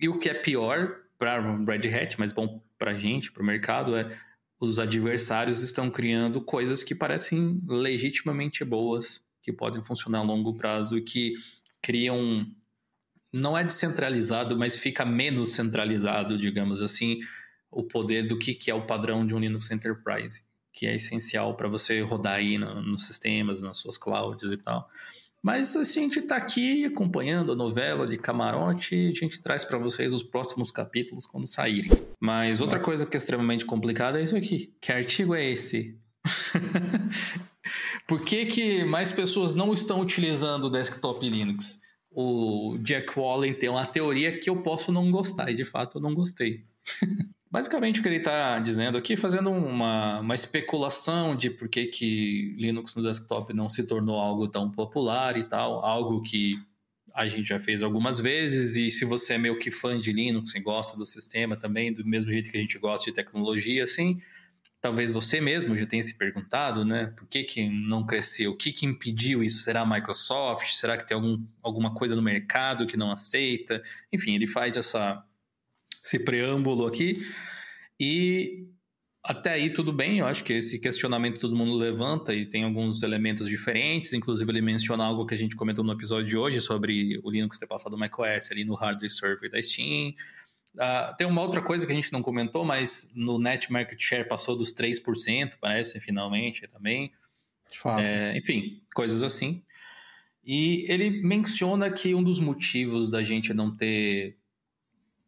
E 0.00 0.08
o 0.08 0.18
que 0.18 0.28
é 0.28 0.34
pior 0.34 0.96
para 1.18 1.40
Red 1.40 1.94
Hat, 1.94 2.18
mas 2.18 2.32
bom 2.32 2.62
para 2.78 2.92
a 2.92 2.94
gente, 2.94 3.30
para 3.30 3.42
o 3.42 3.46
mercado, 3.46 3.96
é 3.96 4.16
os 4.58 4.78
adversários 4.78 5.62
estão 5.62 5.90
criando 5.90 6.40
coisas 6.40 6.82
que 6.82 6.94
parecem 6.94 7.60
legitimamente 7.66 8.64
boas, 8.64 9.20
que 9.42 9.52
podem 9.52 9.82
funcionar 9.82 10.18
a 10.18 10.22
longo 10.22 10.54
prazo 10.54 10.98
e 10.98 11.02
que 11.02 11.34
criam. 11.80 12.46
Não 13.32 13.56
é 13.56 13.62
descentralizado, 13.62 14.58
mas 14.58 14.76
fica 14.76 15.04
menos 15.04 15.50
centralizado, 15.50 16.36
digamos 16.36 16.82
assim, 16.82 17.20
o 17.70 17.82
poder 17.82 18.26
do 18.26 18.38
que, 18.38 18.54
que 18.54 18.70
é 18.70 18.74
o 18.74 18.86
padrão 18.86 19.26
de 19.26 19.34
um 19.34 19.38
Linux 19.38 19.70
Enterprise, 19.70 20.42
que 20.72 20.86
é 20.86 20.94
essencial 20.94 21.54
para 21.56 21.68
você 21.68 22.00
rodar 22.00 22.34
aí 22.34 22.58
no, 22.58 22.82
nos 22.82 23.06
sistemas, 23.06 23.62
nas 23.62 23.78
suas 23.78 23.96
clouds 23.96 24.50
e 24.50 24.56
tal. 24.56 24.88
Mas 25.42 25.74
assim, 25.74 26.00
a 26.00 26.02
gente 26.02 26.18
está 26.18 26.36
aqui 26.36 26.84
acompanhando 26.84 27.52
a 27.52 27.56
novela 27.56 28.06
de 28.06 28.18
Camarote 28.18 28.94
e 28.94 29.08
a 29.08 29.14
gente 29.14 29.40
traz 29.40 29.64
para 29.64 29.78
vocês 29.78 30.12
os 30.12 30.22
próximos 30.22 30.70
capítulos 30.70 31.26
quando 31.26 31.46
saírem. 31.46 31.90
Mas 32.20 32.60
outra 32.60 32.78
coisa 32.78 33.06
que 33.06 33.16
é 33.16 33.18
extremamente 33.18 33.64
complicada 33.64 34.20
é 34.20 34.24
isso 34.24 34.36
aqui. 34.36 34.74
Que 34.80 34.92
artigo 34.92 35.34
é 35.34 35.44
esse? 35.50 35.96
Por 38.06 38.22
que, 38.22 38.46
que 38.46 38.84
mais 38.84 39.12
pessoas 39.12 39.54
não 39.54 39.72
estão 39.72 40.00
utilizando 40.00 40.64
o 40.64 40.70
desktop 40.70 41.26
Linux? 41.26 41.80
O 42.10 42.76
Jack 42.82 43.18
Wallen 43.18 43.54
tem 43.54 43.70
uma 43.70 43.86
teoria 43.86 44.38
que 44.38 44.50
eu 44.50 44.62
posso 44.62 44.90
não 44.90 45.10
gostar, 45.10 45.50
e 45.50 45.54
de 45.54 45.64
fato 45.64 45.98
eu 45.98 46.02
não 46.02 46.14
gostei. 46.14 46.64
Basicamente 47.50 47.98
o 47.98 48.02
que 48.02 48.08
ele 48.08 48.18
está 48.18 48.60
dizendo 48.60 48.96
aqui, 48.96 49.16
fazendo 49.16 49.50
uma, 49.50 50.20
uma 50.20 50.34
especulação 50.36 51.34
de 51.34 51.50
por 51.50 51.68
que, 51.68 51.86
que 51.86 52.54
Linux 52.56 52.94
no 52.94 53.02
desktop 53.02 53.52
não 53.52 53.68
se 53.68 53.84
tornou 53.84 54.20
algo 54.20 54.46
tão 54.46 54.70
popular 54.70 55.36
e 55.36 55.42
tal, 55.42 55.84
algo 55.84 56.22
que 56.22 56.54
a 57.12 57.26
gente 57.26 57.48
já 57.48 57.58
fez 57.58 57.82
algumas 57.82 58.20
vezes, 58.20 58.76
e 58.76 58.88
se 58.88 59.04
você 59.04 59.34
é 59.34 59.38
meio 59.38 59.58
que 59.58 59.68
fã 59.68 60.00
de 60.00 60.12
Linux 60.12 60.54
e 60.54 60.60
gosta 60.60 60.96
do 60.96 61.04
sistema 61.04 61.56
também, 61.56 61.92
do 61.92 62.06
mesmo 62.06 62.30
jeito 62.30 62.52
que 62.52 62.56
a 62.56 62.60
gente 62.60 62.78
gosta 62.78 63.10
de 63.10 63.14
tecnologia, 63.14 63.82
assim, 63.82 64.18
talvez 64.80 65.10
você 65.10 65.40
mesmo 65.40 65.76
já 65.76 65.86
tenha 65.86 66.04
se 66.04 66.16
perguntado, 66.16 66.84
né, 66.84 67.12
por 67.16 67.26
que, 67.26 67.42
que 67.42 67.68
não 67.68 68.06
cresceu, 68.06 68.52
o 68.52 68.56
que, 68.56 68.72
que 68.72 68.86
impediu 68.86 69.42
isso? 69.42 69.64
Será 69.64 69.80
a 69.80 69.86
Microsoft? 69.86 70.68
Será 70.74 70.96
que 70.96 71.04
tem 71.04 71.16
algum, 71.16 71.44
alguma 71.60 71.92
coisa 71.94 72.14
no 72.14 72.22
mercado 72.22 72.86
que 72.86 72.96
não 72.96 73.10
aceita? 73.10 73.82
Enfim, 74.12 74.36
ele 74.36 74.46
faz 74.46 74.76
essa 74.76 75.20
esse 76.04 76.18
preâmbulo 76.18 76.86
aqui. 76.86 77.14
E 77.98 78.66
até 79.22 79.52
aí 79.52 79.70
tudo 79.70 79.92
bem, 79.92 80.18
eu 80.18 80.26
acho 80.26 80.42
que 80.42 80.54
esse 80.54 80.78
questionamento 80.78 81.38
todo 81.38 81.54
mundo 81.54 81.76
levanta 81.76 82.34
e 82.34 82.46
tem 82.46 82.64
alguns 82.64 83.02
elementos 83.02 83.46
diferentes, 83.46 84.14
inclusive 84.14 84.50
ele 84.50 84.62
menciona 84.62 85.04
algo 85.04 85.26
que 85.26 85.34
a 85.34 85.36
gente 85.36 85.54
comentou 85.54 85.84
no 85.84 85.92
episódio 85.92 86.26
de 86.26 86.38
hoje 86.38 86.60
sobre 86.60 87.20
o 87.22 87.30
Linux 87.30 87.58
ter 87.58 87.66
passado 87.66 87.94
o 87.94 87.98
macOS 87.98 88.50
ali 88.50 88.64
no 88.64 88.74
hardware 88.74 89.10
server 89.10 89.50
da 89.50 89.60
Steam. 89.60 90.14
Uh, 90.74 91.14
tem 91.18 91.26
uma 91.26 91.42
outra 91.42 91.60
coisa 91.60 91.84
que 91.84 91.92
a 91.92 91.94
gente 91.94 92.12
não 92.12 92.22
comentou, 92.22 92.64
mas 92.64 93.12
no 93.14 93.38
Net 93.38 93.70
Market 93.70 94.00
Share 94.00 94.26
passou 94.26 94.56
dos 94.56 94.72
3%, 94.72 95.56
parece, 95.60 96.00
finalmente, 96.00 96.66
também. 96.68 97.12
É, 98.00 98.36
enfim, 98.38 98.82
coisas 98.94 99.22
assim. 99.22 99.62
E 100.42 100.86
ele 100.88 101.22
menciona 101.22 101.90
que 101.90 102.14
um 102.14 102.22
dos 102.22 102.40
motivos 102.40 103.10
da 103.10 103.22
gente 103.22 103.52
não 103.52 103.76
ter 103.76 104.39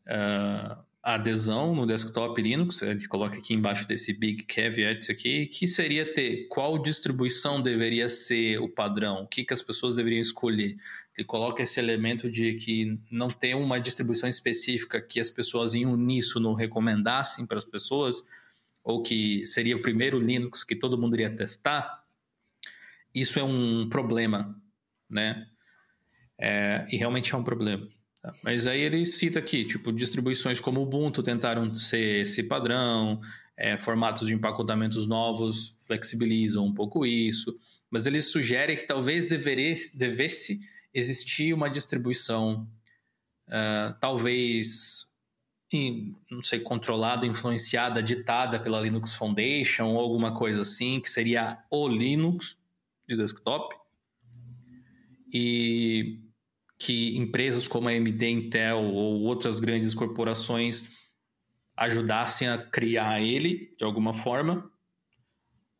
uh, 0.06 0.82
adesão 1.02 1.74
no 1.74 1.84
desktop 1.84 2.40
Linux, 2.40 2.80
ele 2.82 3.06
coloca 3.08 3.36
aqui 3.36 3.54
embaixo 3.54 3.86
desse 3.88 4.12
big 4.12 4.44
caveat 4.44 5.10
aqui, 5.10 5.46
que 5.46 5.66
seria 5.66 6.12
ter 6.14 6.46
qual 6.48 6.78
distribuição 6.78 7.60
deveria 7.60 8.08
ser 8.08 8.58
o 8.58 8.68
padrão, 8.68 9.24
o 9.24 9.26
que, 9.26 9.44
que 9.44 9.52
as 9.52 9.60
pessoas 9.60 9.96
deveriam 9.96 10.20
escolher. 10.20 10.76
Ele 11.16 11.26
coloca 11.26 11.62
esse 11.62 11.80
elemento 11.80 12.30
de 12.30 12.54
que 12.54 12.98
não 13.10 13.28
tem 13.28 13.54
uma 13.54 13.80
distribuição 13.80 14.28
específica 14.28 15.00
que 15.00 15.18
as 15.18 15.28
pessoas 15.28 15.74
em 15.74 15.84
uníssono 15.84 16.54
recomendassem 16.54 17.46
para 17.46 17.58
as 17.58 17.64
pessoas, 17.64 18.22
ou 18.84 19.02
que 19.02 19.44
seria 19.44 19.76
o 19.76 19.82
primeiro 19.82 20.18
Linux 20.20 20.62
que 20.64 20.76
todo 20.76 20.98
mundo 20.98 21.14
iria 21.14 21.34
testar, 21.34 22.02
isso 23.14 23.38
é 23.38 23.42
um 23.42 23.88
problema, 23.88 24.56
né? 25.08 25.48
É, 26.38 26.86
e 26.90 26.96
realmente 26.96 27.34
é 27.34 27.36
um 27.36 27.44
problema. 27.44 27.88
Tá? 28.22 28.32
Mas 28.42 28.66
aí 28.68 28.80
ele 28.80 29.04
cita 29.04 29.40
aqui, 29.40 29.64
tipo, 29.64 29.92
distribuições 29.92 30.60
como 30.60 30.80
Ubuntu 30.80 31.22
tentaram 31.22 31.74
ser 31.74 32.20
esse 32.22 32.44
padrão, 32.44 33.20
é, 33.56 33.76
formatos 33.76 34.28
de 34.28 34.34
empacotamentos 34.34 35.06
novos 35.06 35.76
flexibilizam 35.80 36.64
um 36.64 36.72
pouco 36.72 37.04
isso, 37.04 37.58
mas 37.90 38.06
ele 38.06 38.22
sugere 38.22 38.76
que 38.76 38.86
talvez 38.86 39.26
deveria, 39.26 39.74
devesse 39.94 40.60
existir 40.94 41.52
uma 41.52 41.68
distribuição, 41.68 42.66
uh, 43.48 43.94
talvez, 44.00 45.06
não 46.30 46.42
sei, 46.42 46.60
controlada, 46.60 47.26
influenciada, 47.26 48.02
ditada 48.02 48.58
pela 48.58 48.80
Linux 48.80 49.14
Foundation 49.14 49.88
ou 49.88 49.98
alguma 49.98 50.34
coisa 50.34 50.60
assim, 50.60 51.00
que 51.00 51.10
seria 51.10 51.58
o 51.70 51.88
Linux 51.88 52.56
de 53.06 53.16
desktop. 53.16 53.74
E 55.30 56.18
que 56.84 57.16
empresas 57.16 57.68
como 57.68 57.88
a 57.88 57.92
AMD, 57.92 58.28
Intel 58.28 58.82
ou 58.82 59.20
outras 59.22 59.60
grandes 59.60 59.94
corporações 59.94 60.90
ajudassem 61.76 62.48
a 62.48 62.58
criar 62.58 63.20
ele 63.20 63.70
de 63.78 63.84
alguma 63.84 64.12
forma. 64.12 64.68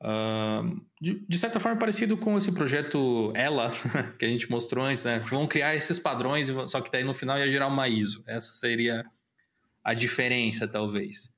Uh, 0.01 0.81
de, 1.01 1.27
de, 1.29 1.39
certa 1.39 1.59
forma, 1.59 1.77
parecido 1.77 2.17
com 2.17 2.39
esse 2.39 2.53
projeto 2.53 3.33
Ela, 3.35 3.73
que 4.17 4.25
a 4.25 4.29
gente 4.29 4.49
mostrou 4.49 4.85
antes, 4.85 5.03
né? 5.03 5.19
Vão 5.19 5.49
criar 5.49 5.75
esses 5.75 5.99
padrões, 5.99 6.49
só 6.69 6.81
que 6.81 6.91
daí 6.91 7.03
no 7.03 7.15
final 7.15 7.37
ia 7.37 7.51
gerar 7.51 7.67
uma 7.67 7.89
ISO. 7.89 8.23
Essa 8.25 8.53
seria 8.53 9.05
a 9.83 9.95
diferença, 9.95 10.69
talvez. 10.69 11.33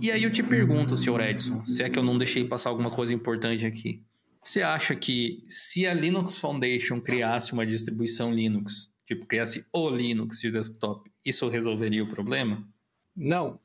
E 0.00 0.12
aí 0.12 0.22
eu 0.22 0.30
te 0.30 0.44
pergunto, 0.44 0.96
senhor 0.96 1.20
Edson, 1.20 1.64
se 1.64 1.82
é 1.82 1.90
que 1.90 1.98
eu 1.98 2.04
não 2.04 2.16
deixei 2.16 2.44
passar 2.44 2.70
alguma 2.70 2.90
coisa 2.90 3.12
importante 3.12 3.66
aqui. 3.66 4.04
Você 4.48 4.62
acha 4.62 4.96
que 4.96 5.44
se 5.46 5.86
a 5.86 5.92
Linux 5.92 6.38
Foundation 6.38 7.02
criasse 7.02 7.52
uma 7.52 7.66
distribuição 7.66 8.32
Linux, 8.32 8.90
tipo, 9.04 9.26
criasse 9.26 9.66
o 9.70 9.90
Linux 9.90 10.40
de 10.40 10.50
desktop, 10.50 11.12
isso 11.22 11.50
resolveria 11.50 12.02
o 12.02 12.08
problema? 12.08 12.66
Não. 13.14 13.60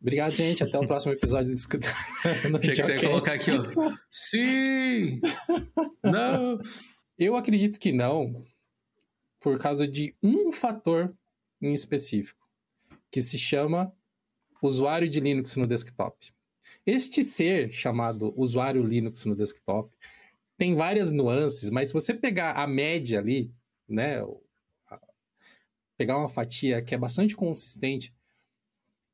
Obrigado, 0.00 0.30
gente. 0.36 0.62
Até 0.62 0.78
o 0.78 0.86
próximo 0.86 1.14
episódio. 1.14 1.52
Achei 2.22 2.70
que 2.70 2.80
você 2.80 2.92
ia 2.92 3.00
colocar 3.00 3.34
aqui, 3.34 3.50
ó. 3.50 3.92
Sim! 4.08 5.20
Não! 6.04 6.60
Eu 7.18 7.34
acredito 7.34 7.80
que 7.80 7.90
não, 7.90 8.44
por 9.40 9.58
causa 9.58 9.86
de 9.86 10.14
um 10.22 10.52
fator 10.52 11.12
em 11.60 11.74
específico, 11.74 12.48
que 13.10 13.20
se 13.20 13.36
chama 13.36 13.92
usuário 14.62 15.08
de 15.08 15.18
Linux 15.18 15.56
no 15.56 15.66
desktop. 15.66 16.32
Este 16.86 17.24
ser 17.24 17.72
chamado 17.72 18.32
usuário 18.36 18.80
Linux 18.84 19.24
no 19.24 19.34
desktop 19.34 19.92
tem 20.60 20.74
várias 20.74 21.10
nuances, 21.10 21.70
mas 21.70 21.88
se 21.88 21.94
você 21.94 22.12
pegar 22.12 22.52
a 22.52 22.66
média 22.66 23.18
ali, 23.18 23.50
né, 23.88 24.22
pegar 25.96 26.18
uma 26.18 26.28
fatia 26.28 26.82
que 26.82 26.94
é 26.94 26.98
bastante 26.98 27.34
consistente, 27.34 28.14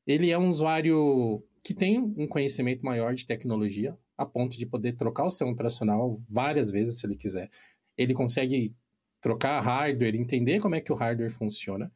ele 0.05 0.29
é 0.29 0.37
um 0.37 0.49
usuário 0.49 1.41
que 1.63 1.73
tem 1.73 1.99
um 1.99 2.27
conhecimento 2.27 2.83
maior 2.83 3.15
de 3.15 3.25
tecnologia, 3.25 3.97
a 4.17 4.25
ponto 4.25 4.57
de 4.57 4.65
poder 4.65 4.97
trocar 4.97 5.23
o 5.23 5.29
sistema 5.29 5.51
operacional 5.51 6.21
várias 6.29 6.69
vezes 6.69 6.99
se 6.99 7.07
ele 7.07 7.15
quiser. 7.15 7.49
Ele 7.97 8.13
consegue 8.13 8.75
trocar 9.21 9.61
hardware, 9.61 10.15
entender 10.15 10.59
como 10.59 10.75
é 10.75 10.81
que 10.81 10.91
o 10.91 10.95
hardware 10.95 11.31
funciona. 11.31 11.89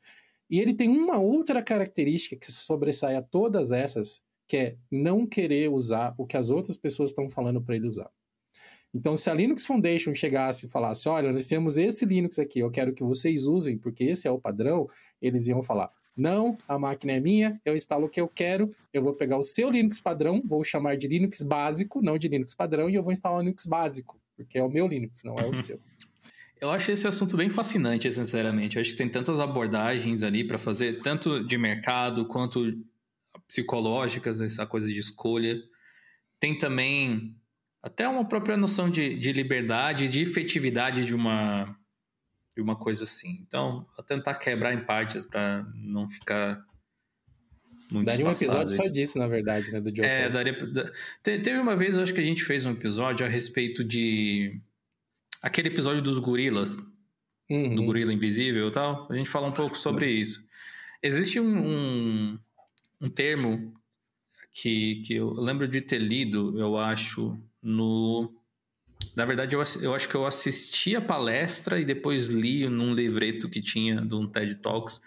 E 0.49 0.62
ele 0.62 0.74
tem 0.74 0.88
uma 0.88 1.20
outra 1.20 1.62
característica 1.62 2.38
que 2.38 2.49
sobressai 2.49 3.18
a 3.18 3.22
todas 3.22 3.74
essas, 3.74 4.24
que 4.47 4.56
é 4.56 4.78
não 4.89 5.28
querer 5.28 5.70
usar 5.70 6.16
o 6.18 6.26
que 6.26 6.38
as 6.38 6.49
outras 6.49 6.78
pessoas 6.78 7.10
estão 7.10 7.30
falando 7.30 7.62
para 7.62 7.76
ele 7.76 7.88
usar. 7.88 8.10
Então, 8.93 9.15
se 9.15 9.29
a 9.29 9.33
Linux 9.33 9.65
Foundation 9.65 10.13
chegasse 10.13 10.65
e 10.65 10.69
falasse: 10.69 11.07
olha, 11.07 11.31
nós 11.31 11.47
temos 11.47 11.77
esse 11.77 12.05
Linux 12.05 12.37
aqui, 12.37 12.59
eu 12.59 12.69
quero 12.69 12.93
que 12.93 13.03
vocês 13.03 13.47
usem, 13.47 13.77
porque 13.77 14.03
esse 14.03 14.27
é 14.27 14.31
o 14.31 14.39
padrão, 14.39 14.89
eles 15.21 15.47
iam 15.47 15.61
falar: 15.61 15.89
não, 16.15 16.57
a 16.67 16.77
máquina 16.77 17.13
é 17.13 17.19
minha, 17.19 17.59
eu 17.63 17.75
instalo 17.75 18.05
o 18.05 18.09
que 18.09 18.19
eu 18.19 18.27
quero, 18.27 18.75
eu 18.93 19.01
vou 19.01 19.13
pegar 19.13 19.37
o 19.37 19.43
seu 19.43 19.69
Linux 19.69 20.01
padrão, 20.01 20.41
vou 20.45 20.63
chamar 20.63 20.97
de 20.97 21.07
Linux 21.07 21.41
básico, 21.41 22.01
não 22.01 22.17
de 22.17 22.27
Linux 22.27 22.53
padrão, 22.53 22.89
e 22.89 22.95
eu 22.95 23.03
vou 23.03 23.11
instalar 23.11 23.39
o 23.39 23.41
Linux 23.41 23.65
básico, 23.65 24.19
porque 24.35 24.57
é 24.57 24.63
o 24.63 24.69
meu 24.69 24.87
Linux, 24.87 25.23
não 25.23 25.39
é 25.39 25.47
o 25.47 25.55
seu. 25.55 25.79
Eu 26.59 26.69
acho 26.69 26.91
esse 26.91 27.07
assunto 27.07 27.35
bem 27.35 27.49
fascinante, 27.49 28.11
sinceramente. 28.11 28.75
Eu 28.75 28.81
acho 28.81 28.91
que 28.91 28.97
tem 28.97 29.09
tantas 29.09 29.39
abordagens 29.39 30.21
ali 30.21 30.43
para 30.43 30.59
fazer, 30.59 31.01
tanto 31.01 31.43
de 31.43 31.57
mercado 31.57 32.27
quanto 32.27 32.77
psicológicas, 33.47 34.39
essa 34.39 34.63
coisa 34.67 34.87
de 34.87 34.99
escolha. 34.99 35.59
Tem 36.39 36.55
também 36.55 37.35
até 37.82 38.07
uma 38.07 38.27
própria 38.27 38.55
noção 38.55 38.89
de, 38.89 39.17
de 39.17 39.32
liberdade, 39.32 40.07
de 40.07 40.21
efetividade 40.21 41.05
de 41.05 41.15
uma, 41.15 41.75
de 42.55 42.61
uma 42.61 42.75
coisa 42.75 43.03
assim. 43.03 43.39
Então, 43.47 43.88
vou 43.95 44.05
tentar 44.05 44.36
quebrar 44.36 44.73
em 44.73 44.86
partes 44.86 45.25
para 45.25 45.65
não 45.73 46.09
ficar 46.09 46.63
muito 47.91 48.07
Daria 48.07 48.25
um 48.25 48.32
episódio 48.32 48.73
só 48.73 48.84
disso, 48.84 49.19
na 49.19 49.27
verdade, 49.27 49.69
né? 49.69 49.82
Do 49.82 49.93
Joe 49.93 50.05
É, 50.05 50.29
daria. 50.29 50.57
Teve 51.21 51.57
uma 51.57 51.75
vez, 51.75 51.97
eu 51.97 52.03
acho 52.03 52.13
que 52.13 52.21
a 52.21 52.25
gente 52.25 52.45
fez 52.45 52.65
um 52.65 52.71
episódio 52.71 53.25
a 53.25 53.29
respeito 53.29 53.84
de. 53.84 54.61
Aquele 55.41 55.67
episódio 55.67 56.01
dos 56.01 56.17
gorilas, 56.17 56.77
uhum. 57.49 57.75
do 57.75 57.84
gorila 57.84 58.13
invisível 58.13 58.69
e 58.69 58.71
tal. 58.71 59.11
A 59.11 59.15
gente 59.15 59.29
fala 59.29 59.47
um 59.47 59.51
pouco 59.51 59.77
sobre 59.77 60.09
isso. 60.09 60.39
Existe 61.03 61.39
um, 61.39 61.57
um, 61.57 62.39
um 63.01 63.09
termo 63.09 63.73
que, 64.52 65.02
que 65.06 65.16
eu 65.16 65.32
lembro 65.32 65.68
de 65.68 65.82
ter 65.82 65.99
lido, 65.99 66.60
eu 66.60 66.78
acho, 66.78 67.38
no 67.62 68.34
na 69.16 69.26
verdade, 69.26 69.56
eu, 69.56 69.64
eu 69.82 69.93
acho 69.93 70.08
que 70.08 70.16
eu 70.16 70.26
assisti 70.26 70.95
a 70.95 71.02
palestra 71.02 71.80
e 71.80 71.86
depois 71.86 72.30
li 72.30 72.68
num 72.70 72.93
livreto 72.93 73.49
que 73.49 73.62
tinha 73.62 74.02
de 74.02 74.16
um 74.16 74.28
TED 74.28 74.56
Talks 74.56 75.02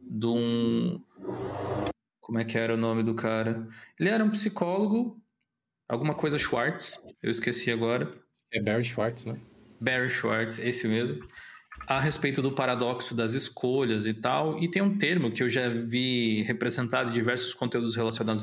de 0.00 0.26
um. 0.26 1.02
Como 2.20 2.38
é 2.38 2.44
que 2.44 2.56
era 2.56 2.74
o 2.74 2.76
nome 2.76 3.02
do 3.02 3.14
cara? 3.14 3.66
Ele 3.98 4.08
era 4.08 4.24
um 4.24 4.30
psicólogo, 4.30 5.20
alguma 5.88 6.14
coisa 6.14 6.38
Schwartz, 6.38 6.98
eu 7.22 7.30
esqueci 7.30 7.70
agora. 7.70 8.14
É 8.52 8.60
Barry 8.60 8.84
Schwartz, 8.84 9.24
né? 9.26 9.38
Barry 9.80 10.10
Schwartz, 10.10 10.58
esse 10.58 10.88
mesmo. 10.88 11.22
A 11.86 12.00
respeito 12.00 12.40
do 12.40 12.52
paradoxo 12.52 13.14
das 13.14 13.32
escolhas 13.32 14.06
e 14.06 14.14
tal. 14.14 14.58
E 14.58 14.70
tem 14.70 14.82
um 14.82 14.96
termo 14.96 15.30
que 15.30 15.42
eu 15.42 15.48
já 15.48 15.68
vi 15.68 16.42
representado 16.42 17.10
em 17.10 17.14
diversos 17.14 17.54
conteúdos 17.54 17.96
relacionados 17.96 18.42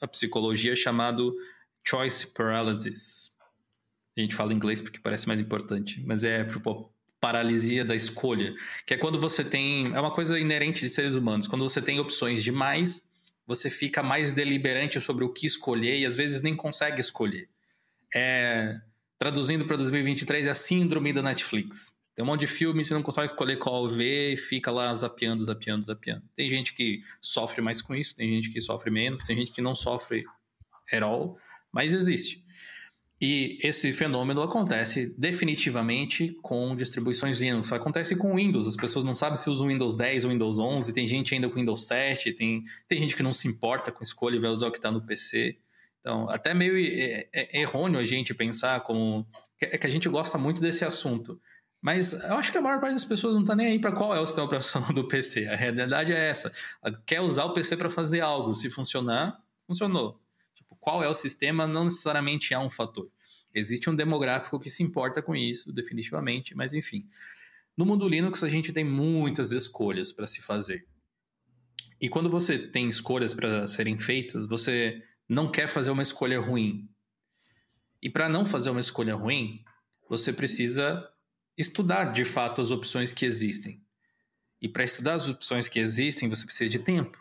à 0.00 0.06
psicologia 0.06 0.74
chamado 0.76 1.34
choice 1.84 2.26
paralysis 2.26 3.30
a 4.16 4.22
gente 4.22 4.34
fala 4.34 4.52
inglês 4.52 4.80
porque 4.80 4.98
parece 4.98 5.28
mais 5.28 5.40
importante, 5.40 6.02
mas 6.06 6.24
é 6.24 6.44
tipo, 6.44 6.90
paralisia 7.20 7.84
da 7.84 7.94
escolha, 7.94 8.54
que 8.86 8.94
é 8.94 8.96
quando 8.96 9.20
você 9.20 9.44
tem, 9.44 9.92
é 9.94 10.00
uma 10.00 10.10
coisa 10.10 10.38
inerente 10.38 10.80
de 10.80 10.88
seres 10.88 11.14
humanos, 11.14 11.46
quando 11.46 11.68
você 11.68 11.82
tem 11.82 12.00
opções 12.00 12.42
demais, 12.42 13.06
você 13.46 13.68
fica 13.70 14.02
mais 14.02 14.32
deliberante 14.32 15.00
sobre 15.00 15.24
o 15.24 15.32
que 15.32 15.46
escolher 15.46 15.98
e 16.00 16.06
às 16.06 16.16
vezes 16.16 16.42
nem 16.42 16.56
consegue 16.56 17.00
escolher. 17.00 17.48
É, 18.14 18.80
traduzindo 19.18 19.64
para 19.66 19.76
2023 19.76 20.46
é 20.46 20.50
a 20.50 20.54
síndrome 20.54 21.12
da 21.12 21.22
Netflix. 21.22 21.95
Tem 22.16 22.24
um 22.24 22.26
monte 22.26 22.40
de 22.40 22.46
filme, 22.46 22.82
você 22.82 22.94
não 22.94 23.02
consegue 23.02 23.26
escolher 23.26 23.58
qual 23.58 23.86
ver 23.86 24.32
e 24.32 24.36
fica 24.38 24.70
lá 24.70 24.92
zapeando, 24.94 25.44
zapeando, 25.44 25.84
zapeando. 25.84 26.22
Tem 26.34 26.48
gente 26.48 26.72
que 26.72 27.02
sofre 27.20 27.60
mais 27.60 27.82
com 27.82 27.94
isso, 27.94 28.16
tem 28.16 28.30
gente 28.30 28.50
que 28.50 28.58
sofre 28.58 28.90
menos, 28.90 29.22
tem 29.22 29.36
gente 29.36 29.52
que 29.52 29.60
não 29.60 29.74
sofre 29.74 30.24
at 30.90 31.02
all, 31.02 31.36
mas 31.70 31.92
existe. 31.92 32.42
E 33.20 33.58
esse 33.62 33.92
fenômeno 33.92 34.40
acontece 34.40 35.14
definitivamente 35.18 36.34
com 36.40 36.74
distribuições 36.74 37.38
Linux. 37.40 37.70
Acontece 37.70 38.16
com 38.16 38.34
Windows. 38.34 38.66
As 38.66 38.76
pessoas 38.76 39.04
não 39.04 39.14
sabem 39.14 39.36
se 39.36 39.50
usam 39.50 39.68
Windows 39.68 39.94
10 39.94 40.24
ou 40.24 40.30
Windows 40.30 40.58
11. 40.58 40.92
Tem 40.94 41.06
gente 41.06 41.34
ainda 41.34 41.48
com 41.50 41.56
Windows 41.56 41.86
7. 41.86 42.32
Tem, 42.32 42.64
tem 42.88 42.98
gente 42.98 43.14
que 43.14 43.22
não 43.22 43.32
se 43.32 43.46
importa 43.46 43.92
com 43.92 44.02
escolha 44.02 44.36
e 44.36 44.38
vai 44.38 44.50
usar 44.50 44.68
o 44.68 44.70
que 44.70 44.78
está 44.78 44.90
no 44.90 45.00
PC. 45.00 45.56
Então, 46.00 46.28
até 46.28 46.52
meio 46.52 46.74
é, 46.76 47.28
errôneo 47.58 47.98
a 47.98 48.04
gente 48.04 48.34
pensar 48.34 48.80
como. 48.80 49.26
É 49.58 49.78
que 49.78 49.86
a 49.86 49.90
gente 49.90 50.08
gosta 50.10 50.36
muito 50.36 50.60
desse 50.60 50.84
assunto. 50.84 51.40
Mas 51.80 52.12
eu 52.12 52.34
acho 52.36 52.50
que 52.50 52.58
a 52.58 52.62
maior 52.62 52.80
parte 52.80 52.94
das 52.94 53.04
pessoas 53.04 53.34
não 53.34 53.42
está 53.42 53.54
nem 53.54 53.66
aí 53.68 53.78
para 53.78 53.92
qual 53.92 54.14
é 54.14 54.20
o 54.20 54.26
sistema 54.26 54.46
operacional 54.46 54.92
do 54.92 55.06
PC. 55.06 55.46
A 55.46 55.56
realidade 55.56 56.12
é 56.12 56.28
essa. 56.28 56.52
Quer 57.04 57.20
usar 57.20 57.44
o 57.44 57.52
PC 57.52 57.76
para 57.76 57.90
fazer 57.90 58.20
algo. 58.20 58.54
Se 58.54 58.68
funcionar, 58.68 59.40
funcionou 59.66 60.20
qual 60.86 61.02
é 61.02 61.08
o 61.08 61.14
sistema 61.16 61.66
não 61.66 61.86
necessariamente 61.86 62.54
é 62.54 62.58
um 62.60 62.70
fator. 62.70 63.10
Existe 63.52 63.90
um 63.90 63.96
demográfico 63.96 64.60
que 64.60 64.70
se 64.70 64.84
importa 64.84 65.20
com 65.20 65.34
isso, 65.34 65.72
definitivamente, 65.72 66.54
mas 66.54 66.72
enfim. 66.72 67.08
No 67.76 67.84
mundo 67.84 68.08
Linux, 68.08 68.44
a 68.44 68.48
gente 68.48 68.72
tem 68.72 68.84
muitas 68.84 69.50
escolhas 69.50 70.12
para 70.12 70.28
se 70.28 70.40
fazer. 70.40 70.86
E 72.00 72.08
quando 72.08 72.30
você 72.30 72.56
tem 72.56 72.88
escolhas 72.88 73.34
para 73.34 73.66
serem 73.66 73.98
feitas, 73.98 74.46
você 74.46 75.02
não 75.28 75.50
quer 75.50 75.66
fazer 75.66 75.90
uma 75.90 76.02
escolha 76.02 76.40
ruim. 76.40 76.88
E 78.00 78.08
para 78.08 78.28
não 78.28 78.46
fazer 78.46 78.70
uma 78.70 78.78
escolha 78.78 79.16
ruim, 79.16 79.64
você 80.08 80.32
precisa 80.32 81.04
estudar 81.56 82.12
de 82.12 82.24
fato 82.24 82.60
as 82.60 82.70
opções 82.70 83.12
que 83.12 83.24
existem. 83.24 83.80
E 84.60 84.68
para 84.68 84.84
estudar 84.84 85.14
as 85.14 85.28
opções 85.28 85.68
que 85.68 85.78
existem, 85.78 86.28
você 86.28 86.44
precisa 86.44 86.68
de 86.68 86.78
tempo. 86.78 87.18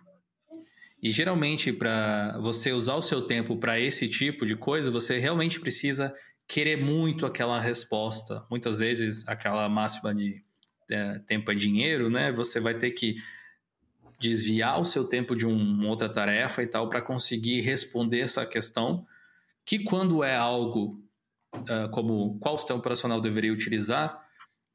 E 1.01 1.11
geralmente, 1.11 1.71
para 1.71 2.37
você 2.39 2.71
usar 2.71 2.95
o 2.95 3.01
seu 3.01 3.21
tempo 3.21 3.57
para 3.57 3.79
esse 3.79 4.07
tipo 4.07 4.45
de 4.45 4.55
coisa, 4.55 4.89
você 4.89 5.19
realmente 5.19 5.59
precisa 5.59 6.15
querer 6.47 6.77
muito 6.77 7.25
aquela 7.25 7.59
resposta. 7.59 8.45
Muitas 8.49 8.77
vezes, 8.77 9.27
aquela 9.27 9.67
máxima 9.69 10.15
de 10.15 10.43
é, 10.89 11.19
tempo 11.19 11.51
é 11.51 11.55
dinheiro, 11.55 12.09
né? 12.09 12.31
Você 12.31 12.59
vai 12.59 12.75
ter 12.75 12.91
que 12.91 13.15
desviar 14.19 14.79
o 14.79 14.85
seu 14.85 15.03
tempo 15.03 15.35
de 15.35 15.45
um, 15.45 15.55
uma 15.55 15.89
outra 15.89 16.09
tarefa 16.09 16.63
e 16.63 16.67
tal 16.67 16.89
para 16.89 17.01
conseguir 17.01 17.61
responder 17.61 18.21
essa 18.21 18.45
questão. 18.45 19.05
Que 19.65 19.83
quando 19.83 20.23
é 20.23 20.35
algo 20.35 21.03
uh, 21.55 21.89
como 21.91 22.39
qual 22.39 22.57
sistema 22.57 22.79
operacional 22.79 23.19
deveria 23.19 23.51
utilizar, 23.51 24.24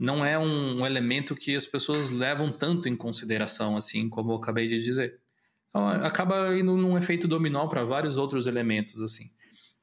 não 0.01 0.25
é 0.25 0.39
um, 0.39 0.81
um 0.81 0.87
elemento 0.87 1.37
que 1.37 1.55
as 1.55 1.67
pessoas 1.67 2.11
levam 2.11 2.51
tanto 2.51 2.89
em 2.89 2.97
consideração, 2.97 3.77
assim 3.77 4.09
como 4.09 4.33
eu 4.33 4.37
acabei 4.37 4.67
de 4.67 4.81
dizer. 4.81 5.21
Então, 5.69 5.87
acaba 5.87 6.57
indo 6.57 6.75
num 6.75 6.97
efeito 6.97 7.29
dominó 7.29 7.69
para 7.69 7.85
vários 7.85 8.17
outros 8.17 8.47
elementos, 8.47 9.03
assim. 9.03 9.31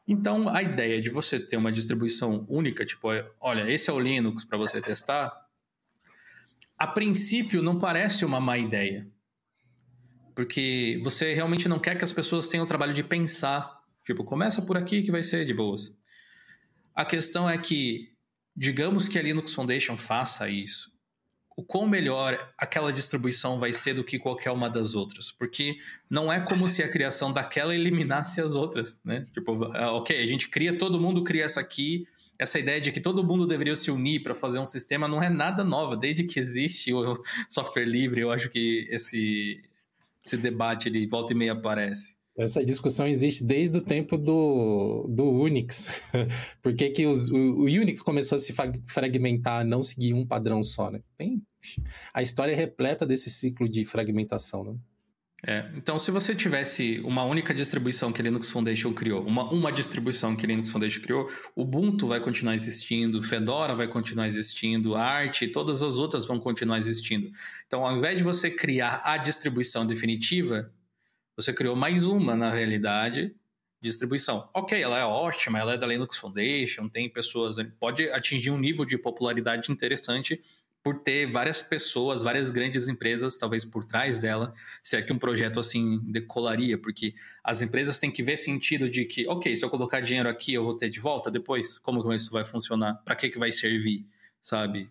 Então, 0.08 0.50
a 0.50 0.64
ideia 0.64 1.00
de 1.00 1.12
você 1.12 1.40
ter 1.40 1.56
uma 1.56 1.72
distribuição 1.72 2.46
única, 2.50 2.84
tipo, 2.84 3.10
olha, 3.40 3.70
esse 3.72 3.90
é 3.92 3.94
o 3.94 4.00
Linux 4.00 4.44
para 4.44 4.58
você 4.58 4.82
testar, 4.82 5.32
a 6.78 6.88
princípio 6.88 7.62
não 7.62 7.78
parece 7.78 8.26
uma 8.26 8.40
má 8.40 8.58
ideia. 8.58 9.08
Porque 10.34 11.00
você 11.04 11.34
realmente 11.34 11.70
não 11.70 11.80
quer 11.80 11.96
que 11.96 12.04
as 12.04 12.14
pessoas 12.14 12.48
tenham 12.48 12.64
o 12.64 12.68
trabalho 12.68 12.94
de 12.94 13.04
pensar. 13.04 13.82
Tipo, 14.06 14.24
começa 14.24 14.62
por 14.62 14.78
aqui 14.78 15.04
que 15.04 15.12
vai 15.12 15.22
ser 15.22 15.46
de 15.46 15.54
boas. 15.54 16.00
A 16.96 17.06
questão 17.06 17.48
é 17.50 17.58
que, 17.58 18.12
digamos 18.58 19.08
que 19.08 19.20
a 19.20 19.22
Linux 19.22 19.54
Foundation 19.54 19.96
faça 19.96 20.50
isso 20.50 20.92
o 21.58 21.64
quão 21.64 21.88
melhor 21.88 22.54
aquela 22.56 22.94
distribuição 22.94 23.58
vai 23.58 23.74
ser 23.74 23.96
do 23.96 24.04
que 24.04 24.20
qualquer 24.20 24.52
uma 24.52 24.70
das 24.70 24.94
outras. 24.94 25.32
Porque 25.32 25.80
não 26.08 26.32
é 26.32 26.40
como 26.40 26.68
se 26.68 26.84
a 26.84 26.88
criação 26.90 27.34
daquela 27.34 27.74
eliminasse 27.74 28.40
as 28.40 28.54
outras, 28.54 29.00
né? 29.04 29.26
Tipo, 29.34 29.66
ah, 29.74 29.92
ok, 29.94 30.22
a 30.24 30.28
gente 30.28 30.50
cria, 30.50 30.78
todo 30.78 31.00
mundo 31.00 31.24
cria 31.24 31.44
essa 31.44 31.60
aqui, 31.60 32.08
essa 32.38 32.60
ideia 32.60 32.80
de 32.80 32.92
que 32.92 33.02
todo 33.02 33.24
mundo 33.24 33.48
deveria 33.48 33.76
se 33.76 33.90
unir 33.90 34.22
para 34.22 34.36
fazer 34.36 34.60
um 34.60 34.68
sistema 34.68 35.08
não 35.08 35.22
é 35.22 35.32
nada 35.32 35.64
nova. 35.64 35.98
Desde 35.98 36.24
que 36.26 36.40
existe 36.40 36.94
o 36.94 37.20
software 37.50 37.86
livre, 37.86 38.22
eu 38.22 38.32
acho 38.32 38.52
que 38.52 38.88
esse, 38.92 39.60
esse 40.24 40.38
debate 40.38 40.90
ele 40.90 41.08
volta 41.08 41.34
e 41.34 41.36
meia 41.36 41.54
aparece. 41.54 42.16
Essa 42.38 42.64
discussão 42.64 43.08
existe 43.08 43.44
desde 43.44 43.78
o 43.80 43.82
tempo 43.82 44.16
do, 44.16 45.08
do 45.10 45.24
Unix. 45.24 45.88
Por 46.62 46.76
que, 46.76 46.90
que 46.90 47.08
os, 47.08 47.30
o, 47.30 47.36
o, 47.36 47.64
Unix 47.64 48.02
começou 48.02 48.36
a 48.36 48.40
se 48.40 48.54
fragmentar, 48.86 49.66
não 49.66 49.82
seguir 49.82 50.14
um 50.14 50.26
padrão 50.26 50.64
só, 50.64 50.92
né? 50.92 51.02
Tem, 51.18 51.42
a 52.14 52.22
história 52.22 52.52
é 52.52 52.56
repleta 52.56 53.08
desse 53.08 53.30
ciclo 53.30 53.68
de 53.68 53.84
fragmentação, 53.84 54.64
né? 54.64 54.76
É, 55.46 55.70
então, 55.76 56.00
se 56.00 56.10
você 56.10 56.34
tivesse 56.34 57.00
uma 57.06 57.24
única 57.24 57.54
distribuição 57.54 58.12
que 58.12 58.20
a 58.20 58.24
Linux 58.24 58.50
Foundation 58.50 58.92
criou, 58.92 59.24
uma, 59.24 59.48
uma 59.52 59.72
distribuição 59.72 60.36
que 60.36 60.46
a 60.46 60.50
Linux 60.50 60.72
Foundation 60.72 61.02
criou, 61.02 61.30
Ubuntu 61.56 62.08
vai 62.08 62.20
continuar 62.20 62.56
existindo, 62.56 63.22
Fedora 63.22 63.76
vai 63.76 63.88
continuar 63.88 64.28
existindo, 64.28 64.96
Arch 64.96 65.48
todas 65.54 65.84
as 65.84 65.98
outras 65.98 66.26
vão 66.26 66.40
continuar 66.40 66.80
existindo. 66.80 67.32
Então, 67.68 67.86
ao 67.86 67.96
invés 67.96 68.18
de 68.18 68.24
você 68.24 68.50
criar 68.50 69.02
a 69.04 69.16
distribuição 69.18 69.86
definitiva, 69.86 70.72
você 71.38 71.54
criou 71.54 71.76
mais 71.76 72.04
uma, 72.04 72.36
na 72.36 72.52
realidade, 72.52 73.34
distribuição. 73.80 74.50
Ok, 74.56 74.82
ela 74.82 74.98
é 74.98 75.06
ótima, 75.06 75.60
ela 75.60 75.76
é 75.76 75.78
da 75.78 75.86
Linux 75.86 76.18
Foundation, 76.18 76.90
tem 76.90 77.08
pessoas, 77.08 77.58
pode 77.80 78.10
atingir 78.10 78.50
um 78.50 78.58
nível 78.58 78.84
de 78.84 78.98
popularidade 78.98 79.72
interessante 79.72 80.42
por 80.84 81.02
ter 81.02 81.30
várias 81.30 81.62
pessoas, 81.62 82.22
várias 82.22 82.50
grandes 82.50 82.88
empresas, 82.88 83.36
talvez 83.36 83.66
por 83.66 83.86
trás 83.86 84.18
dela, 84.18 84.54
se 84.82 84.96
é 84.96 85.02
que 85.02 85.12
um 85.14 85.20
projeto 85.20 85.60
assim 85.60 86.00
decolaria, 86.12 86.78
porque 86.78 87.14
as 87.44 87.62
empresas 87.62 88.00
têm 88.00 88.10
que 88.10 88.24
ver 88.24 88.38
sentido 88.38 88.90
de 88.90 89.06
que, 89.06 89.28
ok, 89.28 89.56
se 89.56 89.64
eu 89.64 89.70
colocar 89.70 90.00
dinheiro 90.00 90.30
aqui, 90.30 90.54
eu 90.54 90.64
vou 90.64 90.76
ter 90.76 90.90
de 90.90 91.00
volta 91.00 91.30
depois? 91.30 91.78
Como 91.78 92.14
isso 92.14 92.32
vai 92.32 92.46
funcionar? 92.46 92.96
Para 93.04 93.16
que, 93.16 93.30
que 93.30 93.38
vai 93.38 93.52
servir? 93.52 94.06
Sabe? 94.42 94.90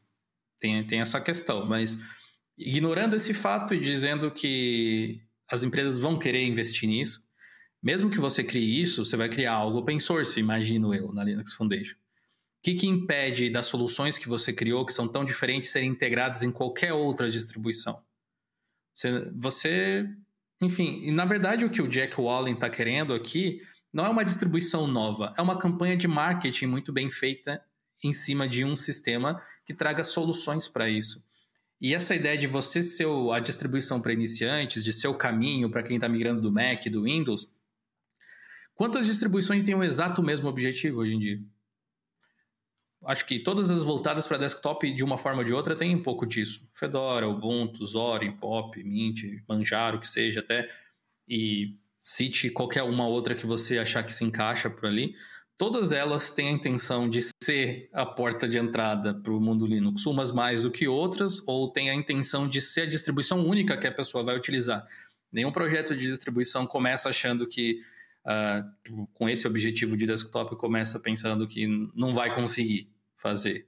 Tem, 0.58 0.86
tem 0.86 1.00
essa 1.00 1.20
questão, 1.20 1.64
mas 1.66 1.98
ignorando 2.58 3.16
esse 3.16 3.34
fato 3.34 3.74
e 3.74 3.80
dizendo 3.80 4.30
que 4.30 5.20
as 5.50 5.62
empresas 5.62 5.98
vão 5.98 6.18
querer 6.18 6.44
investir 6.44 6.88
nisso, 6.88 7.24
mesmo 7.82 8.10
que 8.10 8.18
você 8.18 8.42
crie 8.42 8.80
isso, 8.80 9.04
você 9.04 9.16
vai 9.16 9.28
criar 9.28 9.52
algo 9.52 9.78
open 9.78 10.00
source, 10.00 10.40
imagino 10.40 10.94
eu, 10.94 11.12
na 11.12 11.22
Linux 11.24 11.54
Foundation 11.54 11.96
que, 12.66 12.74
que 12.74 12.88
impede 12.88 13.48
das 13.48 13.66
soluções 13.66 14.18
que 14.18 14.28
você 14.28 14.52
criou, 14.52 14.84
que 14.84 14.92
são 14.92 15.06
tão 15.06 15.24
diferentes, 15.24 15.70
serem 15.70 15.88
integradas 15.88 16.42
em 16.42 16.50
qualquer 16.50 16.92
outra 16.92 17.30
distribuição? 17.30 18.02
Você, 18.92 19.30
você 19.36 20.08
enfim, 20.60 21.02
e 21.04 21.12
na 21.12 21.24
verdade 21.24 21.64
o 21.64 21.70
que 21.70 21.80
o 21.80 21.86
Jack 21.86 22.20
Wallen 22.20 22.54
está 22.54 22.68
querendo 22.68 23.14
aqui 23.14 23.62
não 23.92 24.04
é 24.04 24.08
uma 24.08 24.24
distribuição 24.24 24.86
nova, 24.88 25.32
é 25.38 25.42
uma 25.42 25.56
campanha 25.56 25.96
de 25.96 26.08
marketing 26.08 26.66
muito 26.66 26.92
bem 26.92 27.08
feita 27.08 27.62
em 28.02 28.12
cima 28.12 28.48
de 28.48 28.64
um 28.64 28.74
sistema 28.74 29.40
que 29.64 29.72
traga 29.72 30.02
soluções 30.02 30.66
para 30.66 30.88
isso. 30.88 31.24
E 31.80 31.94
essa 31.94 32.14
ideia 32.14 32.38
de 32.38 32.46
você 32.46 32.82
ser 32.82 33.06
a 33.32 33.38
distribuição 33.38 34.00
para 34.00 34.12
iniciantes, 34.12 34.82
de 34.82 34.92
ser 34.92 35.08
o 35.08 35.14
caminho 35.14 35.70
para 35.70 35.82
quem 35.82 35.96
está 35.96 36.08
migrando 36.08 36.40
do 36.40 36.50
Mac, 36.50 36.86
do 36.86 37.02
Windows, 37.02 37.50
quantas 38.74 39.06
distribuições 39.06 39.64
têm 39.64 39.74
o 39.74 39.84
exato 39.84 40.22
mesmo 40.22 40.48
objetivo 40.48 41.00
hoje 41.00 41.14
em 41.14 41.18
dia? 41.18 41.40
acho 43.06 43.24
que 43.24 43.38
todas 43.38 43.70
as 43.70 43.84
voltadas 43.84 44.26
para 44.26 44.36
desktop, 44.36 44.92
de 44.92 45.04
uma 45.04 45.16
forma 45.16 45.38
ou 45.38 45.44
de 45.44 45.54
outra, 45.54 45.76
tem 45.76 45.94
um 45.94 46.02
pouco 46.02 46.26
disso. 46.26 46.68
Fedora, 46.74 47.28
Ubuntu, 47.28 47.86
Zorin, 47.86 48.32
Pop, 48.32 48.82
Mint, 48.82 49.22
Manjaro, 49.48 50.00
que 50.00 50.08
seja 50.08 50.40
até, 50.40 50.66
e 51.28 51.76
cite 52.02 52.50
qualquer 52.50 52.82
uma 52.82 53.06
outra 53.06 53.34
que 53.34 53.46
você 53.46 53.78
achar 53.78 54.02
que 54.02 54.12
se 54.12 54.24
encaixa 54.24 54.68
por 54.68 54.86
ali. 54.86 55.14
Todas 55.58 55.90
elas 55.90 56.30
têm 56.30 56.48
a 56.48 56.52
intenção 56.52 57.08
de 57.08 57.20
ser 57.42 57.88
a 57.92 58.04
porta 58.04 58.46
de 58.46 58.58
entrada 58.58 59.14
para 59.14 59.32
o 59.32 59.40
mundo 59.40 59.66
Linux, 59.66 60.04
umas 60.04 60.30
mais 60.30 60.64
do 60.64 60.70
que 60.70 60.86
outras, 60.86 61.42
ou 61.46 61.72
têm 61.72 61.88
a 61.88 61.94
intenção 61.94 62.46
de 62.46 62.60
ser 62.60 62.82
a 62.82 62.86
distribuição 62.86 63.46
única 63.46 63.76
que 63.78 63.86
a 63.86 63.92
pessoa 63.92 64.22
vai 64.22 64.36
utilizar. 64.36 64.86
Nenhum 65.32 65.50
projeto 65.50 65.96
de 65.96 66.06
distribuição 66.06 66.66
começa 66.66 67.08
achando 67.08 67.46
que 67.46 67.80
uh, 68.26 69.06
com 69.14 69.28
esse 69.30 69.46
objetivo 69.46 69.96
de 69.96 70.06
desktop 70.06 70.56
começa 70.56 71.00
pensando 71.00 71.48
que 71.48 71.66
não 71.94 72.12
vai 72.12 72.34
conseguir 72.34 72.90
fazer. 73.16 73.66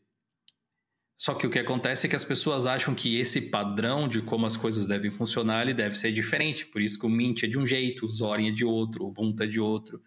Só 1.17 1.35
que 1.35 1.47
o 1.47 1.51
que 1.51 1.59
acontece 1.59 2.07
é 2.07 2.11
que 2.11 2.15
as 2.15 2.23
pessoas 2.23 2.67
acham 2.67 2.95
que 2.95 3.19
esse 3.19 3.41
padrão 3.51 4.07
de 4.07 4.23
como 4.23 4.47
as 4.47 4.57
coisas 4.57 4.87
devem 4.87 5.11
funcionar 5.11 5.63
ele 5.63 5.75
deve 5.75 5.97
ser 5.97 6.13
diferente. 6.13 6.67
Por 6.67 6.81
isso 6.81 6.99
que 6.99 7.07
o 7.07 7.09
Mint 7.09 7.43
é 7.43 7.47
de 7.47 7.59
um 7.59 7.67
jeito, 7.67 8.07
o 8.07 8.09
Zorin 8.09 8.51
é 8.51 8.53
de 8.53 8.65
outro, 8.65 9.05
o 9.05 9.09
Ubuntu 9.09 9.43
é 9.43 9.47
de 9.47 9.59
outro. 9.59 10.01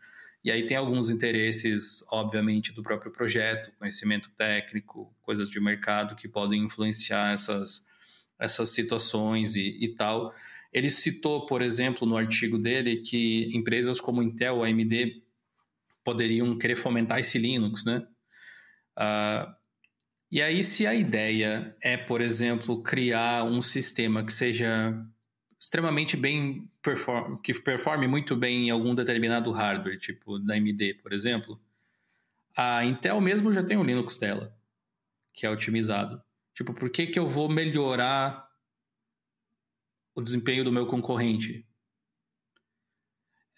E 0.43 0.51
aí 0.51 0.65
tem 0.65 0.75
alguns 0.75 1.09
interesses, 1.09 2.03
obviamente, 2.11 2.73
do 2.73 2.81
próprio 2.81 3.11
projeto, 3.11 3.71
conhecimento 3.77 4.29
técnico, 4.31 5.13
coisas 5.21 5.49
de 5.49 5.59
mercado 5.59 6.15
que 6.15 6.27
podem 6.27 6.63
influenciar 6.63 7.33
essas, 7.33 7.85
essas 8.39 8.69
situações 8.69 9.55
e, 9.55 9.77
e 9.79 9.95
tal. 9.95 10.33
Ele 10.73 10.89
citou, 10.89 11.45
por 11.45 11.61
exemplo, 11.61 12.07
no 12.07 12.17
artigo 12.17 12.57
dele, 12.57 13.01
que 13.01 13.55
empresas 13.55 14.01
como 14.01 14.23
Intel, 14.23 14.63
AMD, 14.63 15.21
poderiam 16.03 16.57
querer 16.57 16.75
fomentar 16.75 17.19
esse 17.19 17.37
Linux, 17.37 17.85
né? 17.85 18.07
Uh, 18.97 19.53
e 20.31 20.41
aí, 20.41 20.63
se 20.63 20.87
a 20.87 20.95
ideia 20.95 21.75
é, 21.81 21.97
por 21.97 22.21
exemplo, 22.21 22.81
criar 22.81 23.43
um 23.43 23.61
sistema 23.61 24.23
que 24.23 24.31
seja 24.31 24.95
extremamente 25.59 26.15
bem 26.15 26.70
perform 26.81 27.37
que 27.37 27.53
performe 27.53 28.07
muito 28.07 28.35
bem 28.35 28.67
em 28.67 28.69
algum 28.69 28.95
determinado 28.95 29.51
hardware, 29.51 29.99
tipo 29.99 30.39
da 30.39 30.55
AMD, 30.55 30.95
por 30.95 31.13
exemplo, 31.13 31.59
a 32.55 32.83
Intel 32.83 33.21
mesmo 33.21 33.53
já 33.53 33.63
tem 33.63 33.77
o 33.77 33.83
Linux 33.83 34.17
dela, 34.17 34.55
que 35.33 35.45
é 35.45 35.49
otimizado. 35.49 36.21
Tipo, 36.53 36.73
por 36.73 36.89
que, 36.89 37.07
que 37.07 37.17
eu 37.17 37.27
vou 37.27 37.47
melhorar 37.47 38.49
o 40.13 40.21
desempenho 40.21 40.63
do 40.63 40.71
meu 40.71 40.85
concorrente? 40.85 41.65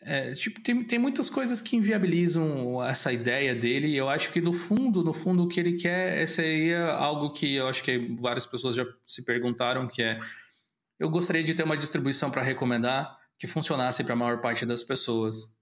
É, 0.06 0.34
tipo, 0.34 0.62
tem, 0.62 0.84
tem 0.84 1.00
muitas 1.00 1.30
coisas 1.30 1.62
que 1.62 1.78
inviabilizam 1.78 2.84
essa 2.84 3.12
ideia 3.12 3.56
dele, 3.56 3.88
e 3.88 3.98
eu 3.98 4.10
acho 4.10 4.32
que 4.32 4.42
no 4.42 4.52
fundo, 4.52 5.02
no 5.02 5.14
fundo, 5.14 5.44
o 5.44 5.48
que 5.48 5.60
ele 5.60 5.78
quer 5.78 6.28
seria 6.28 6.92
algo 6.92 7.32
que 7.32 7.56
eu 7.56 7.68
acho 7.68 7.82
que 7.82 7.98
várias 8.20 8.46
pessoas 8.46 8.76
já 8.76 8.86
se 9.08 9.24
perguntaram, 9.24 9.88
que 9.88 10.04
é 10.04 10.20
eu 11.00 11.10
gostaria 11.10 11.44
de 11.44 11.54
ter 11.54 11.64
uma 11.64 11.78
distribuição 11.78 12.32
para 12.32 12.42
recomendar 12.42 13.18
que 13.38 13.48
funcionasse 13.48 14.04
para 14.04 14.14
a 14.14 14.16
maior 14.16 14.42
parte 14.42 14.66
das 14.66 14.84
pessoas. 14.84 15.54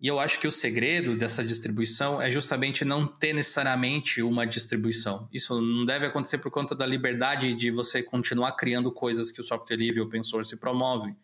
E 0.00 0.06
eu 0.06 0.18
acho 0.18 0.40
que 0.40 0.46
o 0.46 0.52
segredo 0.52 1.16
dessa 1.16 1.44
distribuição 1.44 2.22
é 2.22 2.30
justamente 2.30 2.84
não 2.84 3.06
ter 3.06 3.32
necessariamente 3.32 4.22
uma 4.22 4.46
distribuição. 4.46 5.28
Isso 5.32 5.60
não 5.60 5.84
deve 5.84 6.06
acontecer 6.06 6.38
por 6.38 6.50
conta 6.50 6.74
da 6.74 6.86
liberdade 6.86 7.54
de 7.54 7.70
você 7.70 8.02
continuar 8.02 8.52
criando 8.52 8.90
coisas 8.90 9.30
que 9.30 9.40
o 9.40 9.44
software 9.44 9.76
livre 9.76 10.00
open 10.00 10.24
source 10.24 10.56
promove 10.56 11.14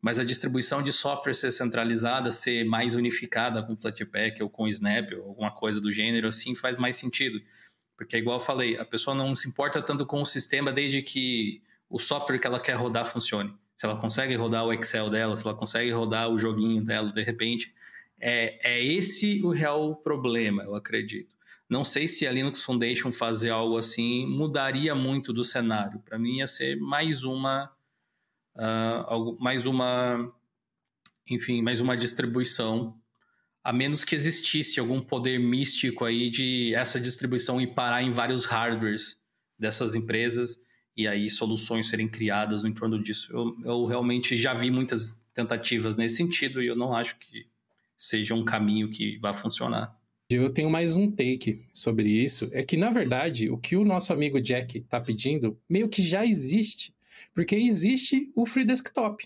mas 0.00 0.18
a 0.18 0.24
distribuição 0.24 0.82
de 0.82 0.92
software 0.92 1.34
ser 1.34 1.50
centralizada, 1.50 2.30
ser 2.30 2.64
mais 2.64 2.94
unificada 2.94 3.62
com 3.62 3.76
Flatpak 3.76 4.42
ou 4.42 4.48
com 4.48 4.68
Snap 4.68 5.12
ou 5.12 5.28
alguma 5.28 5.50
coisa 5.50 5.80
do 5.80 5.92
gênero, 5.92 6.28
assim 6.28 6.54
faz 6.54 6.78
mais 6.78 6.96
sentido. 6.96 7.40
Porque, 7.96 8.16
igual 8.16 8.38
eu 8.38 8.44
falei, 8.44 8.76
a 8.76 8.84
pessoa 8.84 9.14
não 9.14 9.34
se 9.34 9.48
importa 9.48 9.82
tanto 9.82 10.06
com 10.06 10.22
o 10.22 10.26
sistema 10.26 10.72
desde 10.72 11.02
que 11.02 11.62
o 11.88 11.98
software 11.98 12.38
que 12.38 12.46
ela 12.46 12.60
quer 12.60 12.74
rodar 12.74 13.06
funcione. 13.06 13.54
Se 13.76 13.86
ela 13.86 13.96
consegue 13.96 14.34
rodar 14.34 14.64
o 14.64 14.72
Excel 14.72 15.08
dela, 15.08 15.36
se 15.36 15.46
ela 15.46 15.54
consegue 15.54 15.90
rodar 15.90 16.28
o 16.28 16.38
joguinho 16.38 16.84
dela, 16.84 17.12
de 17.12 17.22
repente. 17.22 17.72
É, 18.20 18.74
é 18.74 18.84
esse 18.84 19.40
o 19.44 19.50
real 19.50 19.94
problema, 19.96 20.64
eu 20.64 20.74
acredito. 20.74 21.36
Não 21.68 21.84
sei 21.84 22.08
se 22.08 22.26
a 22.26 22.32
Linux 22.32 22.62
Foundation 22.62 23.12
fazer 23.12 23.50
algo 23.50 23.76
assim 23.76 24.26
mudaria 24.26 24.94
muito 24.94 25.32
do 25.32 25.44
cenário. 25.44 26.00
Para 26.00 26.18
mim 26.18 26.38
ia 26.38 26.46
ser 26.46 26.76
mais 26.80 27.22
uma 27.22 27.70
uh, 28.58 29.36
mais 29.40 29.66
uma, 29.66 30.32
enfim, 31.28 31.62
mais 31.62 31.80
uma 31.80 31.96
distribuição, 31.96 32.98
a 33.62 33.72
menos 33.72 34.04
que 34.04 34.14
existisse 34.14 34.80
algum 34.80 35.00
poder 35.00 35.38
místico 35.38 36.04
aí 36.04 36.30
de 36.30 36.74
essa 36.74 37.00
distribuição 37.00 37.60
ir 37.60 37.68
parar 37.68 38.02
em 38.02 38.10
vários 38.10 38.44
hardwares 38.44 39.20
dessas 39.58 39.94
empresas 39.94 40.58
e 40.98 41.06
aí 41.06 41.30
soluções 41.30 41.88
serem 41.88 42.08
criadas 42.08 42.64
no 42.64 42.68
entorno 42.68 43.00
disso. 43.00 43.32
Eu, 43.32 43.56
eu 43.64 43.84
realmente 43.86 44.36
já 44.36 44.52
vi 44.52 44.68
muitas 44.68 45.22
tentativas 45.32 45.94
nesse 45.94 46.16
sentido 46.16 46.60
e 46.60 46.66
eu 46.66 46.74
não 46.74 46.92
acho 46.92 47.16
que 47.20 47.46
seja 47.96 48.34
um 48.34 48.44
caminho 48.44 48.90
que 48.90 49.16
vá 49.18 49.32
funcionar. 49.32 49.96
Eu 50.28 50.52
tenho 50.52 50.68
mais 50.68 50.96
um 50.96 51.08
take 51.08 51.64
sobre 51.72 52.10
isso. 52.10 52.48
É 52.52 52.64
que, 52.64 52.76
na 52.76 52.90
verdade, 52.90 53.48
o 53.48 53.56
que 53.56 53.76
o 53.76 53.84
nosso 53.84 54.12
amigo 54.12 54.40
Jack 54.40 54.78
está 54.78 55.00
pedindo 55.00 55.56
meio 55.68 55.88
que 55.88 56.02
já 56.02 56.26
existe 56.26 56.92
porque 57.32 57.54
existe 57.54 58.30
o 58.34 58.44
Free 58.44 58.64
Desktop. 58.64 59.24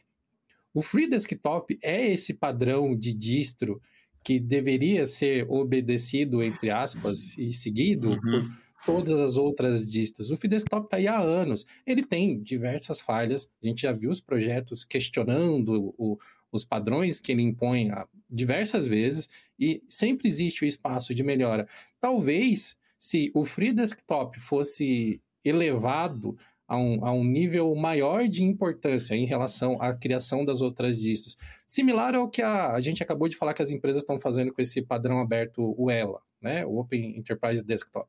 O 0.75 0.83
Free 0.83 1.09
Desktop 1.09 1.79
é 1.83 2.12
esse 2.12 2.35
padrão 2.35 2.95
de 2.95 3.14
distro 3.14 3.81
que 4.23 4.39
deveria 4.39 5.07
ser 5.07 5.47
obedecido, 5.51 6.43
entre 6.43 6.70
aspas, 6.70 7.37
e 7.39 7.53
seguido 7.53 8.11
uhum. 8.11 8.20
por 8.20 8.51
todas 8.85 9.18
as 9.18 9.37
outras 9.37 9.91
distros. 9.91 10.30
O 10.30 10.37
FreeDesktop 10.37 10.87
está 10.87 10.97
aí 10.97 11.07
há 11.07 11.18
anos. 11.18 11.64
Ele 11.87 12.03
tem 12.05 12.41
diversas 12.43 13.01
falhas. 13.01 13.49
A 13.62 13.66
gente 13.66 13.83
já 13.83 13.93
viu 13.93 14.11
os 14.11 14.20
projetos 14.20 14.85
questionando 14.85 15.95
o, 15.97 16.18
os 16.51 16.64
padrões 16.64 17.20
que 17.20 17.33
ele 17.33 17.43
impõe 17.43 17.91
diversas 18.30 18.87
vezes 18.87 19.28
e 19.59 19.83
sempre 19.89 20.28
existe 20.28 20.64
o 20.64 20.66
espaço 20.66 21.14
de 21.14 21.22
melhora. 21.22 21.66
Talvez 22.01 22.76
se 22.99 23.33
o 23.35 23.45
Free 23.45 23.72
Desktop 23.72 24.39
fosse 24.39 25.20
elevado 25.45 26.37
a 26.68 26.76
um, 26.76 27.05
a 27.05 27.12
um 27.12 27.24
nível 27.24 27.74
maior 27.74 28.28
de 28.28 28.45
importância 28.45 29.14
em 29.14 29.26
relação 29.26 29.80
à 29.83 29.95
criação 29.95 30.45
das 30.45 30.62
outras 30.62 31.01
distros, 31.01 31.37
similar 31.66 32.14
ao 32.14 32.30
que 32.30 32.41
a, 32.41 32.70
a 32.72 32.80
gente 32.80 33.03
acabou 33.03 33.28
de 33.28 33.37
falar 33.37 33.53
que 33.53 33.62
as 33.62 33.70
empresas 33.70 34.03
estão 34.03 34.18
fazendo 34.18 34.53
com 34.53 34.62
esse 34.62 34.80
padrão 34.80 35.18
aberto, 35.18 35.74
o 35.76 35.91
ELA, 35.91 36.20
né, 36.41 36.64
o 36.64 36.78
Open 36.78 37.18
Enterprise 37.18 37.62
Desktop. 37.62 38.09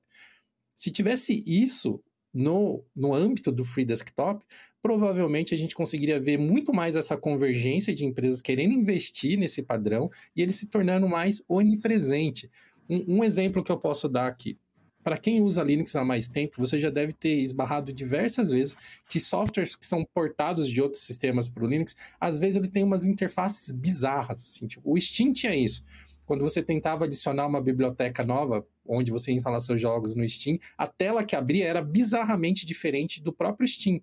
Se 0.73 0.91
tivesse 0.91 1.43
isso 1.45 2.01
no, 2.33 2.83
no 2.95 3.13
âmbito 3.13 3.51
do 3.51 3.63
Free 3.63 3.85
Desktop, 3.85 4.43
provavelmente 4.81 5.53
a 5.53 5.57
gente 5.57 5.75
conseguiria 5.75 6.19
ver 6.19 6.37
muito 6.37 6.73
mais 6.73 6.97
essa 6.97 7.15
convergência 7.15 7.93
de 7.95 8.05
empresas 8.05 8.41
querendo 8.41 8.73
investir 8.73 9.37
nesse 9.37 9.63
padrão 9.63 10.09
e 10.35 10.41
ele 10.41 10.51
se 10.51 10.67
tornando 10.67 11.07
mais 11.07 11.41
onipresente. 11.47 12.51
Um, 12.89 13.19
um 13.19 13.23
exemplo 13.23 13.63
que 13.63 13.71
eu 13.71 13.77
posso 13.77 14.09
dar 14.09 14.27
aqui. 14.27 14.57
Para 15.01 15.17
quem 15.17 15.41
usa 15.41 15.63
Linux 15.63 15.95
há 15.95 16.03
mais 16.03 16.29
tempo, 16.29 16.55
você 16.57 16.79
já 16.79 16.89
deve 16.89 17.11
ter 17.11 17.41
esbarrado 17.41 17.91
diversas 17.91 18.49
vezes 18.49 18.75
que 19.09 19.19
softwares 19.19 19.75
que 19.75 19.85
são 19.85 20.05
portados 20.13 20.69
de 20.69 20.81
outros 20.81 21.03
sistemas 21.03 21.49
para 21.49 21.63
o 21.63 21.67
Linux, 21.67 21.93
às 22.19 22.37
vezes 22.37 22.55
ele 22.55 22.69
tem 22.69 22.83
umas 22.83 23.05
interfaces 23.05 23.71
bizarras. 23.71 24.45
Assim, 24.45 24.65
tipo, 24.65 24.81
o 24.89 24.99
Steam 24.99 25.33
tinha 25.33 25.55
isso 25.55 25.83
quando 26.25 26.41
você 26.41 26.61
tentava 26.61 27.05
adicionar 27.05 27.47
uma 27.47 27.61
biblioteca 27.61 28.23
nova, 28.23 28.65
onde 28.85 29.11
você 29.11 29.31
instala 29.31 29.59
seus 29.59 29.81
jogos 29.81 30.15
no 30.15 30.27
Steam, 30.27 30.57
a 30.77 30.87
tela 30.87 31.23
que 31.23 31.35
abria 31.35 31.65
era 31.65 31.81
bizarramente 31.81 32.65
diferente 32.65 33.21
do 33.21 33.33
próprio 33.33 33.67
Steam, 33.67 34.01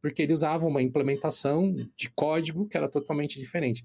porque 0.00 0.22
ele 0.22 0.32
usava 0.32 0.66
uma 0.66 0.82
implementação 0.82 1.74
de 1.96 2.10
código 2.10 2.66
que 2.66 2.76
era 2.76 2.88
totalmente 2.88 3.38
diferente. 3.38 3.84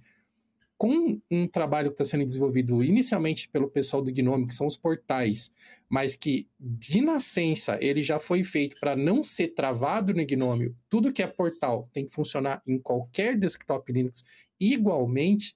Com 0.77 1.21
um 1.31 1.47
trabalho 1.47 1.89
que 1.89 1.93
está 1.93 2.03
sendo 2.03 2.25
desenvolvido 2.25 2.83
inicialmente 2.83 3.47
pelo 3.47 3.69
pessoal 3.69 4.01
do 4.01 4.11
Gnome, 4.11 4.45
que 4.45 4.53
são 4.53 4.67
os 4.67 4.75
portais, 4.75 5.49
mas 5.89 6.15
que 6.15 6.47
de 6.59 6.99
nascença 6.99 7.77
ele 7.81 8.03
já 8.03 8.19
foi 8.19 8.43
feito 8.43 8.77
para 8.79 8.93
não 8.95 9.23
ser 9.23 9.49
travado 9.49 10.13
no 10.13 10.25
Gnome, 10.25 10.75
tudo 10.89 11.13
que 11.13 11.23
é 11.23 11.27
portal 11.27 11.89
tem 11.93 12.05
que 12.05 12.13
funcionar 12.13 12.61
em 12.67 12.77
qualquer 12.77 13.37
desktop 13.37 13.91
Linux 13.91 14.23
igualmente, 14.59 15.55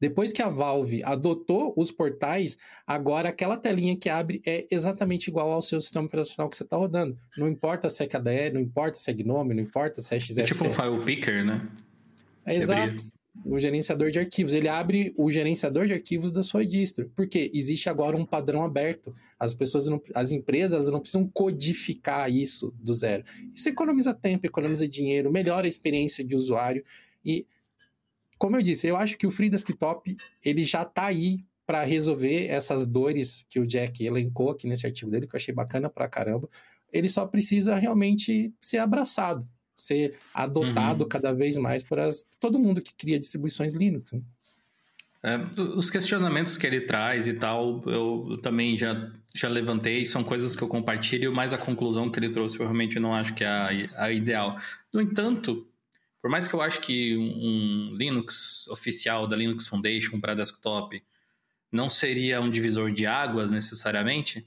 depois 0.00 0.32
que 0.32 0.42
a 0.42 0.48
Valve 0.48 1.02
adotou 1.04 1.72
os 1.76 1.90
portais, 1.90 2.56
agora 2.86 3.28
aquela 3.28 3.56
telinha 3.56 3.96
que 3.96 4.08
abre 4.08 4.42
é 4.46 4.66
exatamente 4.70 5.28
igual 5.28 5.50
ao 5.52 5.62
seu 5.62 5.80
sistema 5.80 6.06
operacional 6.06 6.48
que 6.48 6.56
você 6.56 6.64
está 6.64 6.76
rodando. 6.76 7.18
Não 7.36 7.48
importa 7.48 7.88
se 7.88 8.02
é 8.02 8.06
KDE, 8.06 8.50
não 8.52 8.60
importa 8.60 8.98
se 8.98 9.10
é 9.10 9.14
GNOME, 9.14 9.54
não 9.54 9.62
importa 9.62 10.00
se 10.00 10.14
é 10.14 10.20
XFCE. 10.20 10.40
É 10.40 10.44
tipo 10.44 10.66
um 10.66 10.70
file 10.70 11.04
picker, 11.04 11.44
né? 11.44 11.68
É, 12.44 12.56
exato. 12.56 13.02
O 13.44 13.58
gerenciador 13.58 14.10
de 14.10 14.18
arquivos. 14.18 14.54
Ele 14.54 14.68
abre 14.68 15.14
o 15.16 15.30
gerenciador 15.30 15.86
de 15.86 15.94
arquivos 15.94 16.30
da 16.30 16.42
sua 16.42 16.66
distro. 16.66 17.10
Porque 17.16 17.50
existe 17.54 17.88
agora 17.88 18.16
um 18.16 18.26
padrão 18.26 18.62
aberto. 18.62 19.14
As 19.38 19.54
pessoas, 19.54 19.88
não, 19.88 20.00
as 20.14 20.32
empresas 20.32 20.88
não 20.88 21.00
precisam 21.00 21.26
codificar 21.32 22.30
isso 22.30 22.74
do 22.78 22.92
zero. 22.92 23.24
Isso 23.54 23.68
economiza 23.68 24.12
tempo, 24.12 24.46
economiza 24.46 24.86
dinheiro, 24.86 25.32
melhora 25.32 25.66
a 25.66 25.68
experiência 25.68 26.22
de 26.22 26.36
usuário. 26.36 26.84
E 27.24 27.46
como 28.42 28.56
eu 28.56 28.62
disse, 28.62 28.88
eu 28.88 28.96
acho 28.96 29.16
que 29.16 29.24
o 29.24 29.30
Free 29.30 29.48
Desktop 29.48 30.16
ele 30.44 30.64
já 30.64 30.82
está 30.82 31.04
aí 31.04 31.44
para 31.64 31.84
resolver 31.84 32.48
essas 32.48 32.84
dores 32.84 33.46
que 33.48 33.60
o 33.60 33.64
Jack 33.64 34.04
elencou 34.04 34.50
aqui 34.50 34.66
nesse 34.66 34.84
artigo 34.84 35.08
dele, 35.08 35.28
que 35.28 35.36
eu 35.36 35.38
achei 35.38 35.54
bacana 35.54 35.88
pra 35.88 36.08
caramba. 36.08 36.48
Ele 36.92 37.08
só 37.08 37.24
precisa 37.24 37.76
realmente 37.76 38.52
ser 38.60 38.78
abraçado, 38.78 39.46
ser 39.76 40.18
adotado 40.34 41.04
uhum. 41.04 41.08
cada 41.08 41.32
vez 41.32 41.56
mais 41.56 41.84
por 41.84 42.00
as, 42.00 42.26
todo 42.40 42.58
mundo 42.58 42.82
que 42.82 42.92
cria 42.92 43.16
distribuições 43.16 43.74
Linux. 43.74 44.10
Né? 44.10 44.20
É, 45.22 45.38
os 45.76 45.88
questionamentos 45.88 46.56
que 46.56 46.66
ele 46.66 46.80
traz 46.80 47.28
e 47.28 47.34
tal, 47.34 47.80
eu 47.86 48.40
também 48.42 48.76
já, 48.76 49.08
já 49.32 49.48
levantei, 49.48 50.04
são 50.04 50.24
coisas 50.24 50.56
que 50.56 50.62
eu 50.62 50.68
compartilho, 50.68 51.32
mas 51.32 51.54
a 51.54 51.58
conclusão 51.58 52.10
que 52.10 52.18
ele 52.18 52.30
trouxe 52.30 52.58
eu 52.58 52.66
realmente 52.66 52.98
não 52.98 53.14
acho 53.14 53.34
que 53.34 53.44
é 53.44 53.46
a, 53.46 53.68
a 54.06 54.10
ideal. 54.10 54.58
No 54.92 55.00
entanto, 55.00 55.64
por 56.22 56.30
mais 56.30 56.46
que 56.46 56.54
eu 56.54 56.62
acho 56.62 56.80
que 56.80 57.16
um 57.16 57.94
Linux 57.96 58.68
oficial 58.68 59.26
da 59.26 59.34
Linux 59.34 59.66
Foundation 59.66 60.20
para 60.20 60.34
desktop 60.34 61.02
não 61.70 61.88
seria 61.88 62.40
um 62.40 62.48
divisor 62.48 62.92
de 62.92 63.06
águas 63.06 63.50
necessariamente, 63.50 64.46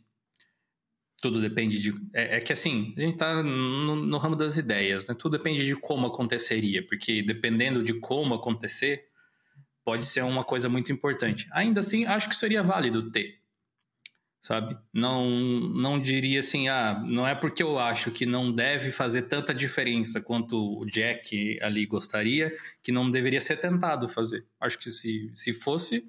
tudo 1.21 1.41
depende 1.41 1.81
de. 1.81 1.93
É, 2.13 2.37
é 2.37 2.39
que 2.39 2.53
assim, 2.53 2.93
a 2.97 3.01
gente 3.01 3.13
está 3.15 3.43
no, 3.43 3.95
no, 3.95 4.17
ramo 4.17 4.35
das 4.35 4.55
ideias, 4.57 5.07
né? 5.07 5.15
Tudo 5.15 5.37
depende 5.37 5.65
de 5.65 5.75
como 5.75 6.07
aconteceria, 6.07 6.85
porque 6.85 7.21
dependendo 7.21 7.83
de 7.83 7.95
como 7.95 8.35
acontecer, 8.35 9.09
pode 9.83 10.05
ser 10.05 10.23
uma 10.23 10.43
coisa 10.43 10.69
muito 10.69 10.91
importante. 10.91 11.47
Ainda 11.51 11.81
assim, 11.81 12.05
acho 12.05 12.29
que 12.29 12.35
seria 12.35 12.63
válido 12.63 13.11
ter 13.11 13.41
sabe? 14.45 14.77
Não, 14.93 15.27
não 15.27 15.99
diria 15.99 16.39
assim, 16.39 16.67
ah, 16.67 17.03
não 17.09 17.27
é 17.27 17.33
porque 17.33 17.63
eu 17.63 17.79
acho 17.79 18.11
que 18.11 18.27
não 18.27 18.51
deve 18.51 18.91
fazer 18.91 19.23
tanta 19.23 19.51
diferença 19.51 20.21
quanto 20.21 20.79
o 20.79 20.85
Jack 20.85 21.57
ali 21.63 21.83
gostaria, 21.87 22.55
que 22.83 22.91
não 22.91 23.09
deveria 23.09 23.41
ser 23.41 23.57
tentado 23.57 24.07
fazer. 24.07 24.45
Acho 24.61 24.77
que 24.77 24.91
se, 24.91 25.31
se 25.33 25.51
fosse, 25.51 26.05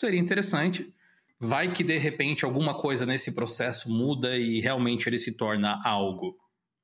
seria 0.00 0.18
interessante. 0.18 0.94
Vai 1.38 1.74
que 1.74 1.84
de 1.84 1.98
repente 1.98 2.46
alguma 2.46 2.72
coisa 2.72 3.04
nesse 3.04 3.32
processo 3.32 3.90
muda 3.90 4.34
e 4.34 4.60
realmente 4.60 5.06
ele 5.06 5.18
se 5.18 5.32
torna 5.32 5.78
algo 5.84 6.38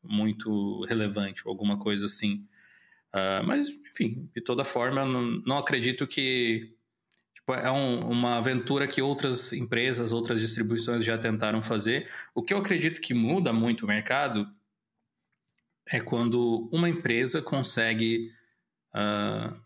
muito 0.05 0.85
relevante, 0.85 1.45
alguma 1.47 1.79
coisa 1.79 2.05
assim. 2.05 2.45
Uh, 3.15 3.43
mas, 3.47 3.71
enfim, 3.71 4.29
de 4.35 4.43
toda 4.43 4.65
forma, 4.65 5.03
não, 5.07 5.23
não 5.47 5.57
acredito 5.57 6.07
que 6.07 6.75
Tipo, 7.41 7.55
é 7.55 7.71
um, 7.71 8.01
uma 8.01 8.37
aventura 8.37 8.87
que 8.87 9.03
outras 9.03 9.53
empresas, 9.53 10.13
outras 10.13 10.41
distribuições 10.41 11.05
já 11.05 11.19
tentaram 11.19 11.61
fazer. 11.61 12.09
O 12.35 12.43
que 12.43 12.55
eu 12.55 12.59
acredito 12.59 13.01
que 13.01 13.15
muda 13.15 13.53
muito 13.53 13.85
o 13.85 13.89
mercado 13.89 14.47
é 15.89 16.01
quando 16.01 16.69
uma 16.73 16.89
empresa 16.89 17.43
consegue 17.43 18.31
uh, 18.95 19.61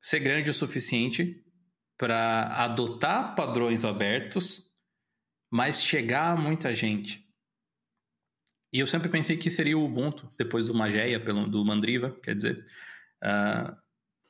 ser 0.00 0.20
grande 0.20 0.50
o 0.50 0.54
suficiente 0.54 1.42
para 1.96 2.48
adotar 2.64 3.34
padrões 3.34 3.84
abertos, 3.84 4.70
mas 5.50 5.82
chegar 5.82 6.32
a 6.32 6.36
muita 6.36 6.74
gente. 6.74 7.22
E 8.72 8.80
eu 8.80 8.86
sempre 8.86 9.08
pensei 9.08 9.36
que 9.36 9.50
seria 9.50 9.78
o 9.78 9.84
Ubuntu, 9.84 10.26
depois 10.38 10.66
do 10.66 10.74
Mageia, 10.74 11.20
pelo, 11.20 11.46
do 11.46 11.64
Mandriva, 11.64 12.10
quer 12.22 12.34
dizer. 12.34 12.64
Uh, 13.22 13.81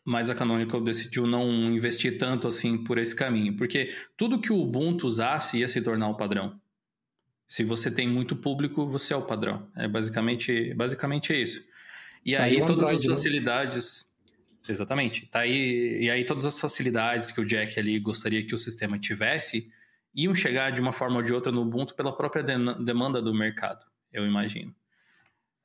mas 0.05 0.29
a 0.29 0.35
Canonical 0.35 0.81
decidiu 0.83 1.27
não 1.27 1.49
investir 1.73 2.19
tanto 2.19 2.49
assim 2.49 2.83
por 2.83 2.99
esse 2.99 3.15
caminho, 3.15 3.57
porque 3.57 3.95
tudo 4.17 4.41
que 4.41 4.53
o 4.53 4.61
Ubuntu 4.61 5.07
usasse 5.07 5.59
ia 5.59 5.69
se 5.69 5.81
tornar 5.81 6.09
o 6.09 6.17
padrão. 6.17 6.61
Se 7.47 7.63
você 7.63 7.91
tem 7.91 8.09
muito 8.09 8.35
público, 8.35 8.87
você 8.87 9.13
é 9.13 9.17
o 9.17 9.23
padrão. 9.23 9.69
É 9.77 9.87
basicamente, 9.87 10.73
basicamente 10.75 11.39
isso. 11.39 11.65
E 12.25 12.35
tá 12.35 12.45
aí, 12.45 12.57
aí 12.57 12.59
todas 12.61 12.89
Android, 12.89 12.97
as 12.97 13.05
né? 13.05 13.15
facilidades. 13.15 14.13
Né? 14.67 14.73
Exatamente. 14.73 15.27
Tá 15.27 15.41
aí, 15.41 15.99
e 16.03 16.11
aí 16.11 16.25
todas 16.25 16.47
as 16.47 16.59
facilidades 16.59 17.31
que 17.31 17.41
o 17.41 17.45
Jack 17.45 17.79
ali 17.79 17.99
gostaria 17.99 18.45
que 18.45 18.55
o 18.55 18.59
sistema 18.59 18.99
tivesse 18.99 19.71
iam 20.15 20.35
chegar 20.35 20.71
de 20.71 20.81
uma 20.81 20.93
forma 20.93 21.17
ou 21.17 21.23
de 21.23 21.33
outra 21.33 21.53
no 21.53 21.63
Ubuntu 21.63 21.95
pela 21.95 22.15
própria 22.17 22.43
demanda 22.43 23.21
do 23.21 23.35
mercado, 23.35 23.85
eu 24.13 24.27
imagino. 24.27 24.75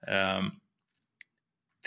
Um, 0.07 0.51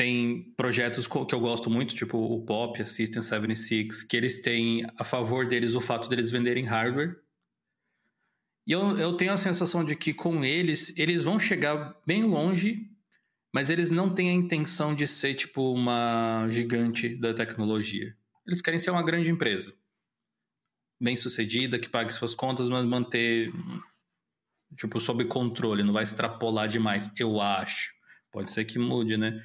tem 0.01 0.51
projetos 0.57 1.07
que 1.07 1.35
eu 1.35 1.41
gosto 1.41 1.69
muito, 1.69 1.95
tipo 1.95 2.17
o 2.17 2.43
Pop, 2.43 2.81
a 2.81 2.87
System 2.87 3.21
76, 3.21 4.03
que 4.03 4.17
eles 4.17 4.41
têm 4.41 4.83
a 4.97 5.05
favor 5.05 5.47
deles 5.47 5.75
o 5.75 5.81
fato 5.81 6.09
deles 6.09 6.31
venderem 6.31 6.65
hardware. 6.65 7.21
E 8.67 8.73
eu, 8.73 8.97
eu 8.97 9.13
tenho 9.15 9.31
a 9.31 9.37
sensação 9.37 9.85
de 9.85 9.95
que 9.95 10.15
com 10.15 10.43
eles, 10.43 10.97
eles 10.97 11.23
vão 11.23 11.39
chegar 11.39 12.01
bem 12.07 12.25
longe, 12.25 12.91
mas 13.53 13.69
eles 13.69 13.91
não 13.91 14.15
têm 14.15 14.31
a 14.31 14.33
intenção 14.33 14.95
de 14.95 15.07
ser 15.07 15.35
tipo 15.35 15.71
uma 15.71 16.49
gigante 16.49 17.15
da 17.15 17.35
tecnologia. 17.35 18.17
Eles 18.47 18.63
querem 18.63 18.79
ser 18.79 18.93
uma 18.93 19.03
grande 19.03 19.31
empresa. 19.31 19.71
Bem 20.99 21.15
sucedida, 21.15 21.79
que 21.79 21.91
pague 21.91 22.11
suas 22.15 22.35
contas, 22.35 22.71
mas 22.71 22.87
manter 22.87 23.53
tipo 24.79 24.99
sob 24.99 25.27
controle, 25.27 25.83
não 25.83 25.93
vai 25.93 26.05
extrapolar 26.05 26.69
demais, 26.69 27.13
eu 27.19 27.39
acho. 27.39 27.93
Pode 28.33 28.51
ser 28.51 28.65
que 28.65 28.79
mude, 28.79 29.19
né? 29.19 29.45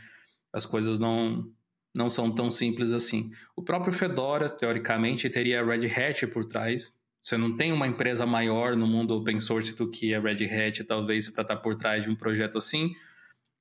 As 0.56 0.66
coisas 0.66 0.98
não, 0.98 1.52
não 1.94 2.10
são 2.10 2.34
tão 2.34 2.50
simples 2.50 2.94
assim. 2.94 3.30
O 3.58 3.62
próprio 3.62 3.92
Fedora, 3.92 4.50
teoricamente, 4.50 5.30
teria 5.30 5.60
a 5.60 5.66
Red 5.66 5.86
Hat 5.88 6.26
por 6.28 6.46
trás. 6.46 6.96
Você 7.22 7.36
não 7.36 7.58
tem 7.58 7.74
uma 7.74 7.86
empresa 7.86 8.26
maior 8.26 8.74
no 8.74 8.88
mundo 8.88 9.14
open 9.18 9.38
source 9.42 9.76
do 9.76 9.92
que 9.92 10.16
a 10.16 10.22
Red 10.22 10.46
Hat, 10.46 10.82
talvez, 10.86 11.28
para 11.28 11.42
estar 11.42 11.58
tá 11.58 11.62
por 11.62 11.76
trás 11.76 12.04
de 12.04 12.10
um 12.10 12.16
projeto 12.16 12.58
assim. 12.58 12.96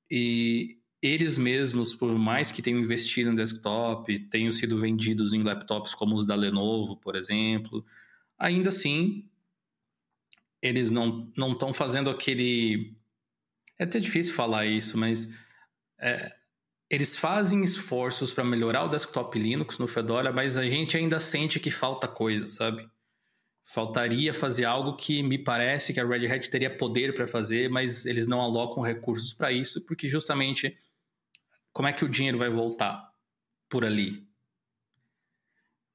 E 0.08 0.78
eles 1.02 1.36
mesmos, 1.36 1.92
por 1.92 2.16
mais 2.16 2.52
que 2.52 2.62
tenham 2.62 2.78
investido 2.78 3.28
em 3.28 3.34
desktop, 3.34 4.16
tenham 4.28 4.52
sido 4.52 4.80
vendidos 4.80 5.32
em 5.32 5.42
laptops 5.42 5.96
como 5.96 6.14
os 6.14 6.24
da 6.24 6.36
Lenovo, 6.36 6.96
por 6.96 7.16
exemplo, 7.16 7.84
ainda 8.38 8.68
assim, 8.68 9.28
eles 10.62 10.92
não 10.92 11.32
estão 11.50 11.72
fazendo 11.72 12.08
aquele. 12.08 12.94
É 13.76 13.82
até 13.82 13.98
difícil 13.98 14.32
falar 14.32 14.64
isso, 14.66 14.96
mas 14.96 15.28
é, 15.98 16.32
eles 16.94 17.16
fazem 17.16 17.62
esforços 17.62 18.32
para 18.32 18.44
melhorar 18.44 18.84
o 18.84 18.88
desktop 18.88 19.38
Linux 19.38 19.78
no 19.78 19.86
Fedora, 19.88 20.32
mas 20.32 20.56
a 20.56 20.66
gente 20.68 20.96
ainda 20.96 21.18
sente 21.18 21.58
que 21.58 21.70
falta 21.70 22.06
coisa, 22.06 22.48
sabe? 22.48 22.88
Faltaria 23.64 24.32
fazer 24.32 24.64
algo 24.64 24.96
que 24.96 25.22
me 25.22 25.38
parece 25.38 25.92
que 25.92 26.00
a 26.00 26.06
Red 26.06 26.26
Hat 26.26 26.50
teria 26.50 26.76
poder 26.76 27.14
para 27.14 27.26
fazer, 27.26 27.68
mas 27.70 28.06
eles 28.06 28.26
não 28.26 28.40
alocam 28.40 28.82
recursos 28.82 29.32
para 29.32 29.50
isso, 29.50 29.84
porque 29.86 30.08
justamente 30.08 30.76
como 31.72 31.88
é 31.88 31.92
que 31.92 32.04
o 32.04 32.08
dinheiro 32.08 32.38
vai 32.38 32.50
voltar 32.50 33.10
por 33.68 33.84
ali? 33.84 34.28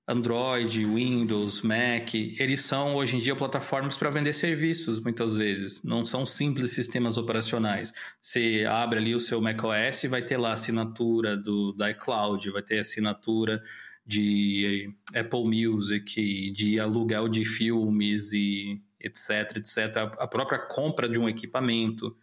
Android, 0.10 0.84
Windows, 0.84 1.62
Mac, 1.62 2.16
eles 2.16 2.62
são 2.62 2.96
hoje 2.96 3.16
em 3.16 3.20
dia 3.20 3.36
plataformas 3.36 3.96
para 3.96 4.10
vender 4.10 4.34
serviços, 4.34 5.00
muitas 5.00 5.36
vezes. 5.36 5.84
Não 5.84 6.04
são 6.04 6.26
simples 6.26 6.72
sistemas 6.72 7.16
operacionais. 7.16 7.94
Você 8.20 8.66
abre 8.68 8.98
ali 8.98 9.14
o 9.14 9.20
seu 9.20 9.40
macOS 9.40 10.04
e 10.04 10.08
vai 10.08 10.24
ter 10.24 10.38
lá 10.38 10.54
assinatura 10.54 11.38
do, 11.38 11.74
da 11.74 11.92
iCloud, 11.92 12.50
vai 12.50 12.64
ter 12.64 12.80
assinatura 12.80 13.62
de 14.04 14.92
Apple 15.14 15.44
Music, 15.44 16.52
de 16.54 16.80
aluguel 16.80 17.30
de 17.30 17.46
filmes 17.46 18.34
e 18.34 18.82
etc, 19.00 19.58
etc. 19.58 19.96
A 20.18 20.28
própria 20.28 20.58
compra 20.58 21.08
de 21.08 21.20
um 21.20 21.30
equipamento. 21.30 22.18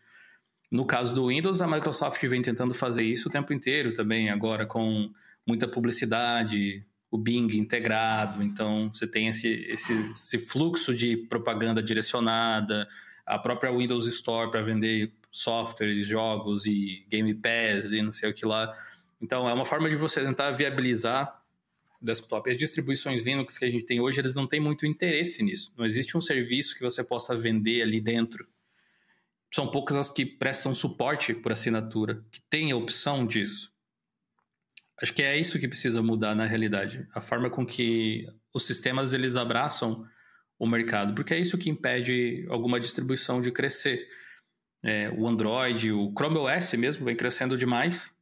No 0.69 0.85
caso 0.85 1.15
do 1.15 1.29
Windows, 1.29 1.63
a 1.63 1.69
Microsoft 1.69 2.21
vem 2.27 2.43
tentando 2.43 2.75
fazer 2.75 3.05
isso 3.05 3.29
o 3.29 3.33
tempo 3.33 3.53
inteiro 3.53 3.95
também, 3.95 4.29
agora 4.29 4.67
com 4.67 5.09
muita 5.47 5.69
publicidade, 5.69 6.85
o 7.11 7.19
Bing 7.19 7.57
integrado, 7.57 8.43
então 8.43 8.91
você 8.93 9.07
tem 9.07 9.29
esse, 9.29 9.49
esse, 9.69 9.93
esse 10.11 10.39
fluxo 10.39 10.95
de 10.95 11.17
propaganda 11.17 11.83
direcionada, 11.83 12.89
a 13.25 13.39
própria 13.39 13.73
Windows 13.73 14.07
Store 14.07 14.51
para 14.51 14.63
vender 14.63 15.13
softwares, 15.31 16.07
jogos 16.07 16.67
e 16.67 17.05
Game 17.09 17.33
Pass 17.35 17.93
e 17.93 18.03
não 18.03 18.13
sei 18.13 18.31
o 18.31 18.35
que 18.35 18.47
lá. 18.47 18.77
Então 19.21 19.49
é 19.49 19.53
uma 19.53 19.65
forma 19.65 19.89
de 19.89 19.97
você 19.97 20.21
tentar 20.21 20.51
viabilizar 20.51 21.43
desktop. 22.01 22.51
As 22.51 22.57
distribuições 22.57 23.23
Linux 23.23 23.59
que 23.59 23.65
a 23.65 23.71
gente 23.71 23.85
tem 23.85 24.01
hoje, 24.01 24.21
eles 24.21 24.35
não 24.35 24.47
têm 24.47 24.61
muito 24.61 24.87
interesse 24.87 25.43
nisso. 25.43 25.73
Não 25.77 25.85
existe 25.85 26.17
um 26.17 26.21
serviço 26.21 26.75
que 26.75 26.83
você 26.83 27.03
possa 27.03 27.37
vender 27.37 27.83
ali 27.83 28.01
dentro. 28.01 28.47
São 29.53 29.71
poucas 29.71 29.97
as 29.97 30.11
que 30.11 30.25
prestam 30.25 30.75
suporte 30.75 31.33
por 31.33 31.53
assinatura, 31.53 32.23
que 32.31 32.41
tem 32.43 32.73
a 32.73 32.77
opção 32.77 33.27
disso. 33.27 33.73
Acho 35.01 35.13
que 35.13 35.23
é 35.23 35.39
isso 35.39 35.59
que 35.59 35.69
precisa 35.69 36.03
mudar 36.03 36.35
na 36.35 36.47
realidade, 36.47 37.07
a 37.15 37.21
forma 37.21 37.51
com 37.51 37.67
que 37.67 38.25
os 38.55 38.67
sistemas 38.67 39.13
eles 39.13 39.37
abraçam 39.37 40.07
o 40.59 40.67
mercado, 40.67 41.15
porque 41.15 41.35
é 41.35 41.39
isso 41.39 41.59
que 41.59 41.69
impede 41.69 42.47
alguma 42.49 42.81
distribuição 42.81 43.41
de 43.41 43.53
crescer. 43.53 44.09
É, 44.83 45.11
o 45.11 45.27
Android, 45.27 45.93
o 45.93 46.13
Chrome 46.17 46.39
OS 46.39 46.73
mesmo 46.75 47.05
vem 47.05 47.15
crescendo 47.15 47.59
demais, 47.59 48.15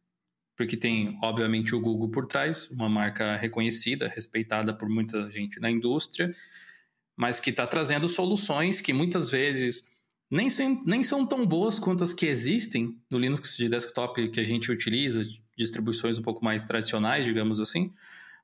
porque 0.57 0.77
tem, 0.77 1.18
obviamente, 1.22 1.75
o 1.75 1.81
Google 1.81 2.11
por 2.11 2.27
trás, 2.27 2.68
uma 2.70 2.89
marca 2.89 3.37
reconhecida, 3.37 4.09
respeitada 4.09 4.72
por 4.72 4.89
muita 4.89 5.31
gente 5.31 5.61
na 5.61 5.70
indústria, 5.70 6.35
mas 7.16 7.39
que 7.39 7.51
está 7.51 7.66
trazendo 7.66 8.09
soluções 8.09 8.81
que 8.81 8.93
muitas 8.93 9.31
vezes 9.31 9.85
nem, 10.31 10.51
sem, 10.51 10.81
nem 10.85 11.03
são 11.05 11.25
tão 11.25 11.47
boas 11.47 11.79
quanto 11.79 12.03
as 12.03 12.12
que 12.12 12.27
existem 12.27 12.99
no 13.11 13.18
Linux 13.18 13.57
de 13.57 13.68
desktop 13.68 14.29
que 14.31 14.41
a 14.41 14.45
gente 14.45 14.72
utiliza, 14.72 15.25
distribuições 15.57 16.19
um 16.19 16.23
pouco 16.23 16.45
mais 16.45 16.65
tradicionais, 16.67 17.25
digamos 17.25 17.61
assim, 17.61 17.93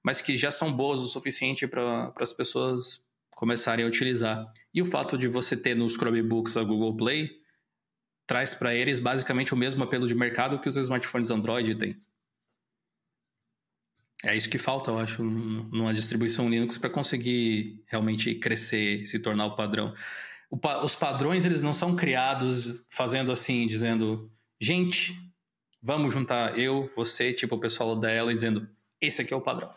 mas 0.03 0.21
que 0.21 0.37
já 0.37 0.51
são 0.51 0.73
boas 0.73 1.01
o 1.01 1.07
suficiente 1.07 1.67
para 1.67 2.13
as 2.17 2.33
pessoas 2.33 3.05
começarem 3.31 3.85
a 3.85 3.89
utilizar. 3.89 4.53
E 4.73 4.83
o 4.83 4.85
fato 4.85 5.17
de 5.17 5.29
você 5.29 5.57
ter 5.57 5.75
nos 5.75 5.95
Chromebooks 5.95 6.57
a 6.57 6.63
Google 6.63 6.97
Play 6.97 7.41
traz 8.27 8.55
para 8.55 8.75
eles 8.75 8.99
basicamente 8.99 9.53
o 9.53 9.57
mesmo 9.57 9.83
apelo 9.83 10.07
de 10.07 10.15
mercado 10.15 10.61
que 10.61 10.69
os 10.69 10.77
smartphones 10.77 11.31
Android 11.31 11.75
têm. 11.75 12.01
É 14.23 14.37
isso 14.37 14.51
que 14.51 14.59
falta, 14.59 14.91
eu 14.91 14.99
acho, 14.99 15.25
numa 15.25 15.95
distribuição 15.95 16.49
Linux 16.49 16.77
para 16.77 16.91
conseguir 16.91 17.83
realmente 17.87 18.35
crescer, 18.35 19.07
se 19.07 19.19
tornar 19.19 19.47
o 19.47 19.57
padrão. 19.57 19.95
O 20.51 20.59
pa 20.59 20.85
os 20.85 20.95
padrões 20.95 21.47
eles 21.47 21.63
não 21.63 21.73
são 21.73 21.97
criados 21.97 22.85
fazendo 22.91 23.33
assim, 23.33 23.67
dizendo, 23.67 24.31
gente, 24.61 25.19
Vamos 25.83 26.12
juntar 26.12 26.59
eu, 26.59 26.91
você, 26.95 27.33
tipo 27.33 27.55
o 27.55 27.61
pessoal 27.61 27.99
dela, 27.99 28.35
dizendo: 28.35 28.68
esse 29.01 29.22
aqui 29.22 29.33
é 29.33 29.37
o 29.37 29.41
padrão. 29.41 29.70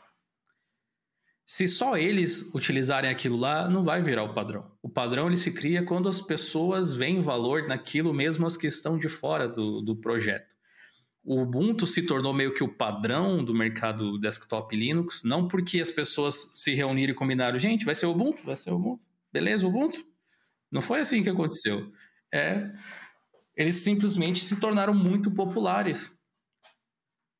Se 1.45 1.67
só 1.67 1.97
eles 1.97 2.53
utilizarem 2.53 3.09
aquilo 3.09 3.37
lá, 3.37 3.69
não 3.69 3.83
vai 3.83 4.01
virar 4.01 4.23
o 4.23 4.33
padrão. 4.33 4.71
O 4.81 4.89
padrão 4.89 5.27
ele 5.27 5.37
se 5.37 5.51
cria 5.51 5.83
quando 5.83 6.07
as 6.07 6.21
pessoas 6.21 6.93
veem 6.93 7.21
valor 7.21 7.67
naquilo, 7.67 8.13
mesmo 8.13 8.45
as 8.45 8.57
que 8.57 8.67
estão 8.67 8.97
de 8.97 9.09
fora 9.09 9.47
do, 9.47 9.81
do 9.81 9.95
projeto. 9.95 10.53
O 11.23 11.41
Ubuntu 11.41 11.85
se 11.87 12.01
tornou 12.01 12.33
meio 12.33 12.53
que 12.53 12.63
o 12.63 12.67
padrão 12.67 13.43
do 13.43 13.53
mercado 13.53 14.17
desktop 14.17 14.75
Linux, 14.75 15.23
não 15.23 15.47
porque 15.47 15.79
as 15.79 15.91
pessoas 15.91 16.49
se 16.53 16.73
reuniram 16.73 17.13
e 17.13 17.15
combinaram, 17.15 17.59
gente, 17.59 17.85
vai 17.85 17.95
ser 17.95 18.07
o 18.07 18.11
Ubuntu, 18.11 18.43
vai 18.43 18.55
ser 18.55 18.71
o 18.71 18.75
Ubuntu, 18.75 19.05
beleza, 19.31 19.67
Ubuntu. 19.67 20.03
Não 20.71 20.81
foi 20.81 20.99
assim 20.99 21.23
que 21.23 21.29
aconteceu. 21.29 21.91
É 22.33 22.71
eles 23.55 23.77
simplesmente 23.77 24.39
se 24.39 24.59
tornaram 24.59 24.93
muito 24.93 25.31
populares. 25.31 26.11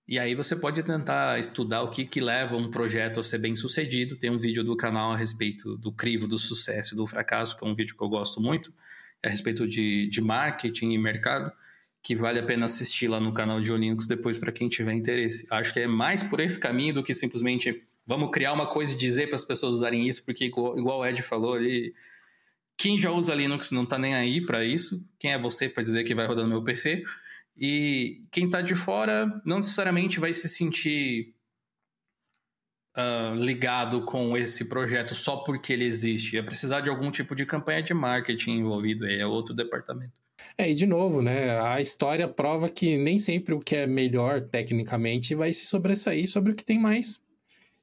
E 0.08 0.20
aí 0.20 0.36
você 0.36 0.56
pode 0.56 0.84
tentar 0.84 1.40
estudar 1.40 1.82
o 1.82 1.90
que, 1.90 2.06
que 2.06 2.20
leva 2.20 2.58
um 2.58 2.70
projeto 2.70 3.20
a 3.20 3.24
ser 3.24 3.38
bem 3.38 3.56
sucedido. 3.56 4.18
Tem 4.18 4.30
um 4.30 4.38
vídeo 4.38 4.64
do 4.64 4.76
canal 4.76 5.14
a 5.14 5.18
respeito 5.18 5.78
do 5.78 5.92
crivo 5.94 6.28
do 6.28 6.38
sucesso 6.38 6.94
e 6.94 6.98
do 6.98 7.08
fracasso, 7.08 7.58
que 7.58 7.66
é 7.66 7.68
um 7.68 7.74
vídeo 7.74 7.96
que 7.96 8.04
eu 8.04 8.10
gosto 8.10 8.42
muito, 8.42 8.74
a 9.24 9.30
respeito 9.30 9.66
de, 9.66 10.10
de 10.10 10.22
marketing 10.22 10.92
e 10.92 10.98
mercado, 10.98 11.52
que 12.02 12.16
vale 12.16 12.40
a 12.40 12.44
pena 12.44 12.66
assistir 12.66 13.08
lá 13.08 13.20
no 13.20 13.32
canal 13.32 13.62
de 13.62 13.72
Linux 13.72 14.06
depois 14.06 14.38
para 14.38 14.52
quem 14.52 14.68
tiver 14.68 14.94
interesse. 14.94 15.48
Acho 15.50 15.72
que 15.72 15.80
é 15.80 15.88
mais 15.88 16.22
por 16.22 16.42
esse 16.42 16.60
caminho 16.60 16.96
do 16.96 17.02
que 17.02 17.14
simplesmente 17.14 17.82
vamos 18.06 18.30
criar 18.30 18.52
uma 18.52 18.68
coisa 18.68 18.94
e 18.94 18.98
dizer 18.98 19.28
para 19.28 19.36
as 19.36 19.46
pessoas 19.46 19.76
usarem 19.76 20.06
isso, 20.06 20.26
porque 20.26 20.46
igual, 20.46 20.78
igual 20.78 21.00
o 21.00 21.06
Ed 21.06 21.22
falou 21.22 21.54
ali, 21.54 21.94
quem 22.78 22.98
já 22.98 23.12
usa 23.12 23.36
Linux 23.36 23.72
não 23.72 23.84
está 23.84 23.98
nem 23.98 24.16
aí 24.16 24.46
para 24.46 24.64
isso. 24.66 25.06
Quem 25.20 25.32
é 25.32 25.38
você 25.38 25.70
para 25.70 25.84
dizer 25.84 26.04
que 26.04 26.16
vai 26.16 26.26
rodar 26.26 26.44
no 26.44 26.50
meu 26.50 26.64
PC? 26.64 27.04
E 27.56 28.24
quem 28.32 28.46
está 28.46 28.62
de 28.62 28.76
fora 28.76 29.42
não 29.46 29.58
necessariamente 29.58 30.20
vai 30.20 30.34
se 30.34 30.50
sentir 30.50 31.34
uh, 32.98 33.36
ligado 33.36 34.02
com 34.04 34.36
esse 34.38 34.66
projeto 34.66 35.14
só 35.14 35.38
porque 35.38 35.74
ele 35.74 35.86
existe. 35.86 36.38
É 36.38 36.42
precisar 36.42 36.82
de 36.82 36.90
algum 36.90 37.12
tipo 37.12 37.36
de 37.36 37.46
campanha 37.46 37.84
de 37.84 37.94
marketing 37.94 38.58
envolvido, 38.58 39.06
aí 39.06 39.20
é 39.20 39.26
outro 39.26 39.54
departamento. 39.54 40.22
É, 40.58 40.70
e 40.70 40.74
de 40.74 40.86
novo, 40.86 41.22
né? 41.22 41.60
A 41.60 41.80
história 41.80 42.28
prova 42.28 42.70
que 42.70 42.98
nem 42.98 43.20
sempre 43.20 43.54
o 43.54 43.60
que 43.60 43.76
é 43.76 43.88
melhor 43.88 44.42
tecnicamente 44.42 45.36
vai 45.36 45.52
se 45.54 45.66
sobressair 45.66 46.28
sobre 46.28 46.52
o 46.52 46.56
que 46.56 46.66
tem 46.66 46.80
mais 46.80 47.20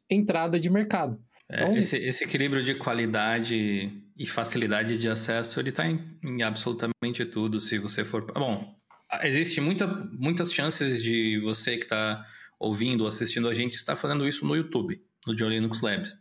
entrada 0.09 0.59
de 0.59 0.69
mercado. 0.69 1.19
É, 1.49 1.63
então... 1.63 1.77
esse, 1.77 1.97
esse, 1.97 2.25
equilíbrio 2.25 2.63
de 2.63 2.75
qualidade 2.75 3.91
e 4.21 4.27
facilidade 4.27 4.99
de 4.99 5.09
acesso, 5.09 5.59
ele 5.59 5.71
está 5.71 5.89
em, 5.89 6.19
em, 6.23 6.43
absolutamente 6.43 7.25
tudo, 7.25 7.59
se 7.59 7.79
você 7.79 8.05
for... 8.05 8.31
Bom, 8.35 8.79
existe 9.23 9.63
muita, 9.63 9.87
muitas 9.87 10.53
chances 10.53 11.03
de 11.03 11.41
você 11.41 11.79
que 11.79 11.85
está 11.85 12.23
ouvindo 12.59 13.01
ou 13.01 13.07
assistindo 13.07 13.49
a 13.49 13.55
gente 13.55 13.77
estar 13.77 13.97
fazendo 13.97 14.29
isso 14.29 14.45
no 14.45 14.55
YouTube, 14.55 15.03
no 15.27 15.35
John 15.35 15.49
Linux 15.49 15.81
Labs. 15.81 16.19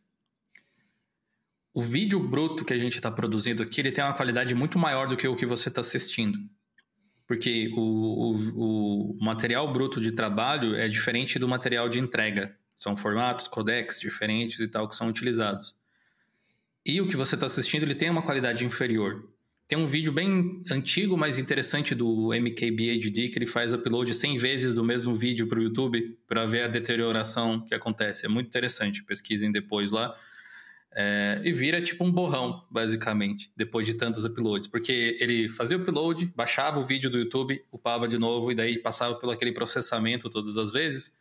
O 1.73 1.81
vídeo 1.81 2.21
bruto 2.21 2.63
que 2.63 2.73
a 2.73 2.79
gente 2.79 2.95
está 2.95 3.11
produzindo 3.11 3.61
aqui, 3.61 3.81
ele 3.81 3.91
tem 3.91 4.01
uma 4.01 4.13
qualidade 4.13 4.55
muito 4.55 4.79
maior 4.79 5.05
do 5.05 5.17
que 5.17 5.27
o 5.27 5.35
que 5.35 5.45
você 5.45 5.67
está 5.67 5.81
assistindo. 5.81 6.39
Porque 7.27 7.69
o, 7.75 7.81
o, 7.81 9.11
o 9.11 9.17
material 9.21 9.73
bruto 9.73 9.99
de 9.99 10.13
trabalho 10.13 10.73
é 10.73 10.87
diferente 10.87 11.37
do 11.37 11.49
material 11.49 11.89
de 11.89 11.99
entrega. 11.99 12.55
São 12.77 12.95
formatos, 12.95 13.49
codecs 13.49 13.99
diferentes 13.99 14.61
e 14.61 14.69
tal 14.69 14.87
que 14.87 14.95
são 14.95 15.09
utilizados. 15.09 15.75
E 16.85 17.01
o 17.01 17.07
que 17.07 17.15
você 17.15 17.35
está 17.35 17.45
assistindo, 17.45 17.83
ele 17.83 17.95
tem 17.95 18.09
uma 18.09 18.21
qualidade 18.21 18.65
inferior. 18.65 19.27
Tem 19.67 19.77
um 19.77 19.85
vídeo 19.85 20.11
bem 20.11 20.63
antigo, 20.71 21.15
mas 21.15 21.37
interessante 21.37 21.93
do 21.93 22.33
MKBHD, 22.33 23.29
que 23.29 23.37
ele 23.37 23.45
faz 23.45 23.71
upload 23.71 24.13
100 24.13 24.37
vezes 24.37 24.73
do 24.73 24.83
mesmo 24.83 25.13
vídeo 25.13 25.47
para 25.47 25.59
o 25.59 25.61
YouTube 25.61 26.17
para 26.27 26.45
ver 26.45 26.63
a 26.63 26.67
deterioração 26.67 27.63
que 27.65 27.75
acontece. 27.75 28.25
É 28.25 28.29
muito 28.29 28.47
interessante, 28.47 29.03
pesquisem 29.03 29.51
depois 29.51 29.91
lá. 29.91 30.15
É, 30.91 31.39
e 31.43 31.51
vira 31.51 31.79
tipo 31.79 32.03
um 32.03 32.11
borrão, 32.11 32.65
basicamente, 32.71 33.51
depois 33.55 33.85
de 33.85 33.93
tantos 33.93 34.25
uploads. 34.25 34.67
Porque 34.67 35.17
ele 35.19 35.47
fazia 35.47 35.77
o 35.77 35.81
upload, 35.81 36.31
baixava 36.35 36.79
o 36.79 36.83
vídeo 36.83 37.11
do 37.11 37.19
YouTube, 37.19 37.63
upava 37.71 38.07
de 38.07 38.17
novo, 38.17 38.51
e 38.51 38.55
daí 38.55 38.79
passava 38.79 39.15
pelo 39.15 39.31
aquele 39.31 39.51
processamento 39.51 40.29
todas 40.31 40.57
as 40.57 40.71
vezes 40.71 41.13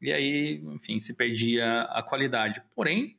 e 0.00 0.12
aí, 0.12 0.62
enfim, 0.64 0.98
se 0.98 1.14
perdia 1.14 1.82
a 1.82 2.02
qualidade. 2.02 2.62
Porém, 2.74 3.16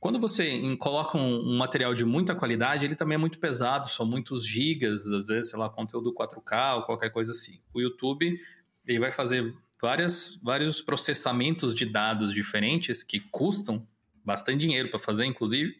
quando 0.00 0.20
você 0.20 0.76
coloca 0.76 1.18
um, 1.18 1.56
material 1.56 1.92
de 1.92 2.04
muita 2.04 2.34
qualidade, 2.34 2.84
ele 2.84 2.94
também 2.94 3.16
é 3.16 3.18
muito 3.18 3.38
pesado, 3.38 3.90
são 3.90 4.06
muitos 4.06 4.46
gigas, 4.46 5.04
às 5.06 5.26
vezes, 5.26 5.50
sei 5.50 5.58
lá, 5.58 5.68
conteúdo 5.68 6.14
4K 6.14 6.76
ou 6.76 6.82
qualquer 6.84 7.10
coisa 7.10 7.32
assim. 7.32 7.60
O 7.74 7.80
YouTube, 7.80 8.38
ele 8.86 8.98
vai 9.00 9.10
fazer 9.10 9.52
várias, 9.82 10.38
vários 10.42 10.80
processamentos 10.80 11.74
de 11.74 11.84
dados 11.84 12.32
diferentes 12.32 13.02
que 13.02 13.18
custam 13.18 13.86
bastante 14.24 14.60
dinheiro 14.60 14.88
para 14.88 15.00
fazer, 15.00 15.24
inclusive, 15.24 15.74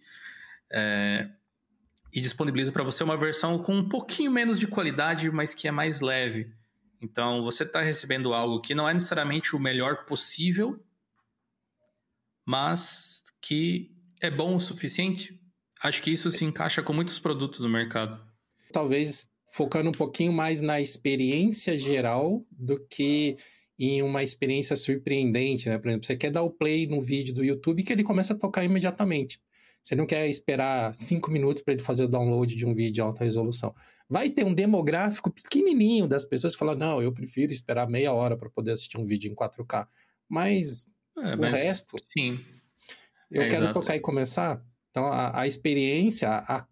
é, 0.73 1.29
e 2.13 2.21
disponibiliza 2.21 2.73
para 2.73 2.83
você 2.83 3.05
uma 3.05 3.17
versão 3.17 3.63
com 3.63 3.77
um 3.77 3.89
pouquinho 3.89 4.33
menos 4.33 4.59
de 4.59 4.67
qualidade, 4.67 5.31
mas 5.31 5.55
que 5.55 5.69
é 5.69 5.71
mais 5.71 6.01
leve. 6.01 6.53
Então, 7.01 7.45
você 7.45 7.63
está 7.63 7.83
recebendo 7.83 8.35
algo 8.35 8.61
que 8.61 8.75
não 8.75 8.89
é 8.89 8.93
necessariamente 8.93 9.55
o 9.55 9.61
melhor 9.61 10.05
possível, 10.05 10.85
mas 12.45 13.23
que 13.41 13.97
é 14.21 14.31
bom 14.31 14.57
o 14.57 14.61
suficiente. 14.61 15.39
Acho 15.81 16.03
que 16.03 16.11
isso 16.11 16.31
se 16.31 16.45
encaixa 16.45 16.83
com 16.83 16.93
muitos 16.93 17.19
produtos 17.19 17.61
no 17.61 17.69
mercado. 17.69 18.21
Talvez 18.73 19.29
focando 19.53 19.89
um 19.89 19.93
pouquinho 19.93 20.33
mais 20.33 20.61
na 20.61 20.81
experiência 20.81 21.79
geral 21.79 22.45
do 22.51 22.79
que 22.89 23.37
em 23.79 24.03
uma 24.03 24.23
experiência 24.23 24.75
surpreendente, 24.75 25.69
né? 25.69 25.79
Por 25.79 25.89
exemplo, 25.89 26.07
você 26.07 26.17
quer 26.17 26.31
dar 26.31 26.43
o 26.43 26.51
play 26.51 26.87
no 26.87 27.01
vídeo 27.01 27.33
do 27.33 27.45
YouTube 27.45 27.85
que 27.85 27.93
ele 27.93 28.03
começa 28.03 28.35
a 28.35 28.37
tocar 28.37 28.65
imediatamente. 28.65 29.41
Você 29.83 29.95
não 29.95 30.05
quer 30.05 30.29
esperar 30.29 30.93
cinco 30.93 31.31
minutos 31.31 31.63
para 31.63 31.75
ele 31.75 31.83
fazer 31.83 32.05
o 32.05 32.09
download 32.09 32.55
de 32.55 32.67
um 32.67 32.75
vídeo 32.75 32.93
de 32.93 33.01
alta 33.01 33.25
resolução. 33.25 33.75
Vai 34.09 34.29
ter 34.31 34.45
um 34.45 34.53
demográfico 34.53 35.31
pequenininho 35.31 36.09
das 36.09 36.25
pessoas 36.25 36.55
que 36.55 36.59
falam: 36.59 36.75
não, 36.75 37.01
eu 37.01 37.13
prefiro 37.13 37.53
esperar 37.53 37.89
meia 37.89 38.13
hora 38.13 38.37
para 38.37 38.51
poder 38.51 38.73
assistir 38.73 38.99
um 38.99 39.07
vídeo 39.07 39.31
em 39.31 39.35
4K. 39.35 39.87
Mas 40.29 40.87
é, 41.17 41.35
o 41.35 41.39
mas, 41.39 41.53
resto. 41.55 41.97
Sim. 42.13 42.41
Eu 43.31 43.43
é, 43.43 43.49
quero 43.49 43.65
exato. 43.65 43.81
tocar 43.81 43.97
e 43.97 44.01
começar. 44.01 44.63
Então, 44.91 45.05
a, 45.05 45.41
a 45.41 45.47
experiência, 45.47 46.29
a, 46.29 46.67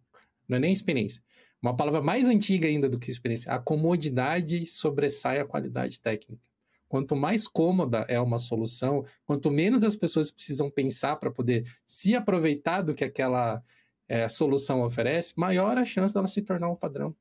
não 0.48 0.56
é 0.56 0.60
nem 0.60 0.72
experiência, 0.72 1.22
uma 1.60 1.76
palavra 1.76 2.00
mais 2.00 2.28
antiga 2.28 2.68
ainda 2.68 2.88
do 2.88 2.98
que 2.98 3.10
experiência, 3.10 3.52
a 3.52 3.58
comodidade 3.58 4.66
sobressai 4.66 5.40
a 5.40 5.44
qualidade 5.44 6.00
técnica. 6.00 6.40
Quanto 6.88 7.16
mais 7.16 7.48
cômoda 7.48 8.04
é 8.08 8.20
uma 8.20 8.38
solução, 8.38 9.04
quanto 9.24 9.50
menos 9.50 9.82
as 9.82 9.96
pessoas 9.96 10.30
precisam 10.30 10.70
pensar 10.70 11.16
para 11.16 11.30
poder 11.30 11.64
se 11.84 12.14
aproveitar 12.14 12.82
do 12.82 12.94
que 12.94 13.04
aquela 13.04 13.62
é, 14.08 14.28
solução 14.28 14.82
oferece, 14.82 15.34
maior 15.36 15.76
a 15.76 15.84
chance 15.84 16.14
dela 16.14 16.28
se 16.28 16.42
tornar 16.42 16.70
um 16.70 16.76
padrão. 16.76 17.14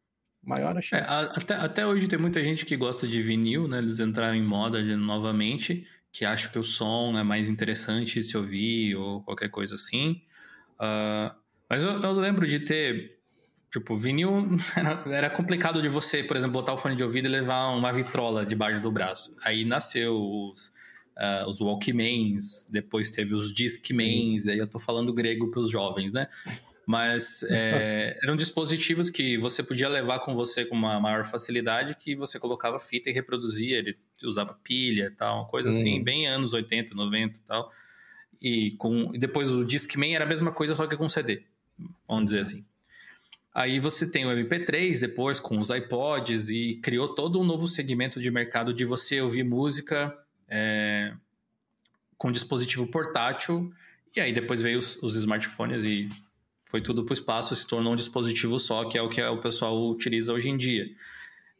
Maior 0.44 0.76
a 0.76 0.80
é, 0.80 0.82
chance. 0.82 1.12
É, 1.12 1.16
até, 1.16 1.56
até 1.56 1.88
hoje 1.88 2.08
tem 2.08 2.20
muita 2.20 2.44
gente 2.44 2.66
que 2.66 2.78
gosta 2.78 3.08
de 3.08 3.24
vinil, 3.24 3.68
né? 3.68 3.80
Eles 3.80 4.00
entraram 4.00 4.36
em 4.36 4.44
moda 4.44 4.82
novamente, 4.96 5.88
que 6.16 6.24
acha 6.24 6.48
que 6.48 6.58
o 6.58 6.64
som 6.64 7.18
é 7.20 7.24
mais 7.24 7.50
interessante 7.50 8.24
se 8.24 8.38
ouvir 8.38 8.96
ou 8.96 9.22
qualquer 9.22 9.50
coisa 9.50 9.74
assim. 9.74 10.22
Uh, 10.76 11.36
mas 11.70 11.84
eu, 11.84 12.00
eu, 12.02 12.12
lembro 12.14 12.48
de 12.48 12.62
ter 12.62 13.16
Tipo, 13.70 13.98
vinil 13.98 14.32
era, 14.78 15.04
era, 15.14 15.30
complicado 15.30 15.82
de 15.82 15.90
você, 15.90 16.24
por 16.24 16.38
exemplo, 16.38 16.54
botar 16.54 16.74
o 16.74 16.78
fone 16.78 16.96
de 16.96 17.04
ouvido 17.04 17.28
e 17.28 17.30
levar 17.30 17.68
uma 17.76 17.92
vitrola 17.92 18.46
debaixo 18.46 18.82
do 18.82 18.90
braço. 18.90 19.36
Aí 19.44 19.66
nasceu 19.66 20.16
os, 20.16 20.70
uh, 21.18 21.50
os 21.50 21.60
Walkmans, 21.60 22.70
depois 22.72 23.10
teve 23.10 23.34
os 23.34 23.54
Discmans, 23.54 24.48
aí 24.48 24.58
eu 24.58 24.68
tô 24.68 24.80
falando 24.80 25.14
grego 25.14 25.52
para 25.52 25.60
os 25.60 25.70
jovens, 25.70 26.14
né? 26.14 26.30
Mas 26.86 27.44
é, 27.50 28.18
eram 28.24 28.36
dispositivos 28.36 29.10
que 29.10 29.38
você 29.38 29.64
podia 29.64 29.90
levar 29.90 30.20
com 30.20 30.36
você 30.36 30.66
com 30.66 30.76
uma 30.76 31.00
maior 31.00 31.26
facilidade, 31.26 31.96
que 31.96 32.16
você 32.16 32.40
colocava 32.40 32.80
fita 32.80 33.10
e 33.10 33.14
reproduzia, 33.14 33.78
ele 33.78 33.98
usava 34.24 34.54
pilha 34.64 35.06
e 35.06 35.16
tal, 35.16 35.48
coisa 35.48 35.70
assim, 35.70 36.04
bem 36.04 36.28
anos 36.28 36.54
80, 36.54 36.94
90 36.94 37.38
e 37.38 37.42
tal. 37.42 37.72
E, 38.42 38.72
com, 38.72 39.12
e 39.14 39.18
depois 39.18 39.52
o 39.52 39.66
Discman 39.66 40.16
era 40.16 40.26
a 40.26 40.28
mesma 40.28 40.52
coisa, 40.52 40.76
só 40.76 40.86
que 40.86 40.96
com 40.96 41.10
CD, 41.10 41.44
vamos 42.08 42.26
dizer 42.26 42.42
assim. 42.42 42.66
Aí 43.56 43.80
você 43.80 44.12
tem 44.12 44.26
o 44.26 44.30
MP3 44.30 45.00
depois 45.00 45.40
com 45.40 45.58
os 45.60 45.70
iPods 45.70 46.50
e 46.50 46.76
criou 46.84 47.16
todo 47.16 47.40
um 47.40 47.44
novo 47.44 47.70
segmento 47.70 48.22
de 48.22 48.30
mercado 48.30 48.74
de 48.74 48.84
você 48.84 49.22
ouvir 49.22 49.46
música 49.46 50.14
é, 50.50 51.14
com 52.18 52.32
dispositivo 52.34 52.86
portátil. 52.88 53.72
E 54.14 54.20
aí 54.20 54.34
depois 54.34 54.62
veio 54.62 54.78
os, 54.78 55.02
os 55.02 55.16
smartphones 55.16 55.86
e 55.86 56.10
foi 56.76 56.82
tudo 56.82 57.06
para 57.06 57.14
o 57.14 57.14
espaço, 57.14 57.56
se 57.56 57.66
tornou 57.66 57.94
um 57.94 57.96
dispositivo 57.96 58.60
só, 58.60 58.84
que 58.84 58.98
é 58.98 59.02
o 59.02 59.08
que 59.08 59.24
o 59.24 59.38
pessoal 59.38 59.90
utiliza 59.90 60.34
hoje 60.34 60.50
em 60.50 60.58
dia. 60.58 60.86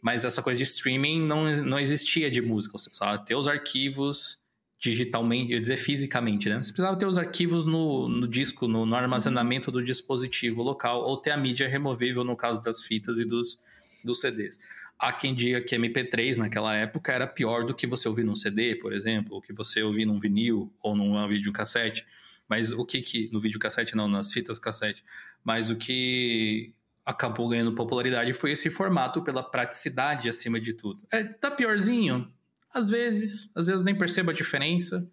Mas 0.02 0.26
essa 0.26 0.44
coisa 0.44 0.58
de 0.58 0.66
streaming 0.66 1.22
não, 1.22 1.46
não 1.64 1.80
existia 1.80 2.30
de 2.30 2.42
música, 2.42 2.78
você 2.78 2.90
precisava 2.90 3.18
ter 3.20 3.34
os 3.34 3.48
arquivos 3.48 4.44
digitalmente, 4.78 5.52
eu 5.52 5.56
ia 5.56 5.62
dizer 5.62 5.78
fisicamente, 5.78 6.50
né? 6.50 6.58
Você 6.62 6.74
precisava 6.74 6.98
ter 6.98 7.06
os 7.06 7.18
arquivos 7.18 7.66
no, 7.66 8.10
no 8.10 8.28
disco, 8.28 8.68
no, 8.68 8.86
no, 8.86 8.94
armazenamento 8.94 9.72
do 9.72 9.82
dispositivo 9.82 10.62
local, 10.62 11.04
ou 11.04 11.16
ter 11.16 11.32
a 11.32 11.38
mídia 11.38 11.70
removível 11.70 12.26
no 12.26 12.36
caso 12.36 12.62
das 12.62 12.82
fitas 12.82 13.18
e 13.18 13.24
dos, 13.24 13.58
dos 14.04 14.20
CDs. 14.20 14.60
Há 15.00 15.14
quem 15.14 15.34
diga 15.34 15.62
que 15.62 15.78
MP3 15.78 16.36
naquela 16.36 16.76
época 16.76 17.14
era 17.14 17.26
pior 17.26 17.64
do 17.64 17.74
que 17.74 17.88
você 17.88 18.10
ouvir 18.10 18.26
num 18.26 18.36
CD, 18.36 18.76
por 18.76 18.92
exemplo, 18.92 19.36
ou 19.36 19.42
que 19.42 19.54
você 19.54 19.82
ouvir 19.82 20.04
num 20.04 20.20
vinil 20.20 20.70
ou 20.84 20.94
num 20.94 21.26
videocassete. 21.26 22.06
Mas 22.48 22.72
o 22.72 22.86
que 22.86 23.02
que. 23.02 23.30
No 23.32 23.40
videocassete 23.40 23.96
não, 23.96 24.08
nas 24.08 24.32
fitas 24.32 24.60
cassete. 24.60 25.04
Mas 25.44 25.70
o 25.70 25.76
que 25.76 26.74
acabou 27.06 27.48
ganhando 27.48 27.74
popularidade 27.74 28.34
foi 28.34 28.52
esse 28.52 28.70
formato 28.70 29.22
pela 29.22 29.44
praticidade 29.44 30.28
acima 30.28 30.60
de 30.60 30.74
tudo. 30.74 31.00
É, 31.12 31.24
tá 31.24 31.52
piorzinho? 31.52 32.32
Às 32.74 32.90
vezes, 32.90 33.50
às 33.54 33.68
vezes 33.68 33.84
nem 33.84 33.96
percebo 33.96 34.32
a 34.32 34.34
diferença. 34.34 35.08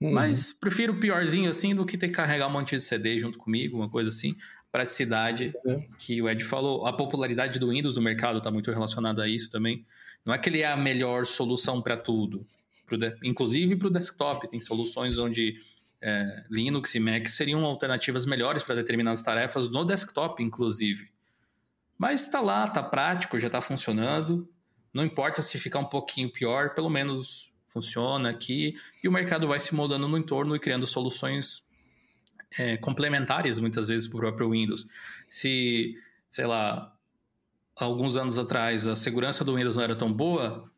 Uhum. 0.00 0.12
Mas 0.12 0.52
prefiro 0.52 0.98
piorzinho 0.98 1.50
assim 1.50 1.74
do 1.74 1.84
que 1.84 1.98
ter 1.98 2.08
que 2.08 2.14
carregar 2.14 2.48
um 2.48 2.50
monte 2.50 2.76
de 2.76 2.82
CD 2.82 3.20
junto 3.20 3.38
comigo, 3.38 3.76
uma 3.76 3.88
coisa 3.88 4.10
assim. 4.10 4.36
Praticidade, 4.70 5.52
uhum. 5.64 5.86
que 5.98 6.22
o 6.22 6.28
Ed 6.28 6.42
falou. 6.44 6.86
A 6.86 6.92
popularidade 6.92 7.58
do 7.58 7.70
Windows 7.70 7.96
no 7.96 8.02
mercado 8.02 8.38
está 8.38 8.50
muito 8.50 8.70
relacionada 8.70 9.22
a 9.22 9.28
isso 9.28 9.50
também. 9.50 9.84
Não 10.24 10.32
é 10.32 10.38
que 10.38 10.48
ele 10.48 10.60
é 10.60 10.66
a 10.66 10.76
melhor 10.76 11.26
solução 11.26 11.82
para 11.82 11.96
tudo. 11.96 12.46
Pro 12.86 12.96
de... 12.96 13.14
Inclusive 13.22 13.76
para 13.76 13.88
o 13.88 13.90
desktop. 13.90 14.48
Tem 14.48 14.60
soluções 14.60 15.18
onde 15.18 15.58
é, 16.02 16.44
Linux 16.50 16.94
e 16.96 17.00
Mac 17.00 17.28
seriam 17.28 17.64
alternativas 17.64 18.26
melhores 18.26 18.64
para 18.64 18.74
determinadas 18.74 19.22
tarefas 19.22 19.70
no 19.70 19.84
desktop, 19.84 20.42
inclusive. 20.42 21.10
Mas 21.96 22.22
está 22.22 22.40
lá, 22.40 22.64
está 22.64 22.82
prático, 22.82 23.38
já 23.38 23.46
está 23.46 23.60
funcionando. 23.60 24.48
Não 24.92 25.04
importa 25.04 25.40
se 25.40 25.58
ficar 25.58 25.78
um 25.78 25.84
pouquinho 25.84 26.30
pior, 26.30 26.74
pelo 26.74 26.90
menos 26.90 27.52
funciona 27.68 28.30
aqui. 28.30 28.74
E 29.02 29.08
o 29.08 29.12
mercado 29.12 29.46
vai 29.46 29.60
se 29.60 29.74
moldando 29.74 30.08
no 30.08 30.18
entorno 30.18 30.56
e 30.56 30.58
criando 30.58 30.86
soluções 30.86 31.64
é, 32.58 32.76
complementares, 32.76 33.60
muitas 33.60 33.86
vezes, 33.86 34.08
para 34.08 34.16
o 34.16 34.20
próprio 34.20 34.50
Windows. 34.50 34.86
Se, 35.28 35.96
sei 36.28 36.46
lá, 36.46 36.92
alguns 37.76 38.16
anos 38.16 38.38
atrás 38.38 38.86
a 38.86 38.96
segurança 38.96 39.44
do 39.44 39.54
Windows 39.54 39.76
não 39.76 39.84
era 39.84 39.94
tão 39.94 40.12
boa, 40.12 40.70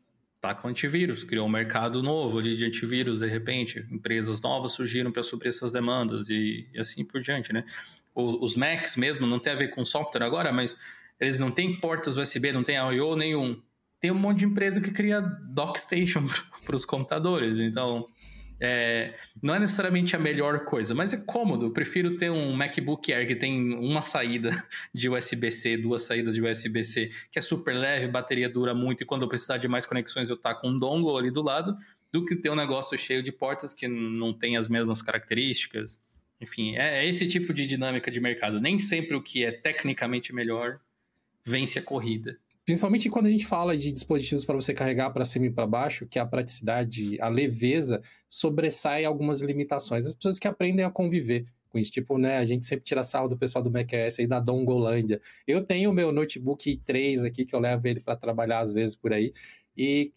tá 0.47 0.55
com 0.55 0.67
antivírus, 0.67 1.23
criou 1.23 1.47
um 1.47 1.49
mercado 1.49 2.03
novo 2.03 2.39
ali 2.39 2.55
de 2.55 2.65
antivírus, 2.65 3.19
de 3.19 3.27
repente. 3.27 3.85
Empresas 3.91 4.41
novas 4.41 4.71
surgiram 4.71 5.11
para 5.11 5.23
suprir 5.23 5.49
essas 5.49 5.71
demandas 5.71 6.29
e, 6.29 6.67
e, 6.73 6.79
assim 6.79 7.03
por 7.03 7.21
diante, 7.21 7.53
né? 7.53 7.63
os 8.13 8.55
Macs 8.55 8.95
mesmo, 8.95 9.27
não 9.27 9.39
tem 9.39 9.51
a 9.51 9.57
ver 9.57 9.67
com 9.67 9.83
software 9.83 10.23
agora, 10.23 10.49
mas 10.49 10.77
eles 11.19 11.37
não 11.37 11.51
têm 11.51 11.77
portas 11.81 12.15
USB, 12.15 12.53
não 12.53 12.63
tem 12.63 12.77
I.O. 12.77 13.13
nenhum 13.17 13.61
tem 14.05 14.11
um 14.11 14.15
monte 14.15 14.39
de 14.39 14.45
empresa 14.45 14.79
que 14.79 14.91
cria 14.91 15.19
dockstation 15.19 16.27
para 16.63 16.75
os 16.75 16.85
computadores. 16.85 17.57
Então, 17.57 18.05
é, 18.59 19.13
não 19.41 19.53
é 19.53 19.59
necessariamente 19.59 20.15
a 20.15 20.19
melhor 20.19 20.65
coisa, 20.65 20.95
mas 20.95 21.13
é 21.13 21.17
cômodo. 21.17 21.65
Eu 21.65 21.71
prefiro 21.71 22.15
ter 22.15 22.29
um 22.29 22.53
MacBook 22.53 23.11
Air 23.11 23.27
que 23.27 23.35
tem 23.35 23.73
uma 23.73 24.01
saída 24.01 24.65
de 24.93 25.09
USB-C, 25.09 25.77
duas 25.77 26.03
saídas 26.03 26.35
de 26.35 26.41
USB-C, 26.41 27.09
que 27.31 27.39
é 27.39 27.41
super 27.41 27.75
leve, 27.75 28.07
bateria 28.07 28.49
dura 28.49 28.73
muito 28.73 29.03
e 29.03 29.05
quando 29.05 29.23
eu 29.23 29.27
precisar 29.27 29.57
de 29.57 29.67
mais 29.67 29.85
conexões 29.85 30.29
eu 30.29 30.37
tá 30.37 30.55
com 30.55 30.69
um 30.69 30.79
dongle 30.79 31.17
ali 31.17 31.31
do 31.31 31.41
lado, 31.41 31.77
do 32.11 32.25
que 32.25 32.35
ter 32.35 32.49
um 32.49 32.55
negócio 32.55 32.97
cheio 32.97 33.21
de 33.21 33.31
portas 33.31 33.73
que 33.73 33.87
não 33.87 34.33
tem 34.33 34.55
as 34.55 34.69
mesmas 34.69 35.01
características. 35.01 35.99
Enfim, 36.39 36.75
é, 36.75 37.03
é 37.03 37.07
esse 37.07 37.27
tipo 37.27 37.53
de 37.53 37.67
dinâmica 37.67 38.09
de 38.09 38.19
mercado. 38.19 38.61
Nem 38.61 38.79
sempre 38.79 39.15
o 39.15 39.21
que 39.21 39.43
é 39.43 39.51
tecnicamente 39.51 40.33
melhor 40.33 40.79
vence 41.45 41.77
a 41.77 41.81
corrida. 41.81 42.37
Principalmente 42.65 43.09
quando 43.09 43.27
a 43.27 43.29
gente 43.29 43.45
fala 43.45 43.77
de 43.77 43.91
dispositivos 43.91 44.43
para 44.43 44.55
você 44.55 44.73
carregar 44.73 45.11
para 45.11 45.23
cima 45.23 45.45
e 45.45 45.51
para 45.51 45.67
baixo, 45.67 46.07
que 46.07 46.17
a 46.17 46.25
praticidade, 46.25 47.21
a 47.21 47.29
leveza 47.29 48.01
sobressai 48.27 49.05
algumas 49.05 49.41
limitações. 49.41 50.07
As 50.07 50.15
pessoas 50.15 50.39
que 50.39 50.47
aprendem 50.47 50.83
a 50.83 50.89
conviver 50.89 51.45
com 51.69 51.77
isso, 51.77 51.91
tipo, 51.91 52.17
né, 52.17 52.37
a 52.37 52.45
gente 52.45 52.65
sempre 52.65 52.85
tira 52.85 53.03
sal 53.03 53.29
do 53.29 53.37
pessoal 53.37 53.63
do 53.63 53.69
macOS 53.69 54.19
aí 54.19 54.25
da 54.25 54.39
Dongolândia. 54.39 55.21
Eu 55.45 55.61
tenho 55.61 55.91
o 55.91 55.93
meu 55.93 56.11
notebook 56.11 56.77
3 56.83 57.23
aqui 57.23 57.45
que 57.45 57.53
eu 57.53 57.59
levo 57.59 57.85
ele 57.87 57.99
para 57.99 58.15
trabalhar 58.15 58.61
às 58.61 58.71
vezes 58.71 58.95
por 58.95 59.13
aí 59.13 59.31
e 59.77 60.11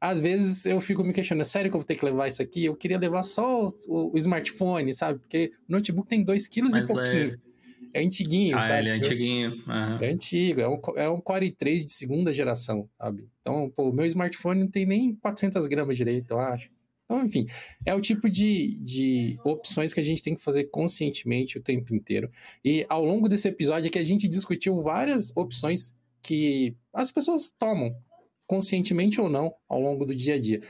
às 0.00 0.20
vezes 0.20 0.66
eu 0.66 0.80
fico 0.80 1.04
me 1.04 1.12
questionando, 1.12 1.42
é 1.42 1.44
sério 1.44 1.70
que 1.70 1.76
eu 1.76 1.80
vou 1.80 1.86
ter 1.86 1.94
que 1.94 2.04
levar 2.04 2.26
isso 2.26 2.42
aqui? 2.42 2.64
Eu 2.64 2.74
queria 2.74 2.98
levar 2.98 3.22
só 3.22 3.72
o, 3.86 4.12
o 4.12 4.16
smartphone, 4.16 4.92
sabe? 4.92 5.20
Porque 5.20 5.52
o 5.68 5.72
notebook 5.72 6.08
tem 6.08 6.24
2 6.24 6.48
quilos 6.48 6.74
e 6.74 6.84
pouquinho. 6.84 7.30
Leve. 7.30 7.51
É 7.94 8.02
antiguinho, 8.02 8.56
ah, 8.56 8.62
sabe? 8.62 8.80
ele 8.80 8.88
é 8.88 8.92
antiguinho. 8.92 9.50
Uhum. 9.50 9.98
É 10.00 10.10
antigo, 10.10 10.60
é 10.60 10.68
um, 10.68 10.80
é 10.96 11.08
um 11.08 11.20
Core 11.20 11.50
i3 11.50 11.84
de 11.84 11.92
segunda 11.92 12.32
geração, 12.32 12.88
sabe? 12.98 13.28
Então, 13.40 13.70
pô, 13.74 13.90
o 13.90 13.92
meu 13.92 14.06
smartphone 14.06 14.60
não 14.60 14.68
tem 14.68 14.86
nem 14.86 15.14
400 15.16 15.66
gramas 15.66 15.96
direito, 15.96 16.32
eu 16.32 16.40
acho. 16.40 16.70
Então, 17.04 17.26
enfim, 17.26 17.46
é 17.84 17.94
o 17.94 18.00
tipo 18.00 18.30
de, 18.30 18.78
de 18.80 19.38
opções 19.44 19.92
que 19.92 20.00
a 20.00 20.02
gente 20.02 20.22
tem 20.22 20.34
que 20.34 20.42
fazer 20.42 20.64
conscientemente 20.64 21.58
o 21.58 21.62
tempo 21.62 21.94
inteiro. 21.94 22.30
E 22.64 22.86
ao 22.88 23.04
longo 23.04 23.28
desse 23.28 23.48
episódio 23.48 23.88
aqui, 23.88 23.98
a 23.98 24.02
gente 24.02 24.26
discutiu 24.26 24.82
várias 24.82 25.30
opções 25.36 25.94
que 26.22 26.74
as 26.92 27.10
pessoas 27.10 27.50
tomam, 27.50 27.94
conscientemente 28.46 29.20
ou 29.20 29.28
não, 29.28 29.52
ao 29.68 29.80
longo 29.80 30.06
do 30.06 30.14
dia 30.14 30.36
a 30.36 30.40
dia. 30.40 30.62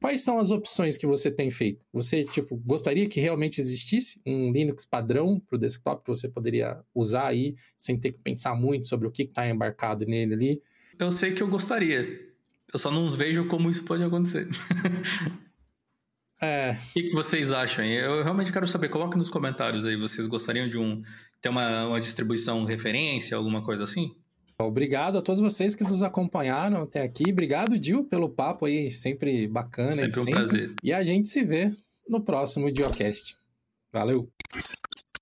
Quais 0.00 0.22
são 0.22 0.38
as 0.38 0.50
opções 0.50 0.96
que 0.96 1.06
você 1.06 1.30
tem 1.30 1.50
feito? 1.50 1.84
Você, 1.92 2.24
tipo, 2.24 2.56
gostaria 2.56 3.08
que 3.08 3.20
realmente 3.20 3.60
existisse 3.60 4.20
um 4.26 4.52
Linux 4.52 4.84
padrão 4.84 5.40
para 5.40 5.56
o 5.56 5.58
desktop 5.58 6.04
que 6.04 6.10
você 6.10 6.28
poderia 6.28 6.80
usar 6.94 7.28
aí, 7.28 7.54
sem 7.76 7.98
ter 7.98 8.12
que 8.12 8.18
pensar 8.18 8.54
muito 8.54 8.86
sobre 8.86 9.08
o 9.08 9.10
que 9.10 9.22
está 9.22 9.48
embarcado 9.48 10.04
nele 10.04 10.34
ali? 10.34 10.62
Eu 10.98 11.10
sei 11.10 11.32
que 11.32 11.42
eu 11.42 11.48
gostaria. 11.48 12.34
Eu 12.72 12.78
só 12.78 12.90
não 12.90 13.08
vejo 13.08 13.46
como 13.46 13.70
isso 13.70 13.84
pode 13.84 14.02
acontecer. 14.02 14.48
É. 16.42 16.72
O 16.72 16.92
que, 16.92 17.10
vocês 17.10 17.52
acham? 17.52 17.84
Eu 17.86 18.22
realmente 18.22 18.52
quero 18.52 18.66
saber. 18.66 18.90
Coloque 18.90 19.16
nos 19.16 19.30
comentários 19.30 19.86
aí. 19.86 19.96
Vocês 19.96 20.26
gostariam 20.26 20.68
de 20.68 20.76
um 20.76 21.02
ter 21.40 21.48
uma, 21.48 21.86
uma 21.86 22.00
distribuição 22.00 22.64
referência, 22.64 23.36
alguma 23.36 23.62
coisa 23.64 23.84
assim? 23.84 24.14
Obrigado 24.58 25.18
a 25.18 25.22
todos 25.22 25.40
vocês 25.40 25.74
que 25.74 25.84
nos 25.84 26.02
acompanharam 26.02 26.82
até 26.82 27.02
aqui. 27.02 27.30
Obrigado, 27.30 27.78
Dil, 27.78 28.04
pelo 28.04 28.28
papo 28.28 28.66
aí, 28.66 28.90
sempre 28.90 29.48
bacana. 29.48 29.92
Sempre 29.92 30.20
um 30.20 30.24
sempre. 30.24 30.32
prazer. 30.32 30.74
E 30.82 30.92
a 30.92 31.02
gente 31.02 31.28
se 31.28 31.44
vê 31.44 31.72
no 32.08 32.20
próximo 32.20 32.70
Diocast. 32.70 33.36
Valeu! 33.92 34.28